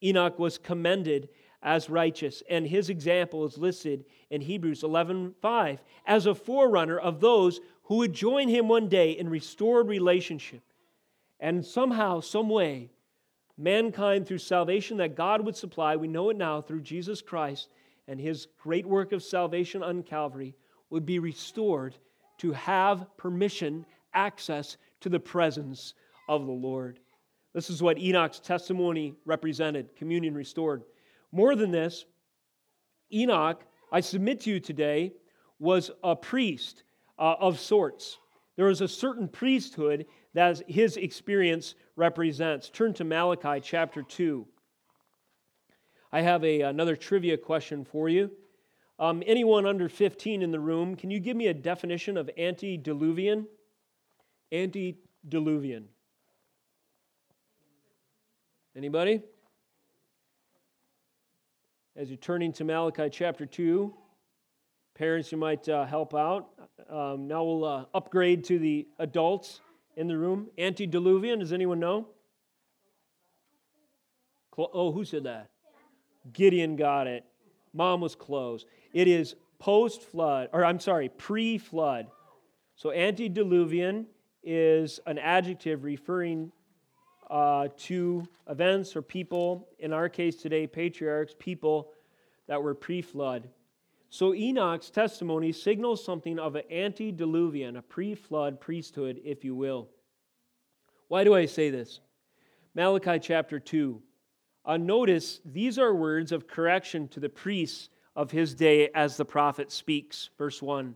Enoch 0.04 0.38
was 0.38 0.58
commended 0.58 1.30
as 1.66 1.90
righteous, 1.90 2.44
and 2.48 2.68
his 2.68 2.92
example 2.92 3.44
is 3.44 3.58
listed 3.58 4.06
in 4.30 4.40
Hebrews 4.40 4.84
11:5 4.84 5.82
as 6.06 6.28
a 6.28 6.36
forerunner 6.36 6.98
of 6.98 7.20
those 7.20 7.60
who 7.86 7.98
would 7.98 8.14
join 8.14 8.48
him 8.48 8.68
one 8.68 8.88
day 8.88 9.12
in 9.12 9.28
restored 9.28 9.88
relationship. 9.88 10.62
And 11.40 11.66
somehow, 11.66 12.20
some 12.20 12.50
way, 12.50 12.92
mankind 13.58 14.28
through 14.28 14.38
salvation 14.38 14.98
that 14.98 15.16
God 15.16 15.44
would 15.44 15.56
supply, 15.56 15.96
we 15.96 16.08
know 16.08 16.30
it 16.30 16.38
now 16.38 16.62
through 16.62 16.82
Jesus 16.82 17.22
Christ 17.22 17.70
and 18.08 18.20
his 18.20 18.48
great 18.60 18.86
work 18.86 19.12
of 19.12 19.24
salvation 19.24 19.82
on 19.82 20.04
Calvary, 20.04 20.56
would 20.92 21.06
be 21.06 21.18
restored 21.18 21.98
to 22.38 22.52
have 22.52 23.08
permission, 23.18 23.88
access 24.14 24.78
to 25.00 25.10
the 25.10 25.20
presence 25.20 25.96
of 26.30 26.46
the 26.46 26.52
Lord. 26.52 27.00
This 27.54 27.72
is 27.72 27.82
what 27.82 27.98
Enoch's 27.98 28.40
testimony 28.40 29.16
represented 29.26 29.96
communion 29.96 30.36
restored. 30.36 30.84
More 31.36 31.54
than 31.54 31.70
this, 31.70 32.06
Enoch, 33.14 33.62
I 33.92 34.00
submit 34.00 34.40
to 34.42 34.50
you 34.50 34.62
today, 34.62 35.12
was 35.60 35.92
a 36.02 36.16
priest 36.16 36.84
uh, 37.20 37.36
of 37.42 37.60
sorts. 37.60 38.20
There 38.56 38.70
is 38.70 38.80
a 38.80 38.88
certain 38.88 39.28
priesthood 39.28 40.06
that 40.34 40.64
his 40.70 40.96
experience 40.96 41.76
represents. 41.98 42.70
Turn 42.70 42.94
to 42.94 43.04
Malachi 43.04 43.60
chapter 43.62 44.02
2. 44.02 44.48
I 46.14 46.22
have 46.22 46.42
a, 46.46 46.62
another 46.62 46.96
trivia 46.96 47.36
question 47.36 47.84
for 47.84 48.08
you. 48.08 48.32
Um, 48.98 49.22
anyone 49.28 49.66
under 49.66 49.90
15 49.90 50.42
in 50.42 50.52
the 50.52 50.60
room, 50.62 50.96
can 50.96 51.12
you 51.12 51.20
give 51.20 51.36
me 51.36 51.48
a 51.48 51.54
definition 51.54 52.16
of 52.16 52.30
antediluvian? 52.38 53.46
Antediluvian. 54.54 55.90
Anybody? 58.74 59.22
As 61.98 62.10
you're 62.10 62.18
turning 62.18 62.52
to 62.54 62.66
Malachi 62.66 63.10
chapter 63.10 63.46
2, 63.46 63.94
parents, 64.96 65.32
you 65.32 65.38
might 65.38 65.70
uh, 65.70 65.86
help 65.86 66.14
out. 66.14 66.50
Um, 66.90 67.26
now 67.26 67.42
we'll 67.46 67.64
uh, 67.64 67.86
upgrade 67.94 68.44
to 68.46 68.60
the 68.60 68.86
adults 69.00 69.62
in 69.96 70.10
the 70.10 70.18
room. 70.18 70.48
Antediluvian, 70.58 71.40
does 71.40 71.54
anyone 71.54 71.80
know? 71.80 72.10
Oh, 74.58 74.92
who 74.92 75.06
said 75.06 75.24
that? 75.24 75.48
Gideon 76.34 76.76
got 76.76 77.08
it. 77.08 77.24
Mom 77.72 78.02
was 78.02 78.14
close. 78.14 78.66
It 78.92 79.08
is 79.08 79.36
post 79.58 80.02
flood, 80.02 80.50
or 80.52 80.66
I'm 80.66 80.82
sorry, 80.82 81.08
pre 81.08 81.58
flood. 81.58 82.08
So 82.76 82.92
antediluvian 82.92 84.08
is 84.44 85.00
an 85.06 85.18
adjective 85.18 85.86
referring 85.86 86.52
uh, 87.30 87.68
to 87.78 88.24
events 88.50 88.96
or 88.96 89.02
people, 89.02 89.68
in 89.80 89.94
our 89.94 90.10
case 90.10 90.36
today, 90.36 90.68
patriarchs, 90.68 91.36
people 91.38 91.92
that 92.48 92.62
were 92.62 92.76
pre 92.76 93.02
flood. 93.02 93.50
So 94.10 94.34
Enoch's 94.34 94.90
testimony 94.90 95.52
signals 95.52 96.04
something 96.04 96.40
of 96.40 96.56
an 96.56 96.64
antediluvian, 96.72 97.78
a 97.78 97.82
pre 97.82 98.16
flood 98.16 98.62
priesthood, 98.62 99.20
if 99.26 99.44
you 99.44 99.56
will. 99.56 99.90
Why 101.08 101.24
do 101.24 101.34
I 101.36 101.46
say 101.46 101.70
this? 101.70 102.00
Malachi 102.74 103.20
chapter 103.20 103.60
2. 103.60 104.02
Uh, 104.66 104.78
notice 104.78 105.42
these 105.46 105.78
are 105.78 105.94
words 105.94 106.32
of 106.32 106.48
correction 106.48 107.08
to 107.10 107.20
the 107.20 107.30
priests 107.30 107.90
of 108.16 108.32
his 108.32 108.56
day 108.56 108.90
as 108.96 109.18
the 109.18 109.26
prophet 109.26 109.72
speaks. 109.72 110.30
Verse 110.38 110.62
1 110.62 110.96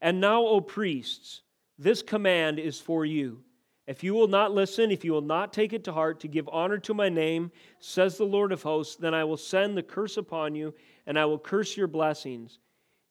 And 0.00 0.20
now, 0.20 0.42
O 0.42 0.60
priests, 0.60 1.42
this 1.78 2.02
command 2.02 2.58
is 2.58 2.80
for 2.80 3.04
you. 3.04 3.42
If 3.90 4.04
you 4.04 4.14
will 4.14 4.28
not 4.28 4.54
listen, 4.54 4.92
if 4.92 5.04
you 5.04 5.10
will 5.10 5.20
not 5.20 5.52
take 5.52 5.72
it 5.72 5.82
to 5.82 5.92
heart 5.92 6.20
to 6.20 6.28
give 6.28 6.48
honor 6.52 6.78
to 6.78 6.94
my 6.94 7.08
name, 7.08 7.50
says 7.80 8.16
the 8.16 8.22
Lord 8.22 8.52
of 8.52 8.62
hosts, 8.62 8.94
then 8.94 9.14
I 9.14 9.24
will 9.24 9.36
send 9.36 9.76
the 9.76 9.82
curse 9.82 10.16
upon 10.16 10.54
you, 10.54 10.72
and 11.08 11.18
I 11.18 11.24
will 11.24 11.40
curse 11.40 11.76
your 11.76 11.88
blessings. 11.88 12.60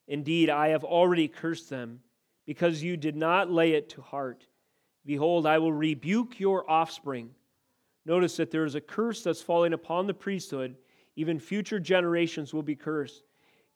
Indeed, 0.08 0.48
I 0.48 0.68
have 0.68 0.82
already 0.82 1.28
cursed 1.28 1.68
them, 1.68 2.00
because 2.46 2.82
you 2.82 2.96
did 2.96 3.14
not 3.14 3.50
lay 3.52 3.72
it 3.72 3.90
to 3.90 4.00
heart. 4.00 4.46
Behold, 5.04 5.44
I 5.44 5.58
will 5.58 5.74
rebuke 5.74 6.40
your 6.40 6.68
offspring. 6.70 7.28
Notice 8.06 8.38
that 8.38 8.50
there 8.50 8.64
is 8.64 8.74
a 8.74 8.80
curse 8.80 9.22
that's 9.22 9.42
falling 9.42 9.74
upon 9.74 10.06
the 10.06 10.14
priesthood. 10.14 10.76
Even 11.14 11.38
future 11.38 11.78
generations 11.78 12.54
will 12.54 12.62
be 12.62 12.74
cursed. 12.74 13.24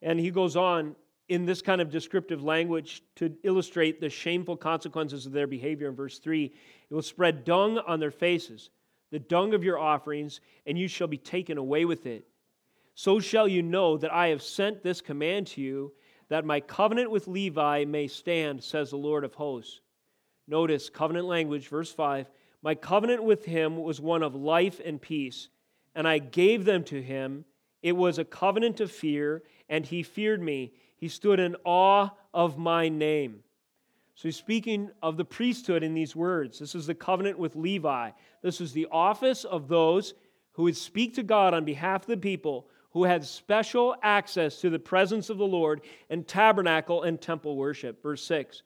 And 0.01 0.19
he 0.19 0.31
goes 0.31 0.55
on 0.55 0.95
in 1.27 1.45
this 1.45 1.61
kind 1.61 1.81
of 1.81 1.89
descriptive 1.89 2.43
language 2.43 3.03
to 3.15 3.35
illustrate 3.43 3.99
the 3.99 4.09
shameful 4.09 4.57
consequences 4.57 5.25
of 5.25 5.31
their 5.31 5.47
behavior 5.47 5.89
in 5.89 5.95
verse 5.95 6.19
3. 6.19 6.45
It 6.45 6.93
will 6.93 7.01
spread 7.01 7.43
dung 7.43 7.79
on 7.79 7.99
their 7.99 8.11
faces, 8.11 8.69
the 9.11 9.19
dung 9.19 9.53
of 9.53 9.63
your 9.63 9.79
offerings, 9.79 10.41
and 10.65 10.77
you 10.77 10.87
shall 10.87 11.07
be 11.07 11.17
taken 11.17 11.57
away 11.57 11.85
with 11.85 12.05
it. 12.05 12.27
So 12.93 13.19
shall 13.19 13.47
you 13.47 13.63
know 13.63 13.97
that 13.97 14.13
I 14.13 14.27
have 14.27 14.41
sent 14.41 14.83
this 14.83 15.01
command 15.01 15.47
to 15.47 15.61
you, 15.61 15.93
that 16.29 16.45
my 16.45 16.59
covenant 16.59 17.11
with 17.11 17.27
Levi 17.27 17.85
may 17.85 18.07
stand, 18.07 18.63
says 18.63 18.89
the 18.89 18.97
Lord 18.97 19.23
of 19.23 19.33
hosts. 19.33 19.81
Notice 20.47 20.89
covenant 20.89 21.27
language, 21.27 21.67
verse 21.67 21.91
5 21.91 22.29
My 22.61 22.75
covenant 22.75 23.23
with 23.23 23.45
him 23.45 23.77
was 23.77 23.99
one 23.99 24.21
of 24.21 24.35
life 24.35 24.79
and 24.83 25.01
peace, 25.01 25.49
and 25.95 26.07
I 26.07 26.19
gave 26.19 26.65
them 26.65 26.83
to 26.85 27.01
him. 27.01 27.45
It 27.81 27.95
was 27.95 28.17
a 28.17 28.25
covenant 28.25 28.79
of 28.79 28.91
fear 28.91 29.43
and 29.69 29.85
he 29.85 30.03
feared 30.03 30.41
me. 30.41 30.73
He 30.95 31.07
stood 31.07 31.39
in 31.39 31.55
awe 31.63 32.09
of 32.33 32.57
my 32.57 32.89
name. 32.89 33.43
So 34.15 34.29
he's 34.29 34.37
speaking 34.37 34.91
of 35.03 35.17
the 35.17 35.25
priesthood 35.25 35.83
in 35.83 35.93
these 35.93 36.15
words. 36.15 36.59
This 36.59 36.73
is 36.73 36.87
the 36.87 36.95
covenant 36.95 37.37
with 37.37 37.55
Levi. 37.55 38.11
This 38.41 38.61
is 38.61 38.71
the 38.71 38.87
office 38.89 39.43
of 39.43 39.67
those 39.67 40.13
who 40.53 40.63
would 40.63 40.77
speak 40.77 41.15
to 41.15 41.23
God 41.23 41.53
on 41.53 41.65
behalf 41.65 42.03
of 42.03 42.07
the 42.07 42.17
people, 42.17 42.69
who 42.91 43.03
had 43.03 43.25
special 43.25 43.93
access 44.01 44.61
to 44.61 44.69
the 44.69 44.79
presence 44.79 45.29
of 45.29 45.37
the 45.37 45.45
Lord 45.45 45.81
and 46.09 46.25
tabernacle 46.25 47.03
and 47.03 47.19
temple 47.19 47.57
worship. 47.57 48.01
Verse 48.01 48.23
6 48.23 48.63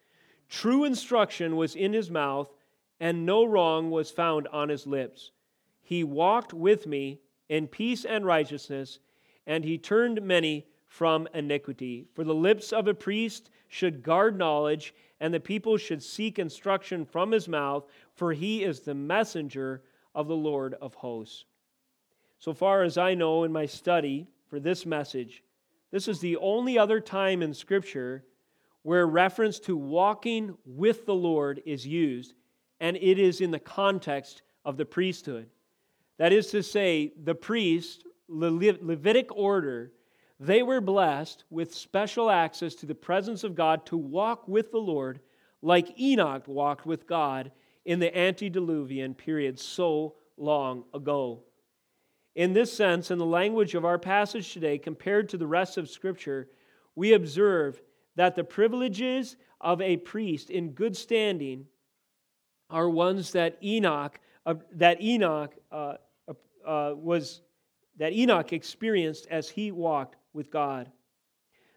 True 0.49 0.83
instruction 0.83 1.55
was 1.55 1.75
in 1.75 1.93
his 1.93 2.11
mouth, 2.11 2.53
and 2.99 3.25
no 3.25 3.43
wrong 3.43 3.89
was 3.89 4.11
found 4.11 4.47
on 4.49 4.69
his 4.69 4.85
lips. 4.85 5.31
He 5.81 6.03
walked 6.03 6.53
with 6.53 6.85
me 6.85 7.21
in 7.49 7.67
peace 7.67 8.05
and 8.05 8.23
righteousness, 8.23 8.99
and 9.47 9.63
he 9.63 9.79
turned 9.79 10.21
many 10.21 10.67
from 10.89 11.29
iniquity. 11.33 12.05
For 12.13 12.25
the 12.25 12.35
lips 12.35 12.73
of 12.73 12.87
a 12.87 12.93
priest 12.93 13.49
should 13.69 14.03
guard 14.03 14.37
knowledge, 14.37 14.93
and 15.21 15.33
the 15.33 15.39
people 15.39 15.77
should 15.77 16.03
seek 16.03 16.39
instruction 16.39 17.05
from 17.05 17.31
his 17.31 17.47
mouth, 17.47 17.85
for 18.15 18.33
he 18.33 18.63
is 18.63 18.81
the 18.81 18.95
messenger 18.95 19.83
of 20.13 20.27
the 20.27 20.35
Lord 20.35 20.73
of 20.81 20.95
hosts. 20.95 21.45
So 22.39 22.53
far 22.53 22.83
as 22.83 22.97
I 22.97 23.13
know 23.13 23.43
in 23.43 23.51
my 23.51 23.65
study 23.65 24.27
for 24.49 24.59
this 24.59 24.85
message, 24.85 25.43
this 25.91 26.07
is 26.07 26.19
the 26.19 26.37
only 26.37 26.77
other 26.77 26.99
time 26.99 27.41
in 27.41 27.53
Scripture 27.53 28.23
where 28.81 29.05
reference 29.05 29.59
to 29.59 29.77
walking 29.77 30.57
with 30.65 31.05
the 31.05 31.13
Lord 31.13 31.61
is 31.65 31.85
used, 31.85 32.33
and 32.79 32.97
it 32.97 33.19
is 33.19 33.41
in 33.41 33.51
the 33.51 33.59
context 33.59 34.41
of 34.65 34.77
the 34.77 34.85
priesthood. 34.85 35.47
That 36.17 36.33
is 36.33 36.47
to 36.47 36.63
say, 36.63 37.13
the 37.23 37.35
priest, 37.35 38.05
Levitic 38.31 39.27
order, 39.31 39.91
they 40.39 40.63
were 40.63 40.81
blessed 40.81 41.43
with 41.49 41.75
special 41.75 42.29
access 42.29 42.73
to 42.75 42.85
the 42.85 42.95
presence 42.95 43.43
of 43.43 43.55
God 43.55 43.85
to 43.87 43.97
walk 43.97 44.47
with 44.47 44.71
the 44.71 44.77
Lord 44.77 45.19
like 45.61 45.99
Enoch 45.99 46.47
walked 46.47 46.85
with 46.85 47.05
God 47.05 47.51
in 47.83 47.99
the 47.99 48.17
antediluvian 48.17 49.13
period 49.13 49.59
so 49.59 50.15
long 50.37 50.85
ago. 50.93 51.43
In 52.35 52.53
this 52.53 52.71
sense, 52.71 53.11
in 53.11 53.17
the 53.17 53.25
language 53.25 53.75
of 53.75 53.83
our 53.83 53.99
passage 53.99 54.53
today, 54.53 54.77
compared 54.77 55.27
to 55.29 55.37
the 55.37 55.47
rest 55.47 55.77
of 55.77 55.89
Scripture, 55.89 56.47
we 56.95 57.13
observe 57.13 57.81
that 58.15 58.35
the 58.35 58.43
privileges 58.43 59.35
of 59.59 59.81
a 59.81 59.97
priest 59.97 60.49
in 60.49 60.71
good 60.71 60.95
standing 60.95 61.65
are 62.69 62.89
ones 62.89 63.31
that 63.33 63.57
Enoch, 63.61 64.19
uh, 64.45 64.55
that 64.73 65.01
Enoch 65.01 65.53
uh, 65.71 65.95
uh, 66.65 66.93
was 66.95 67.41
that 67.97 68.13
Enoch 68.13 68.53
experienced 68.53 69.27
as 69.29 69.49
he 69.49 69.71
walked 69.71 70.15
with 70.33 70.51
God. 70.51 70.91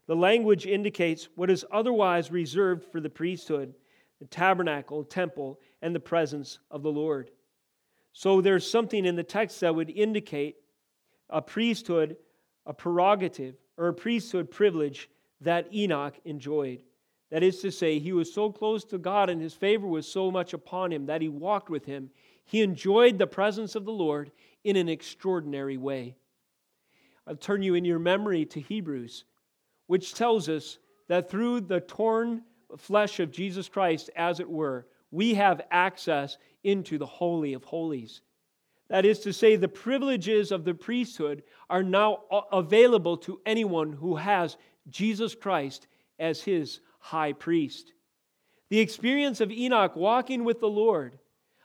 The 0.07 0.17
language 0.17 0.67
indicates 0.67 1.29
what 1.37 1.51
is 1.51 1.65
otherwise 1.71 2.31
reserved 2.31 2.85
for 2.91 3.01
the 3.01 3.11
priesthood, 3.11 3.75
the 4.21 4.27
tabernacle, 4.27 5.05
temple, 5.05 5.61
and 5.81 5.95
the 5.95 6.01
presence 6.01 6.59
of 6.71 6.83
the 6.83 6.93
Lord. 6.93 7.31
So 8.13 8.41
there's 8.41 8.69
something 8.69 9.05
in 9.05 9.17
the 9.17 9.23
text 9.23 9.61
that 9.61 9.75
would 9.75 9.91
indicate 9.91 10.57
a 11.31 11.41
priesthood, 11.41 12.17
a 12.67 12.75
prerogative, 12.75 13.55
or 13.79 13.89
a 13.89 13.95
priesthood 13.95 14.51
privilege 14.51 15.09
that 15.41 15.73
Enoch 15.75 16.15
enjoyed. 16.25 16.83
That 17.31 17.43
is 17.43 17.61
to 17.61 17.73
say, 17.73 17.99
he 17.99 18.13
was 18.13 18.33
so 18.33 18.53
close 18.53 18.85
to 18.85 18.99
God 18.99 19.31
and 19.31 19.41
his 19.41 19.55
favor 19.55 19.87
was 19.87 20.07
so 20.07 20.31
much 20.31 20.53
upon 20.53 20.93
him 20.93 21.07
that 21.07 21.23
he 21.23 21.29
walked 21.29 21.71
with 21.71 21.87
him. 21.87 22.11
He 22.45 22.61
enjoyed 22.61 23.19
the 23.19 23.27
presence 23.27 23.75
of 23.75 23.87
the 23.87 23.93
Lord 23.93 24.31
in 24.65 24.77
an 24.77 24.89
extraordinary 24.89 25.79
way. 25.79 26.17
I'll 27.27 27.37
turn 27.37 27.63
you 27.63 27.75
in 27.75 27.85
your 27.85 27.99
memory 27.99 28.45
to 28.47 28.61
Hebrews, 28.61 29.25
which 29.87 30.15
tells 30.15 30.49
us 30.49 30.79
that 31.09 31.31
through 31.31 31.63
the 31.63 31.81
torn 31.81 32.43
flesh 32.77 33.21
of 33.21 33.31
Jesus 33.31 33.69
Christ, 33.69 34.11
as 34.17 34.41
it 34.41 34.49
were, 34.49 34.87
we 35.11 35.35
have 35.35 35.61
access 35.71 36.39
into 36.65 36.99
the 36.99 37.07
Holy 37.07 37.53
of 37.53 37.65
Holies. 37.65 38.23
That 38.89 39.05
is 39.05 39.21
to 39.21 39.33
say, 39.33 39.57
the 39.57 39.69
privileges 39.69 40.53
of 40.53 40.65
the 40.65 40.75
priesthood 40.75 41.43
are 41.71 41.83
now 41.83 42.21
available 42.53 43.17
to 43.19 43.41
anyone 43.47 43.93
who 43.93 44.17
has 44.17 44.57
Jesus 44.89 45.35
Christ 45.35 45.87
as 46.19 46.43
his 46.43 46.81
high 46.99 47.33
priest. 47.33 47.93
The 48.69 48.81
experience 48.81 49.41
of 49.41 49.51
Enoch 49.51 49.97
walking 49.97 50.45
with 50.45 50.61
the 50.61 50.69
Lord, 50.69 51.19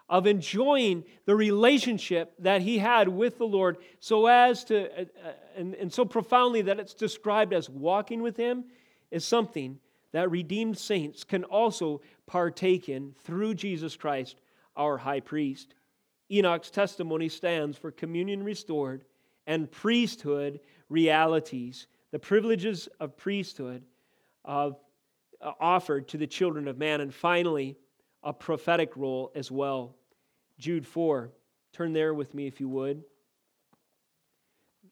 of 0.10 0.26
enjoying 0.26 1.04
the 1.26 1.36
relationship 1.36 2.34
that 2.40 2.62
he 2.62 2.78
had 2.78 3.10
with 3.10 3.38
the 3.38 3.46
Lord, 3.46 3.78
so 4.00 4.28
as 4.28 4.64
to, 4.66 4.86
uh, 4.86 5.06
uh, 5.26 5.32
and, 5.56 5.76
and 5.76 5.92
so 5.92 6.06
profoundly 6.06 6.62
that 6.62 6.80
it's 6.80 6.94
described 6.94 7.54
as 7.54 7.70
walking 7.70 8.22
with 8.22 8.38
him, 8.38 8.66
is 9.12 9.26
something 9.26 9.80
that 10.14 10.32
redeemed 10.32 10.78
saints 10.78 11.24
can 11.24 11.44
also 11.44 12.02
partake 12.26 12.90
in 12.90 13.14
through 13.24 13.54
Jesus 13.54 13.96
Christ, 13.96 14.38
our 14.76 14.98
high 14.98 15.20
priest. 15.20 15.76
Enoch's 16.32 16.72
testimony 16.72 17.30
stands 17.30 17.78
for 17.78 17.92
communion 17.92 18.44
restored 18.44 19.04
and 19.46 19.72
priesthood 19.72 20.60
realities, 20.90 21.88
the 22.12 22.20
privileges 22.20 22.88
of 23.00 23.18
priesthood 23.18 23.84
of 24.46 24.78
uh, 25.42 25.52
offered 25.60 26.08
to 26.08 26.18
the 26.18 26.28
children 26.28 26.68
of 26.68 26.78
man. 26.78 27.02
And 27.02 27.14
finally, 27.14 27.78
a 28.28 28.34
prophetic 28.34 28.98
role 28.98 29.32
as 29.36 29.50
well. 29.50 29.96
Jude 30.60 30.86
4. 30.86 31.32
Turn 31.72 31.94
there 31.94 32.14
with 32.14 32.34
me 32.34 32.46
if 32.46 32.60
you 32.60 32.68
would. 32.68 33.06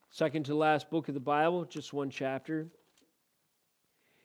Second 0.10 0.46
to 0.46 0.56
last 0.56 0.90
book 0.90 1.10
of 1.10 1.14
the 1.14 1.20
Bible, 1.20 1.66
just 1.66 1.92
one 1.92 2.10
chapter. 2.10 2.68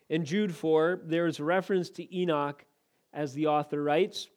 In 0.08 0.24
Jude 0.24 0.54
4, 0.54 1.00
there 1.04 1.26
is 1.26 1.40
a 1.40 1.44
reference 1.44 1.90
to 1.90 2.16
Enoch 2.16 2.64
as 3.12 3.34
the 3.34 3.48
author 3.48 3.82
writes. 3.82 4.28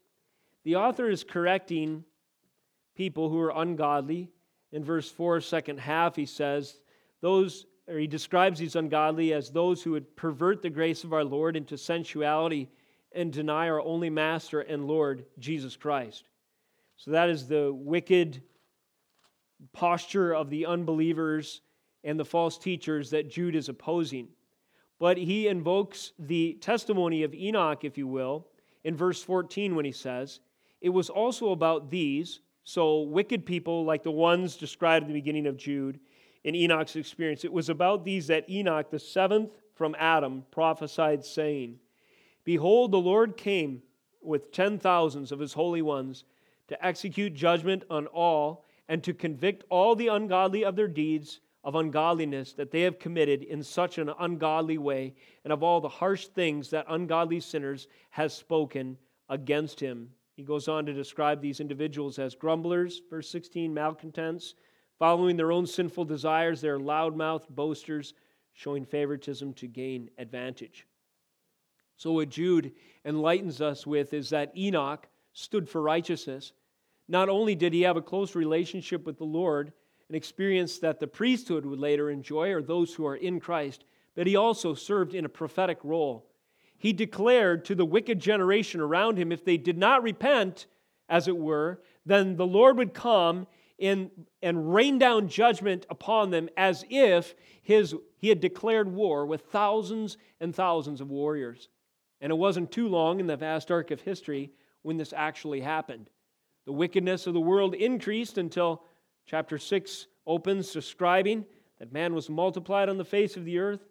The 0.64 0.78
author 0.78 1.08
is 1.08 1.24
correcting 1.24 2.04
people 2.96 3.30
who 3.30 3.40
are 3.42 3.54
ungodly. 3.56 4.32
In 4.72 4.84
verse 4.84 5.12
4, 5.12 5.40
second 5.42 5.82
half, 5.82 6.16
he 6.16 6.26
says, 6.26 6.80
Those 7.22 7.68
or 7.88 8.00
he 8.00 8.08
describes 8.08 8.58
these 8.58 8.76
ungodly 8.76 9.34
as 9.34 9.52
those 9.52 9.84
who 9.84 9.92
would 9.92 10.16
pervert 10.16 10.64
the 10.64 10.70
grace 10.72 11.04
of 11.04 11.14
our 11.14 11.24
Lord 11.24 11.56
into 11.56 11.78
sensuality 11.78 12.72
and 13.16 13.32
deny 13.32 13.70
our 13.70 13.82
only 13.82 14.10
Master 14.10 14.62
and 14.62 14.88
Lord, 14.88 15.26
Jesus 15.40 15.76
Christ. 15.76 16.24
So 16.98 17.12
that 17.12 17.30
is 17.30 17.48
the 17.48 17.74
wicked 17.74 18.42
posture 19.72 20.34
of 20.34 20.50
the 20.50 20.66
unbelievers 20.66 21.62
and 22.04 22.20
the 22.20 22.26
false 22.26 22.58
teachers 22.58 23.10
that 23.12 23.30
Jude 23.30 23.56
is 23.56 23.70
opposing. 23.70 24.28
But 25.00 25.18
he 25.18 25.48
invokes 25.48 26.14
the 26.20 26.54
testimony 26.62 27.24
of 27.24 27.34
Enoch, 27.34 27.84
if 27.84 27.98
you 27.98 28.08
will, 28.08 28.48
in 28.84 28.96
verse 28.96 29.24
14 29.24 29.76
when 29.76 29.86
he 29.86 29.92
says, 29.92 30.40
It 30.82 30.90
was 30.90 31.10
also 31.10 31.52
about 31.52 31.90
these, 31.90 32.42
so 32.64 33.02
wicked 33.02 33.46
people 33.46 33.86
like 33.86 34.04
the 34.04 34.12
ones 34.12 34.56
described 34.56 35.04
at 35.04 35.08
the 35.08 35.14
beginning 35.14 35.48
of 35.48 35.58
Jude, 35.58 36.00
in 36.44 36.56
Enoch's 36.56 36.96
experience. 36.96 37.44
It 37.44 37.54
was 37.54 37.70
about 37.70 38.04
these 38.04 38.28
that 38.28 38.50
Enoch, 38.50 38.90
the 38.90 39.00
seventh 39.00 39.52
from 39.76 39.96
Adam, 39.98 40.44
prophesied, 40.52 41.24
saying, 41.24 41.80
Behold, 42.44 42.92
the 42.92 42.98
Lord 42.98 43.38
came 43.38 43.82
with 44.22 44.52
ten 44.52 44.80
thousands 44.80 45.32
of 45.32 45.40
his 45.40 45.54
holy 45.54 45.82
ones 45.82 46.26
to 46.68 46.86
execute 46.86 47.34
judgment 47.34 47.84
on 47.90 48.08
all 48.08 48.66
and 48.88 49.04
to 49.04 49.14
convict 49.14 49.64
all 49.70 49.96
the 49.96 50.08
ungodly 50.08 50.64
of 50.64 50.76
their 50.76 50.88
deeds 50.88 51.40
of 51.64 51.76
ungodliness 51.76 52.54
that 52.54 52.72
they 52.72 52.82
have 52.82 53.00
committed 53.00 53.44
in 53.44 53.64
such 53.64 53.98
an 53.98 54.12
ungodly 54.20 54.78
way, 54.78 55.14
and 55.44 55.54
of 55.54 55.64
all 55.64 55.80
the 55.80 55.88
harsh 55.88 56.28
things 56.28 56.70
that 56.70 56.86
ungodly 56.90 57.40
sinners 57.40 57.88
has 58.10 58.34
spoken 58.34 58.98
against 59.30 59.80
him. 59.80 60.10
He 60.36 60.44
goes 60.44 60.68
on 60.68 60.86
to 60.86 60.94
describe 60.94 61.42
these 61.42 61.62
individuals 61.62 62.20
as 62.20 62.36
grumblers, 62.36 63.02
verse 63.10 63.30
16, 63.30 63.74
malcontents, 63.74 64.56
Following 65.00 65.36
their 65.36 65.52
own 65.52 65.66
sinful 65.66 66.06
desires, 66.06 66.62
they 66.62 66.70
are 66.70 66.80
loudmouthed 66.80 67.50
boasters, 67.50 68.14
showing 68.54 68.86
favoritism 68.86 69.54
to 69.56 69.68
gain 69.68 70.10
advantage. 70.18 70.86
So, 72.04 72.12
what 72.12 72.28
Jude 72.28 72.74
enlightens 73.06 73.62
us 73.62 73.88
with 73.88 74.14
is 74.14 74.32
that 74.32 74.52
Enoch 74.58 75.08
stood 75.32 75.70
for 75.70 75.82
righteousness. 75.82 76.52
Not 77.08 77.30
only 77.30 77.56
did 77.56 77.72
he 77.72 77.84
have 77.84 77.96
a 77.96 78.02
close 78.02 78.36
relationship 78.36 79.06
with 79.06 79.18
the 79.18 79.24
Lord, 79.24 79.72
an 80.10 80.16
experience 80.16 80.80
that 80.80 81.00
the 81.00 81.08
priesthood 81.08 81.66
would 81.66 81.80
later 81.80 82.10
enjoy, 82.10 82.52
or 82.52 82.62
those 82.62 82.94
who 82.94 83.06
are 83.06 83.16
in 83.16 83.40
Christ, 83.40 83.86
but 84.16 84.28
he 84.28 84.36
also 84.36 84.74
served 84.74 85.16
in 85.16 85.24
a 85.24 85.30
prophetic 85.30 85.80
role. 85.82 86.30
He 86.78 86.92
declared 86.92 87.64
to 87.64 87.74
the 87.74 87.86
wicked 87.86 88.20
generation 88.20 88.82
around 88.82 89.18
him 89.18 89.32
if 89.32 89.46
they 89.46 89.56
did 89.56 89.78
not 89.78 90.04
repent, 90.04 90.68
as 91.08 91.30
it 91.30 91.38
were, 91.38 91.82
then 92.06 92.36
the 92.36 92.46
Lord 92.46 92.76
would 92.76 92.94
come 92.94 93.48
in, 93.78 94.12
and 94.42 94.74
rain 94.74 95.00
down 95.00 95.30
judgment 95.30 95.86
upon 95.90 96.32
them 96.32 96.50
as 96.58 96.84
if 96.90 97.34
his, 97.62 97.96
he 98.18 98.28
had 98.28 98.42
declared 98.42 98.92
war 98.92 99.26
with 99.26 99.44
thousands 99.44 100.18
and 100.42 100.54
thousands 100.54 101.00
of 101.00 101.10
warriors. 101.10 101.70
And 102.24 102.32
it 102.32 102.36
wasn't 102.36 102.72
too 102.72 102.88
long 102.88 103.20
in 103.20 103.28
the 103.28 103.36
vast 103.36 103.70
arc 103.70 103.92
of 103.92 104.00
history 104.00 104.50
when 104.82 104.96
this 104.96 105.14
actually 105.14 105.60
happened. 105.60 106.10
The 106.66 106.72
wickedness 106.72 107.28
of 107.28 107.34
the 107.34 107.42
world 107.42 107.76
increased 107.76 108.38
until 108.38 108.84
chapter 109.26 109.58
6 109.58 110.08
opens, 110.26 110.72
describing 110.72 111.46
that 111.80 111.92
man 111.92 112.16
was 112.16 112.30
multiplied 112.30 112.88
on 112.88 112.98
the 112.98 113.04
face 113.04 113.36
of 113.36 113.44
the 113.44 113.60
earth 113.60 113.90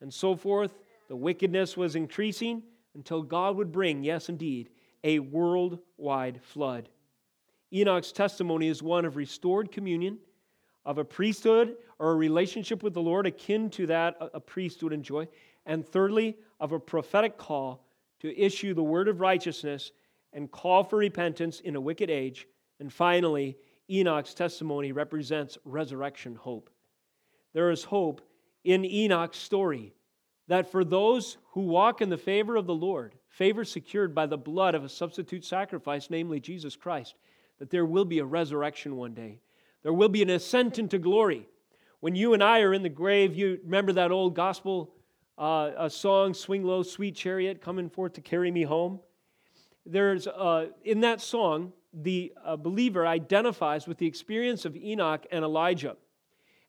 and 0.00 0.12
so 0.12 0.34
forth. 0.34 0.78
The 1.08 1.16
wickedness 1.16 1.76
was 1.76 1.94
increasing 1.94 2.62
until 2.94 3.20
God 3.20 3.56
would 3.56 3.70
bring, 3.70 4.02
yes, 4.02 4.30
indeed, 4.30 4.70
a 5.04 5.18
worldwide 5.18 6.40
flood. 6.42 6.88
Enoch's 7.70 8.12
testimony 8.12 8.68
is 8.68 8.82
one 8.82 9.04
of 9.04 9.16
restored 9.16 9.70
communion, 9.70 10.16
of 10.86 10.96
a 10.96 11.04
priesthood 11.04 11.76
or 11.98 12.12
a 12.12 12.16
relationship 12.16 12.82
with 12.82 12.94
the 12.94 13.02
Lord 13.02 13.26
akin 13.26 13.68
to 13.70 13.86
that 13.88 14.16
a 14.20 14.40
priest 14.40 14.82
would 14.82 14.94
enjoy, 14.94 15.28
and 15.66 15.86
thirdly, 15.86 16.36
of 16.60 16.72
a 16.72 16.80
prophetic 16.80 17.36
call 17.36 17.84
to 18.20 18.38
issue 18.38 18.74
the 18.74 18.82
word 18.82 19.08
of 19.08 19.20
righteousness 19.20 19.92
and 20.32 20.50
call 20.50 20.82
for 20.82 20.96
repentance 20.96 21.60
in 21.60 21.76
a 21.76 21.80
wicked 21.80 22.10
age. 22.10 22.48
And 22.80 22.92
finally, 22.92 23.56
Enoch's 23.90 24.34
testimony 24.34 24.92
represents 24.92 25.58
resurrection 25.64 26.34
hope. 26.34 26.70
There 27.52 27.70
is 27.70 27.84
hope 27.84 28.22
in 28.64 28.84
Enoch's 28.84 29.38
story 29.38 29.92
that 30.48 30.70
for 30.70 30.84
those 30.84 31.36
who 31.52 31.62
walk 31.62 32.00
in 32.00 32.08
the 32.08 32.16
favor 32.16 32.56
of 32.56 32.66
the 32.66 32.74
Lord, 32.74 33.14
favor 33.28 33.64
secured 33.64 34.14
by 34.14 34.26
the 34.26 34.36
blood 34.36 34.74
of 34.74 34.84
a 34.84 34.88
substitute 34.88 35.44
sacrifice, 35.44 36.08
namely 36.10 36.40
Jesus 36.40 36.76
Christ, 36.76 37.14
that 37.58 37.70
there 37.70 37.86
will 37.86 38.04
be 38.04 38.18
a 38.18 38.24
resurrection 38.24 38.96
one 38.96 39.14
day. 39.14 39.40
There 39.82 39.92
will 39.92 40.08
be 40.08 40.22
an 40.22 40.30
ascent 40.30 40.78
into 40.78 40.98
glory. 40.98 41.46
When 42.00 42.16
you 42.16 42.34
and 42.34 42.42
I 42.42 42.60
are 42.60 42.74
in 42.74 42.82
the 42.82 42.88
grave, 42.88 43.34
you 43.34 43.60
remember 43.64 43.92
that 43.92 44.10
old 44.10 44.34
gospel 44.34 44.93
uh, 45.38 45.70
a 45.76 45.90
song, 45.90 46.34
Swing 46.34 46.64
Low, 46.64 46.82
Sweet 46.82 47.14
Chariot, 47.14 47.60
coming 47.60 47.88
forth 47.88 48.12
to 48.14 48.20
carry 48.20 48.50
me 48.50 48.62
home? 48.62 49.00
There's, 49.86 50.26
uh, 50.26 50.68
in 50.84 51.00
that 51.00 51.20
song, 51.20 51.72
the 51.92 52.32
uh, 52.44 52.56
believer 52.56 53.06
identifies 53.06 53.86
with 53.86 53.98
the 53.98 54.06
experience 54.06 54.64
of 54.64 54.76
Enoch 54.76 55.26
and 55.30 55.44
Elijah. 55.44 55.96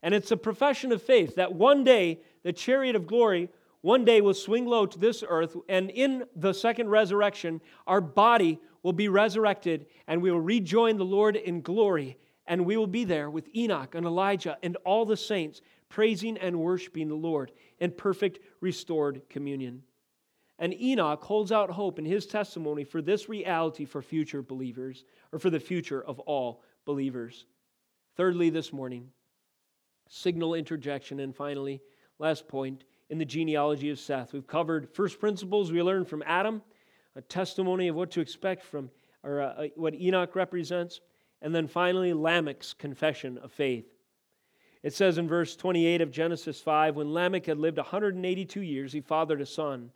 And 0.03 0.13
it's 0.13 0.32
a 0.32 0.38
profession 0.38 0.91
of 0.91 1.01
faith 1.01 1.36
that 1.36 1.53
one 1.53 1.84
day 1.84 2.20
the 2.43 2.53
chariot 2.53 2.95
of 2.95 3.07
glory 3.07 3.49
one 3.86 4.03
day 4.03 4.20
will 4.20 4.34
swing 4.34 4.66
low 4.66 4.88
to 4.88 4.97
this 4.97 5.24
earth, 5.30 5.55
and 5.70 5.91
in 5.91 6.24
the 6.36 6.53
second 6.53 6.89
resurrection, 6.89 7.61
our 7.86 8.01
body 8.01 8.59
will 8.82 8.93
be 8.93 9.09
resurrected 9.09 9.86
and 10.07 10.24
we 10.24 10.32
will 10.32 10.41
rejoin 10.41 10.97
the 10.97 11.05
Lord 11.05 11.36
in 11.36 11.61
glory. 11.61 12.18
And 12.47 12.66
we 12.66 12.78
will 12.78 12.88
be 12.88 13.03
there 13.03 13.30
with 13.30 13.47
Enoch 13.55 13.93
and 13.93 14.07
Elijah 14.07 14.57
and 14.63 14.76
all 14.86 15.05
the 15.05 15.16
saints, 15.16 15.61
praising 15.89 16.38
and 16.38 16.59
worshiping 16.59 17.07
the 17.07 17.15
Lord 17.15 17.51
in 17.79 17.91
perfect 17.91 18.39
restored 18.61 19.21
communion. 19.29 19.83
And 20.57 20.73
Enoch 20.73 21.23
holds 21.23 21.51
out 21.51 21.69
hope 21.69 21.99
in 21.99 22.05
his 22.05 22.25
testimony 22.25 22.83
for 22.83 23.01
this 23.01 23.27
reality 23.27 23.86
for 23.86 24.01
future 24.01 24.41
believers, 24.41 25.03
or 25.31 25.39
for 25.39 25.49
the 25.49 25.59
future 25.59 26.01
of 26.01 26.19
all 26.21 26.63
believers. 26.86 27.45
Thirdly, 28.15 28.49
this 28.49 28.71
morning, 28.71 29.09
signal 30.07 30.53
interjection. 30.53 31.19
And 31.19 31.36
finally, 31.36 31.81
last 32.19 32.47
point 32.47 32.86
in 33.09 33.17
the 33.17 33.25
genealogy 33.25 33.89
of 33.89 33.99
Seth. 33.99 34.33
We've 34.33 34.47
covered 34.47 34.89
first 34.89 35.19
principles 35.19 35.71
we 35.71 35.81
learned 35.81 36.07
from 36.07 36.23
Adam 36.25 36.61
a 37.15 37.21
testimony 37.21 37.88
of 37.88 37.95
what 37.95 38.11
to 38.11 38.21
expect 38.21 38.63
from, 38.63 38.89
or 39.23 39.41
uh, 39.41 39.67
what 39.75 39.95
Enoch 39.95 40.36
represents. 40.36 41.01
And 41.41 41.53
then 41.53 41.67
finally, 41.67 42.13
Lamech's 42.13 42.73
confession 42.73 43.38
of 43.38 43.51
faith. 43.51 43.94
It 44.86 44.93
says 44.93 45.17
in 45.17 45.27
verse 45.27 45.55
28 45.55 46.01
of 46.01 46.11
Genesis 46.11 46.61
5 46.61 46.95
when 46.95 47.11
Lamech 47.11 47.47
had 47.47 47.57
lived 47.57 47.77
182 47.77 48.61
years, 48.61 48.93
he 48.93 49.01
fathered 49.01 49.41
a 49.41 49.45
son. 49.45 49.89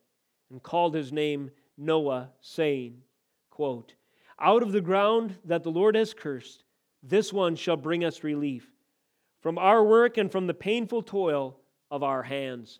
and 0.49 0.63
called 0.63 0.95
his 0.95 1.13
name 1.13 1.51
Noah, 1.77 2.31
saying, 2.41 3.03
quote, 3.51 3.93
Out 4.39 4.63
of 4.63 4.71
the 4.71 4.81
ground 4.81 5.35
that 5.45 5.61
the 5.61 5.69
Lord 5.69 5.93
has 5.93 6.15
cursed, 6.15 6.63
this 7.03 7.31
one 7.31 7.55
shall 7.55 7.77
bring 7.77 8.03
us 8.03 8.23
relief 8.23 8.67
from 9.41 9.59
our 9.59 9.83
work 9.83 10.17
and 10.17 10.31
from 10.31 10.47
the 10.47 10.55
painful 10.55 11.03
toil 11.03 11.59
of 11.91 12.01
our 12.01 12.23
hands. 12.23 12.79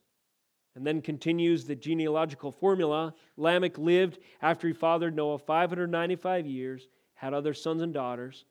And 0.74 0.88
then 0.88 1.04
continues 1.04 1.66
the 1.66 1.76
genealogical 1.76 2.52
formula 2.52 3.14
Lamech 3.38 3.78
lived 3.78 4.18
after 4.42 4.68
he 4.68 4.74
fathered 4.74 5.16
Noah 5.16 5.38
595 5.38 6.48
years, 6.48 6.88
had 7.14 7.36
other 7.36 7.54
sons 7.54 7.84
and 7.84 7.94
daughters. 7.94 8.46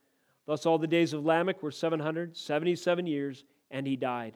Thus, 0.49 0.65
all 0.65 0.79
the 0.79 0.87
days 0.87 1.13
of 1.13 1.23
Lamech 1.23 1.61
were 1.61 1.69
777 1.69 3.05
years, 3.05 3.43
and 3.69 3.85
he 3.85 3.95
died. 3.95 4.35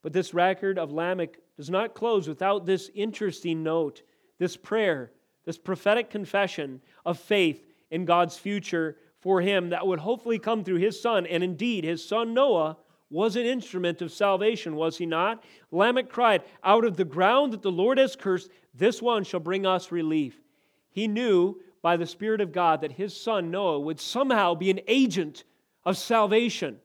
But 0.00 0.14
this 0.14 0.32
record 0.32 0.78
of 0.78 0.92
Lamech 0.92 1.36
does 1.58 1.68
not 1.68 1.92
close 1.92 2.26
without 2.26 2.64
this 2.64 2.90
interesting 2.94 3.62
note, 3.62 4.00
this 4.38 4.56
prayer, 4.56 5.12
this 5.44 5.58
prophetic 5.58 6.08
confession 6.08 6.80
of 7.04 7.18
faith 7.18 7.66
in 7.90 8.06
God's 8.06 8.38
future 8.38 8.96
for 9.20 9.42
him 9.42 9.68
that 9.68 9.86
would 9.86 9.98
hopefully 9.98 10.38
come 10.38 10.64
through 10.64 10.78
his 10.78 10.98
son. 10.98 11.26
And 11.26 11.44
indeed, 11.44 11.84
his 11.84 12.02
son 12.02 12.32
Noah 12.32 12.78
was 13.10 13.36
an 13.36 13.44
instrument 13.44 14.00
of 14.00 14.12
salvation, 14.12 14.74
was 14.74 14.96
he 14.96 15.04
not? 15.04 15.44
Lamech 15.70 16.08
cried, 16.08 16.44
Out 16.64 16.86
of 16.86 16.96
the 16.96 17.04
ground 17.04 17.52
that 17.52 17.60
the 17.60 17.70
Lord 17.70 17.98
has 17.98 18.16
cursed, 18.16 18.48
this 18.72 19.02
one 19.02 19.22
shall 19.22 19.40
bring 19.40 19.66
us 19.66 19.92
relief. 19.92 20.40
He 20.88 21.06
knew 21.06 21.60
by 21.86 21.96
the 21.96 22.04
Spirit 22.04 22.40
of 22.40 22.50
God 22.50 22.80
that 22.80 22.90
his 22.90 23.16
son 23.16 23.52
Noah 23.52 23.78
would 23.78 24.00
somehow 24.00 24.56
be 24.56 24.70
an 24.72 24.80
agent 24.88 25.44
of 25.84 25.96
salvation, 25.96 26.78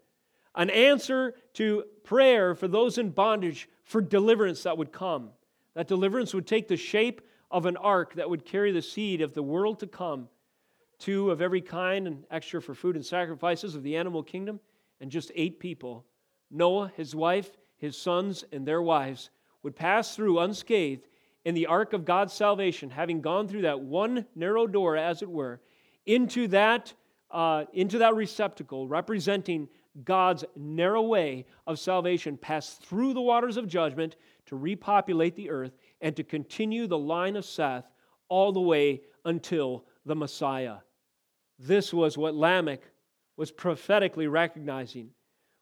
an 0.53 0.69
answer 0.69 1.33
to 1.53 1.85
prayer 2.03 2.53
for 2.53 2.67
those 2.67 2.99
in 2.99 3.09
bondage 3.09 3.67
for 3.83 3.99
deliverance 3.99 4.61
that 4.61 4.77
would 4.77 4.91
come. 4.91 5.31
That 5.73 5.87
deliverance 5.87 6.35
would 6.35 6.45
take 6.45 6.67
the 6.67 6.77
shape 6.77 7.21
of 7.49 7.65
an 7.65 7.77
ark 7.77 8.13
that 8.13 8.29
would 8.29 8.45
carry 8.45 8.71
the 8.71 8.83
seed 8.83 9.21
of 9.21 9.33
the 9.33 9.41
world 9.41 9.79
to 9.79 9.87
come, 9.87 10.29
two 10.99 11.31
of 11.31 11.41
every 11.41 11.61
kind 11.61 12.05
and 12.05 12.23
extra 12.29 12.61
for 12.61 12.75
food 12.75 12.95
and 12.95 13.03
sacrifices 13.03 13.73
of 13.73 13.81
the 13.81 13.97
animal 13.97 14.21
kingdom, 14.21 14.59
and 14.99 15.09
just 15.09 15.31
eight 15.33 15.59
people 15.59 16.05
Noah, 16.51 16.91
his 16.95 17.15
wife, 17.15 17.49
his 17.75 17.97
sons, 17.97 18.45
and 18.51 18.67
their 18.67 18.83
wives 18.83 19.31
would 19.63 19.75
pass 19.75 20.15
through 20.15 20.37
unscathed 20.37 21.07
in 21.45 21.55
the 21.55 21.67
ark 21.67 21.93
of 21.93 22.05
God's 22.05 22.33
salvation, 22.33 22.89
having 22.89 23.21
gone 23.21 23.47
through 23.47 23.63
that 23.63 23.79
one 23.79 24.25
narrow 24.35 24.67
door, 24.67 24.95
as 24.95 25.21
it 25.21 25.29
were, 25.29 25.59
into 26.05 26.47
that, 26.49 26.93
uh, 27.31 27.65
into 27.73 27.99
that 27.99 28.15
receptacle 28.15 28.87
representing 28.87 29.67
God's 30.03 30.45
narrow 30.55 31.01
way 31.01 31.45
of 31.67 31.79
salvation, 31.79 32.37
pass 32.37 32.75
through 32.75 33.13
the 33.13 33.21
waters 33.21 33.57
of 33.57 33.67
judgment 33.67 34.15
to 34.45 34.55
repopulate 34.55 35.35
the 35.35 35.49
earth 35.49 35.73
and 35.99 36.15
to 36.15 36.23
continue 36.23 36.87
the 36.87 36.97
line 36.97 37.35
of 37.35 37.45
Seth 37.45 37.85
all 38.29 38.51
the 38.51 38.61
way 38.61 39.01
until 39.25 39.85
the 40.05 40.15
Messiah. 40.15 40.77
This 41.59 41.93
was 41.93 42.17
what 42.17 42.35
Lamech 42.35 42.81
was 43.37 43.51
prophetically 43.51 44.27
recognizing 44.27 45.09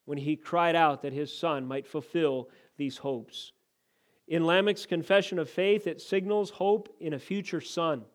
when 0.06 0.18
he 0.18 0.36
cried 0.36 0.76
out 0.76 1.02
that 1.02 1.14
his 1.14 1.36
son 1.36 1.66
might 1.66 1.88
fulfill 1.88 2.50
these 2.78 2.98
hopes. 2.98 3.52
In 4.30 4.44
Lamech's 4.44 4.86
confession 4.86 5.40
of 5.40 5.50
faith, 5.50 5.88
it 5.88 6.00
signals 6.00 6.52
hope 6.52 6.96
in 7.00 7.14
a 7.14 7.20
future 7.20 7.60
son. 7.60 8.06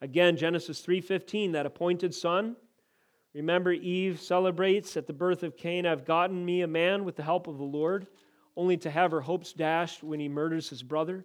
Again, 0.00 0.36
Genesis 0.36 0.84
3:15, 0.84 1.52
that 1.52 1.64
appointed 1.64 2.12
son. 2.12 2.56
Remember 3.34 3.70
Eve 3.70 4.20
celebrates 4.20 4.96
at 4.96 5.06
the 5.06 5.12
birth 5.12 5.44
of 5.44 5.56
Cain, 5.56 5.86
I've 5.86 6.04
gotten 6.04 6.44
me 6.44 6.62
a 6.62 6.66
man 6.66 7.04
with 7.04 7.14
the 7.14 7.22
help 7.22 7.46
of 7.46 7.56
the 7.56 7.64
Lord, 7.64 8.08
only 8.56 8.76
to 8.78 8.90
have 8.90 9.12
her 9.12 9.20
hopes 9.20 9.52
dashed 9.52 10.02
when 10.02 10.18
he 10.18 10.28
murders 10.28 10.70
his 10.70 10.82
brother. 10.82 11.24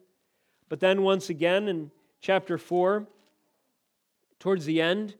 But 0.70 0.80
then 0.80 1.02
once 1.02 1.32
again 1.32 1.68
in 1.68 1.90
chapter 2.22 2.60
4, 2.60 3.08
towards 4.38 4.66
the 4.66 4.80
end, 4.80 5.16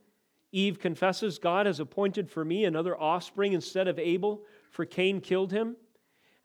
Eve 0.52 0.78
confesses, 0.78 1.40
God 1.40 1.66
has 1.66 1.80
appointed 1.80 2.30
for 2.30 2.44
me 2.44 2.64
another 2.64 2.96
offspring 2.96 3.54
instead 3.54 3.88
of 3.88 3.98
Abel, 3.98 4.44
for 4.70 4.84
Cain 4.84 5.20
killed 5.20 5.50
him, 5.50 5.76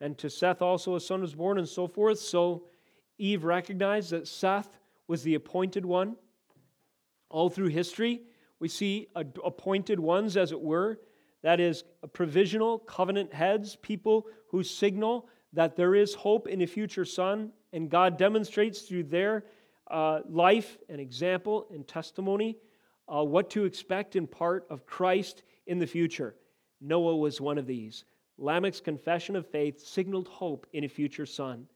and 0.02 0.18
to 0.18 0.30
Seth 0.30 0.62
also 0.62 0.96
a 0.96 1.00
son 1.00 1.22
was 1.22 1.36
born, 1.36 1.58
and 1.58 1.68
so 1.68 1.88
forth. 1.88 2.20
So 2.20 2.64
Eve 3.18 3.44
recognized 3.44 4.12
that 4.12 4.28
Seth 4.28 4.80
was 5.08 5.24
the 5.24 5.36
appointed 5.36 5.86
one. 5.86 6.16
All 7.30 7.50
through 7.50 7.68
history, 7.68 8.22
we 8.60 8.68
see 8.68 9.08
appointed 9.16 10.00
ones, 10.00 10.38
as 10.38 10.52
it 10.52 10.60
were, 10.60 11.00
that 11.42 11.60
is, 11.60 11.84
provisional 12.14 12.80
covenant 12.80 13.34
heads, 13.34 13.76
people 13.78 14.28
who 14.50 14.64
signal 14.64 15.30
that 15.54 15.76
there 15.76 15.96
is 15.96 16.14
hope 16.14 16.48
in 16.48 16.62
a 16.62 16.68
future 16.68 17.06
son, 17.06 17.52
and 17.74 17.90
God 17.90 18.18
demonstrates 18.18 18.82
through 18.82 19.04
their 19.04 19.46
uh, 19.90 20.20
life 20.28 20.78
and 20.90 21.00
example 21.00 21.68
and 21.74 21.88
testimony 21.88 22.58
uh, 23.08 23.24
what 23.24 23.50
to 23.52 23.66
expect 23.66 24.16
in 24.16 24.28
part 24.28 24.68
of 24.70 24.86
Christ 24.86 25.44
in 25.66 25.80
the 25.80 25.88
future. 25.88 26.36
Noah 26.82 27.18
was 27.18 27.42
one 27.42 27.58
of 27.58 27.66
these. 27.66 28.06
Lamech's 28.40 28.82
confession 28.82 29.36
of 29.36 29.48
faith 29.48 29.80
signaled 29.86 30.28
hope 30.28 30.66
in 30.72 30.84
a 30.84 30.90
future 30.90 31.26
son. 31.26 31.68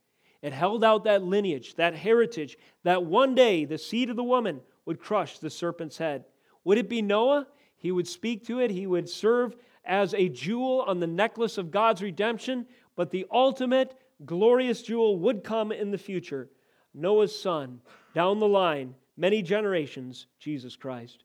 It 0.42 0.52
held 0.52 0.84
out 0.84 1.04
that 1.04 1.22
lineage, 1.22 1.74
that 1.76 1.94
heritage, 1.94 2.58
that 2.82 3.04
one 3.04 3.34
day 3.34 3.64
the 3.64 3.78
seed 3.78 4.10
of 4.10 4.16
the 4.16 4.24
woman 4.24 4.60
would 4.86 5.00
crush 5.00 5.38
the 5.38 5.50
serpent's 5.50 5.98
head. 5.98 6.24
Would 6.64 6.78
it 6.78 6.88
be 6.88 7.02
Noah? 7.02 7.46
He 7.76 7.92
would 7.92 8.08
speak 8.08 8.46
to 8.46 8.60
it, 8.60 8.70
he 8.70 8.86
would 8.86 9.08
serve 9.08 9.56
as 9.84 10.14
a 10.14 10.28
jewel 10.28 10.82
on 10.86 11.00
the 11.00 11.06
necklace 11.06 11.58
of 11.58 11.70
God's 11.70 12.02
redemption, 12.02 12.66
but 12.96 13.10
the 13.10 13.26
ultimate 13.30 13.94
glorious 14.24 14.82
jewel 14.82 15.18
would 15.18 15.44
come 15.44 15.70
in 15.72 15.90
the 15.90 15.98
future 15.98 16.48
Noah's 16.94 17.38
son, 17.38 17.80
down 18.14 18.38
the 18.38 18.48
line, 18.48 18.94
many 19.16 19.42
generations, 19.42 20.26
Jesus 20.38 20.76
Christ. 20.76 21.24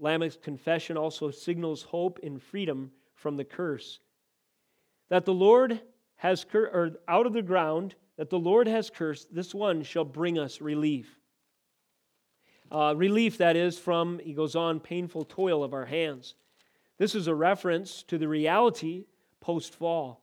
Lamech's 0.00 0.38
confession 0.40 0.96
also 0.96 1.30
signals 1.30 1.82
hope 1.82 2.18
in 2.20 2.38
freedom 2.38 2.90
from 3.14 3.36
the 3.36 3.44
curse 3.44 4.00
that 5.08 5.24
the 5.24 5.34
Lord 5.34 5.80
has 6.16 6.44
cur- 6.44 6.70
or 6.72 6.92
out 7.06 7.26
of 7.26 7.32
the 7.32 7.42
ground 7.42 7.94
that 8.16 8.30
the 8.30 8.38
Lord 8.38 8.66
has 8.66 8.90
cursed, 8.90 9.32
this 9.32 9.54
one 9.54 9.82
shall 9.82 10.04
bring 10.04 10.38
us 10.38 10.60
relief. 10.60 11.18
Uh, 12.70 12.94
relief, 12.96 13.38
that 13.38 13.56
is, 13.56 13.78
from, 13.78 14.18
he 14.18 14.34
goes 14.34 14.54
on, 14.54 14.80
painful 14.80 15.24
toil 15.24 15.62
of 15.62 15.72
our 15.72 15.86
hands. 15.86 16.34
This 16.98 17.14
is 17.14 17.28
a 17.28 17.34
reference 17.34 18.02
to 18.04 18.18
the 18.18 18.28
reality 18.28 19.06
post 19.40 19.74
fall. 19.74 20.22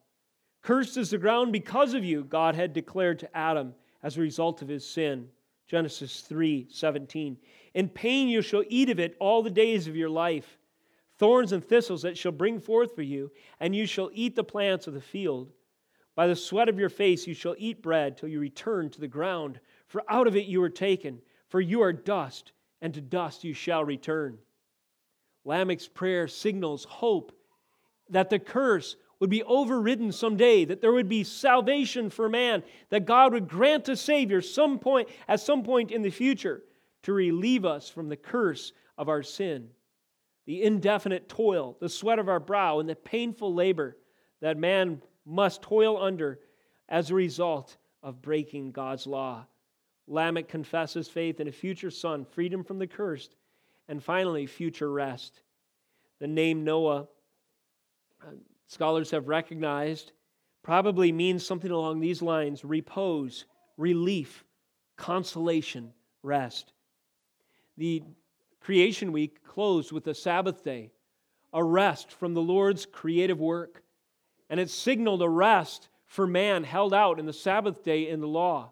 Cursed 0.61 0.97
is 0.97 1.11
the 1.11 1.17
ground 1.17 1.53
because 1.53 1.93
of 1.93 2.03
you, 2.03 2.23
God 2.23 2.55
had 2.55 2.73
declared 2.73 3.19
to 3.19 3.37
Adam 3.37 3.73
as 4.03 4.17
a 4.17 4.21
result 4.21 4.61
of 4.61 4.67
his 4.67 4.85
sin. 4.85 5.29
Genesis 5.67 6.21
3 6.21 6.67
17. 6.69 7.37
In 7.73 7.89
pain 7.89 8.27
you 8.27 8.41
shall 8.41 8.63
eat 8.67 8.89
of 8.89 8.99
it 8.99 9.15
all 9.19 9.41
the 9.41 9.49
days 9.49 9.87
of 9.87 9.95
your 9.95 10.09
life 10.09 10.57
thorns 11.17 11.51
and 11.51 11.63
thistles 11.63 12.01
that 12.01 12.17
shall 12.17 12.31
bring 12.31 12.59
forth 12.59 12.95
for 12.95 13.01
you, 13.01 13.31
and 13.59 13.75
you 13.75 13.85
shall 13.85 14.09
eat 14.13 14.35
the 14.35 14.43
plants 14.43 14.87
of 14.87 14.93
the 14.93 15.01
field. 15.01 15.51
By 16.15 16.27
the 16.27 16.35
sweat 16.35 16.69
of 16.69 16.79
your 16.79 16.89
face 16.89 17.27
you 17.27 17.33
shall 17.33 17.55
eat 17.57 17.81
bread 17.81 18.17
till 18.17 18.29
you 18.29 18.39
return 18.39 18.89
to 18.91 18.99
the 18.99 19.07
ground, 19.07 19.59
for 19.87 20.03
out 20.09 20.27
of 20.27 20.35
it 20.35 20.45
you 20.45 20.59
were 20.59 20.69
taken, 20.69 21.21
for 21.49 21.61
you 21.61 21.81
are 21.81 21.93
dust, 21.93 22.51
and 22.81 22.93
to 22.93 23.01
dust 23.01 23.43
you 23.43 23.53
shall 23.53 23.83
return. 23.83 24.37
Lamech's 25.45 25.87
prayer 25.87 26.27
signals 26.27 26.85
hope 26.85 27.31
that 28.09 28.29
the 28.29 28.39
curse 28.39 28.95
would 29.19 29.29
be 29.29 29.43
overridden 29.43 30.11
someday, 30.11 30.65
that 30.65 30.81
there 30.81 30.91
would 30.91 31.07
be 31.07 31.23
salvation 31.23 32.09
for 32.09 32.27
man, 32.27 32.63
that 32.89 33.05
God 33.05 33.33
would 33.33 33.47
grant 33.47 33.87
a 33.87 33.95
Savior 33.95 34.41
some 34.41 34.79
point, 34.79 35.07
at 35.27 35.39
some 35.39 35.63
point 35.63 35.91
in 35.91 36.01
the 36.01 36.09
future 36.09 36.63
to 37.03 37.13
relieve 37.13 37.63
us 37.63 37.89
from 37.89 38.09
the 38.09 38.17
curse 38.17 38.73
of 38.97 39.07
our 39.07 39.23
sin 39.23 39.69
the 40.45 40.63
indefinite 40.63 41.27
toil, 41.27 41.77
the 41.79 41.89
sweat 41.89 42.19
of 42.19 42.29
our 42.29 42.39
brow, 42.39 42.79
and 42.79 42.87
the 42.87 42.95
painful 42.95 43.53
labor 43.53 43.97
that 44.41 44.57
man 44.57 45.01
must 45.25 45.61
toil 45.61 46.01
under 46.01 46.39
as 46.87 47.09
a 47.09 47.15
result 47.15 47.77
of 48.03 48.21
breaking 48.21 48.71
God's 48.71 49.07
law. 49.07 49.45
Lamech 50.07 50.47
confesses 50.47 51.07
faith 51.07 51.39
in 51.39 51.47
a 51.47 51.51
future 51.51 51.89
son, 51.89 52.25
freedom 52.25 52.63
from 52.63 52.77
the 52.77 52.87
cursed, 52.87 53.35
and 53.87 54.03
finally, 54.03 54.45
future 54.45 54.91
rest. 54.91 55.41
The 56.19 56.27
name 56.27 56.63
Noah, 56.63 57.07
uh, 58.21 58.31
scholars 58.67 59.11
have 59.11 59.27
recognized, 59.27 60.11
probably 60.63 61.11
means 61.11 61.45
something 61.45 61.71
along 61.71 61.99
these 61.99 62.21
lines 62.21 62.63
repose, 62.63 63.45
relief, 63.77 64.43
consolation, 64.95 65.91
rest. 66.23 66.73
The 67.77 68.03
Creation 68.65 69.11
week 69.11 69.43
closed 69.43 69.91
with 69.91 70.07
a 70.07 70.15
Sabbath 70.15 70.63
day, 70.63 70.89
a 71.53 71.63
rest 71.63 72.11
from 72.11 72.33
the 72.33 72.41
Lord's 72.41 72.87
creative 72.87 73.39
work. 73.39 73.83
And 74.49 74.59
it 74.59 74.71
signaled 74.71 75.21
a 75.21 75.29
rest 75.29 75.87
for 76.07 76.25
man 76.25 76.63
held 76.63 76.91
out 76.91 77.19
in 77.19 77.27
the 77.27 77.31
Sabbath 77.31 77.83
day 77.83 78.09
in 78.09 78.21
the 78.21 78.27
law. 78.27 78.71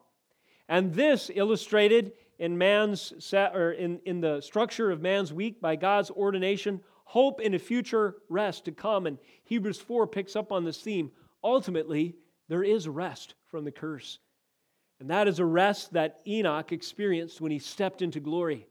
And 0.68 0.96
this 0.96 1.30
illustrated 1.36 2.14
in 2.40 2.58
man's 2.58 3.14
or 3.32 3.74
in, 3.74 4.00
in 4.04 4.20
the 4.20 4.42
structure 4.42 4.90
of 4.90 5.00
man's 5.00 5.32
week 5.32 5.62
by 5.62 5.76
God's 5.76 6.10
ordination, 6.10 6.82
hope 7.04 7.40
in 7.40 7.54
a 7.54 7.60
future 7.60 8.16
rest 8.30 8.66
to 8.66 8.72
come. 8.72 9.06
And 9.06 9.20
Hebrews 9.44 9.80
4 9.80 10.08
picks 10.08 10.36
up 10.36 10.52
on 10.52 10.64
this 10.64 10.82
theme. 10.82 11.12
Ultimately, 11.44 12.16
there 12.50 12.64
is 12.64 12.88
rest 12.88 13.36
from 13.46 13.64
the 13.64 13.72
curse. 13.72 14.18
And 15.00 15.12
that 15.12 15.28
is 15.28 15.38
a 15.38 15.46
rest 15.46 15.94
that 15.94 16.22
Enoch 16.26 16.72
experienced 16.72 17.40
when 17.40 17.52
he 17.52 17.60
stepped 17.60 18.02
into 18.02 18.20
glory. 18.20 18.66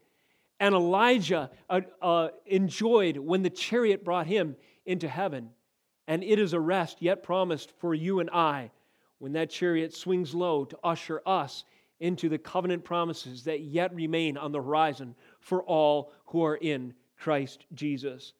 And 0.63 0.75
Elijah 0.75 1.51
uh, 1.69 1.81
uh, 2.01 2.29
enjoyed 2.45 3.17
when 3.17 3.43
the 3.43 3.49
chariot 3.49 4.05
brought 4.05 4.27
him 4.27 4.55
into 4.85 5.09
heaven. 5.09 5.49
And 6.07 6.23
it 6.23 6.39
is 6.39 6.53
a 6.53 6.59
rest 6.59 7.01
yet 7.01 7.21
promised 7.21 7.73
for 7.79 7.93
you 7.93 8.21
and 8.21 8.29
I 8.29 8.71
when 9.19 9.33
that 9.33 9.49
chariot 9.49 9.93
swings 9.93 10.33
low 10.33 10.63
to 10.63 10.79
usher 10.81 11.21
us 11.25 11.65
into 11.99 12.29
the 12.29 12.37
covenant 12.37 12.85
promises 12.85 13.43
that 13.43 13.59
yet 13.59 13.93
remain 13.93 14.37
on 14.37 14.53
the 14.53 14.61
horizon 14.61 15.15
for 15.41 15.61
all 15.63 16.13
who 16.27 16.45
are 16.45 16.55
in 16.55 16.93
Christ 17.17 17.65
Jesus. 17.73 18.31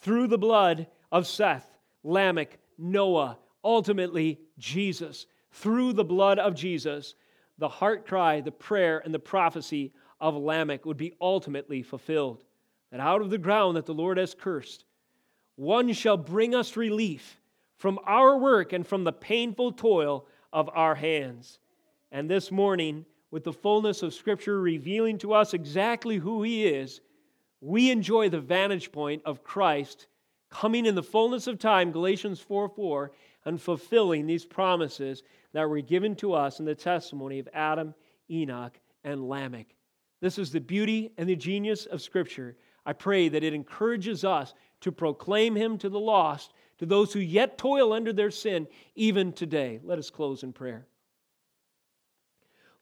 Through 0.00 0.26
the 0.26 0.36
blood 0.36 0.88
of 1.10 1.26
Seth, 1.26 1.78
Lamech, 2.04 2.58
Noah, 2.76 3.38
ultimately 3.64 4.40
Jesus, 4.58 5.24
through 5.52 5.94
the 5.94 6.04
blood 6.04 6.38
of 6.38 6.54
Jesus, 6.54 7.14
the 7.56 7.68
heart 7.70 8.06
cry, 8.06 8.42
the 8.42 8.52
prayer, 8.52 9.00
and 9.02 9.14
the 9.14 9.18
prophecy 9.18 9.94
of 10.22 10.36
Lamech 10.36 10.86
would 10.86 10.96
be 10.96 11.14
ultimately 11.20 11.82
fulfilled. 11.82 12.44
That 12.90 13.00
out 13.00 13.20
of 13.20 13.30
the 13.30 13.38
ground 13.38 13.76
that 13.76 13.86
the 13.86 13.92
Lord 13.92 14.16
has 14.16 14.34
cursed, 14.34 14.84
one 15.56 15.92
shall 15.92 16.16
bring 16.16 16.54
us 16.54 16.76
relief 16.76 17.40
from 17.76 17.98
our 18.06 18.38
work 18.38 18.72
and 18.72 18.86
from 18.86 19.04
the 19.04 19.12
painful 19.12 19.72
toil 19.72 20.26
of 20.52 20.70
our 20.72 20.94
hands. 20.94 21.58
And 22.12 22.30
this 22.30 22.52
morning, 22.52 23.04
with 23.32 23.42
the 23.42 23.52
fullness 23.52 24.02
of 24.02 24.14
Scripture 24.14 24.60
revealing 24.60 25.18
to 25.18 25.32
us 25.32 25.54
exactly 25.54 26.18
who 26.18 26.42
He 26.42 26.66
is, 26.66 27.00
we 27.60 27.90
enjoy 27.90 28.28
the 28.28 28.40
vantage 28.40 28.92
point 28.92 29.22
of 29.24 29.42
Christ 29.42 30.06
coming 30.50 30.86
in 30.86 30.94
the 30.94 31.02
fullness 31.02 31.46
of 31.46 31.58
time, 31.58 31.90
Galatians 31.90 32.38
4 32.38 32.68
4, 32.68 33.10
and 33.46 33.60
fulfilling 33.60 34.26
these 34.26 34.44
promises 34.44 35.22
that 35.52 35.68
were 35.68 35.80
given 35.80 36.14
to 36.16 36.34
us 36.34 36.60
in 36.60 36.64
the 36.64 36.74
testimony 36.74 37.38
of 37.40 37.48
Adam, 37.52 37.94
Enoch, 38.30 38.78
and 39.02 39.28
Lamech. 39.28 39.74
This 40.22 40.38
is 40.38 40.52
the 40.52 40.60
beauty 40.60 41.10
and 41.18 41.28
the 41.28 41.34
genius 41.34 41.84
of 41.84 42.00
Scripture. 42.00 42.56
I 42.86 42.92
pray 42.92 43.28
that 43.28 43.42
it 43.42 43.54
encourages 43.54 44.24
us 44.24 44.54
to 44.82 44.92
proclaim 44.92 45.56
Him 45.56 45.78
to 45.78 45.88
the 45.88 45.98
lost, 45.98 46.52
to 46.78 46.86
those 46.86 47.12
who 47.12 47.18
yet 47.18 47.58
toil 47.58 47.92
under 47.92 48.12
their 48.12 48.30
sin, 48.30 48.68
even 48.94 49.32
today. 49.32 49.80
Let 49.82 49.98
us 49.98 50.10
close 50.10 50.44
in 50.44 50.52
prayer. 50.52 50.86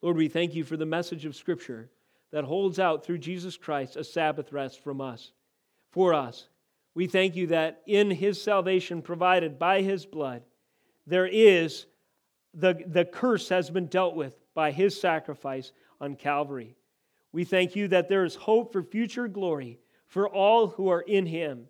Lord, 0.03 0.19
we 0.19 0.29
thank 0.29 0.55
you 0.55 0.65
for 0.65 0.77
the 0.77 0.85
message 0.85 1.25
of 1.25 1.35
Scripture 1.35 1.89
that 2.31 2.45
holds 2.45 2.79
out 2.79 3.05
through 3.05 3.19
Jesus 3.19 3.57
Christ 3.57 3.97
a 3.97 4.05
Sabbath 4.05 4.53
rest 4.53 4.85
from 4.85 5.01
us, 5.01 5.33
for 5.91 6.13
us. 6.13 6.47
We 6.95 7.07
thank 7.07 7.37
you 7.37 7.47
that 7.47 7.81
in 7.87 8.11
his 8.11 8.41
salvation 8.41 9.01
provided 9.01 9.59
by 9.59 9.81
his 9.81 10.05
blood, 10.05 10.43
there 11.07 11.27
is 11.27 11.87
the, 12.53 12.79
the 12.87 13.07
curse 13.07 13.49
has 13.49 13.71
been 13.71 13.87
dealt 13.87 14.15
with 14.15 14.37
by 14.53 14.73
his 14.73 15.01
sacrifice 15.01 15.73
on 16.03 16.17
Calvary. 16.17 16.77
We 17.33 17.45
thank 17.45 17.77
you 17.77 17.89
that 17.89 18.09
there 18.09 18.25
is 18.25 18.35
hope 18.35 18.73
for 18.73 18.83
future 18.83 19.29
glory 19.29 19.79
for 20.07 20.29
all 20.29 20.69
who 20.69 20.89
are 20.89 21.03
in 21.03 21.27
him, 21.27 21.67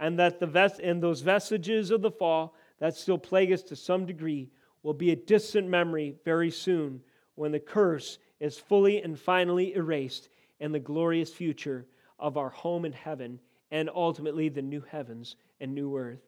and 0.00 0.18
that 0.18 0.40
the 0.40 0.80
and 0.82 1.02
those 1.02 1.20
vestiges 1.20 1.90
of 1.90 2.02
the 2.02 2.10
fall 2.10 2.54
that 2.80 2.96
still 2.96 3.18
plague 3.18 3.52
us 3.52 3.62
to 3.62 3.76
some 3.76 4.04
degree 4.04 4.50
will 4.82 4.94
be 4.94 5.12
a 5.12 5.16
distant 5.16 5.68
memory 5.68 6.16
very 6.24 6.50
soon 6.50 7.00
when 7.36 7.52
the 7.52 7.60
curse 7.60 8.18
is 8.40 8.58
fully 8.58 9.00
and 9.02 9.18
finally 9.18 9.74
erased 9.74 10.28
and 10.60 10.74
the 10.74 10.80
glorious 10.80 11.32
future 11.32 11.86
of 12.18 12.36
our 12.36 12.50
home 12.50 12.84
in 12.84 12.92
heaven 12.92 13.40
and 13.70 13.88
ultimately 13.94 14.48
the 14.48 14.62
new 14.62 14.80
heavens 14.80 15.36
and 15.60 15.74
new 15.74 15.96
earth. 15.96 16.20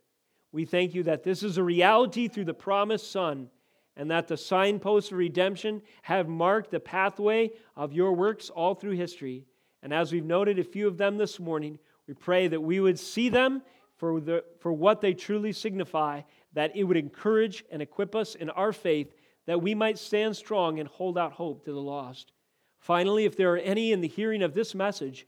We 0.53 0.64
thank 0.64 0.95
you 0.95 1.03
that 1.05 1.22
this 1.22 1.43
is 1.43 1.59
a 1.59 1.62
reality 1.62 2.28
through 2.28 2.47
the 2.47 2.55
promised 2.55 3.11
Son 3.11 3.51
and 3.97 4.11
that 4.11 4.28
the 4.28 4.36
signposts 4.36 5.11
of 5.11 5.18
redemption 5.18 5.82
have 6.03 6.28
marked 6.28 6.70
the 6.70 6.80
pathway 6.80 7.51
of 7.74 7.92
your 7.92 8.12
works 8.12 8.51
all 8.51 8.74
through 8.74 8.92
history. 8.92 9.44
And 9.82 9.92
as 9.92 10.12
we've 10.12 10.24
noted 10.24 10.59
a 10.59 10.64
few 10.64 10.86
of 10.86 10.99
them 10.99 11.16
this 11.16 11.40
morning, 11.40 11.78
we 12.07 12.14
pray 12.14 12.49
that 12.49 12.61
we 12.61 12.80
would 12.80 12.99
see 12.99 13.28
them 13.28 13.62
for, 13.97 14.20
the, 14.20 14.44
for 14.61 14.72
what 14.72 15.01
they 15.01 15.14
truly 15.14 15.53
signify, 15.53 16.22
that 16.53 16.76
it 16.76 16.84
would 16.84 16.97
encourage 16.97 17.64
and 17.70 17.80
equip 17.80 18.14
us 18.14 18.34
in 18.34 18.51
our 18.51 18.72
faith 18.72 19.14
that 19.47 19.62
we 19.62 19.74
might 19.74 19.99
stand 19.99 20.36
strong 20.36 20.78
and 20.78 20.88
hold 20.88 21.16
out 21.16 21.32
hope 21.32 21.64
to 21.64 21.72
the 21.72 21.80
lost. 21.80 22.32
Finally, 22.78 23.24
if 23.24 23.36
there 23.36 23.55
are 23.55 23.59
any 23.59 23.92
in 23.92 24.01
the 24.01 24.09
hearing 24.09 24.42
of 24.42 24.55
this 24.55 24.74
message 24.74 25.26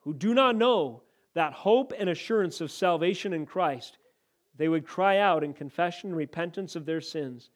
who 0.00 0.12
do 0.12 0.34
not 0.34 0.56
know 0.56 1.02
that 1.34 1.52
hope 1.52 1.92
and 1.98 2.10
assurance 2.10 2.60
of 2.60 2.70
salvation 2.70 3.32
in 3.32 3.46
Christ, 3.46 3.98
they 4.56 4.68
would 4.68 4.86
cry 4.86 5.18
out 5.18 5.44
in 5.44 5.54
confession 5.54 6.10
and 6.10 6.16
repentance 6.16 6.76
of 6.76 6.84
their 6.84 7.00
sins, 7.00 7.50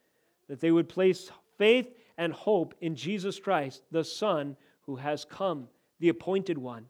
that 0.49 0.61
they 0.61 0.71
would 0.71 0.89
place 0.89 1.31
faith 1.59 1.93
and 2.17 2.33
hope 2.33 2.75
in 2.81 2.97
Jesus 2.97 3.39
Christ, 3.39 3.83
the 3.91 4.05
Son 4.05 4.57
who 4.83 4.97
has 4.97 5.25
come, 5.25 5.69
the 6.01 6.09
appointed 6.09 6.59
one, 6.59 6.87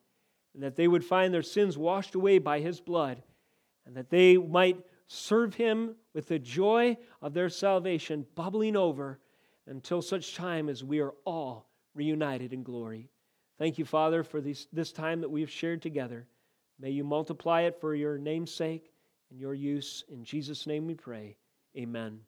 and 0.54 0.62
that 0.62 0.76
they 0.76 0.88
would 0.88 1.04
find 1.04 1.32
their 1.32 1.42
sins 1.42 1.78
washed 1.78 2.14
away 2.14 2.38
by 2.38 2.60
his 2.60 2.80
blood, 2.80 3.22
and 3.86 3.96
that 3.96 4.10
they 4.10 4.36
might 4.36 4.78
serve 5.06 5.54
him 5.54 5.94
with 6.14 6.28
the 6.28 6.38
joy 6.38 6.96
of 7.20 7.34
their 7.34 7.48
salvation 7.48 8.26
bubbling 8.34 8.76
over 8.76 9.18
until 9.66 10.02
such 10.02 10.34
time 10.34 10.68
as 10.68 10.84
we 10.84 11.00
are 11.00 11.14
all 11.24 11.68
reunited 11.94 12.52
in 12.52 12.62
glory. 12.62 13.08
Thank 13.58 13.78
you, 13.78 13.84
Father, 13.84 14.24
for 14.24 14.40
this, 14.40 14.92
time 14.92 15.20
that 15.20 15.30
we 15.30 15.40
have 15.40 15.50
shared 15.50 15.82
together. 15.82 16.26
May 16.80 16.90
you 16.90 17.04
multiply 17.04 17.62
it 17.62 17.80
for 17.80 17.94
your 17.94 18.18
name's 18.18 18.52
sake 18.52 18.92
and 19.30 19.38
your 19.38 19.54
use. 19.54 20.04
In 20.08 20.24
Jesus' 20.24 20.66
name 20.66 20.86
we 20.86 20.94
pray. 20.94 21.36
Amen. 21.76 22.20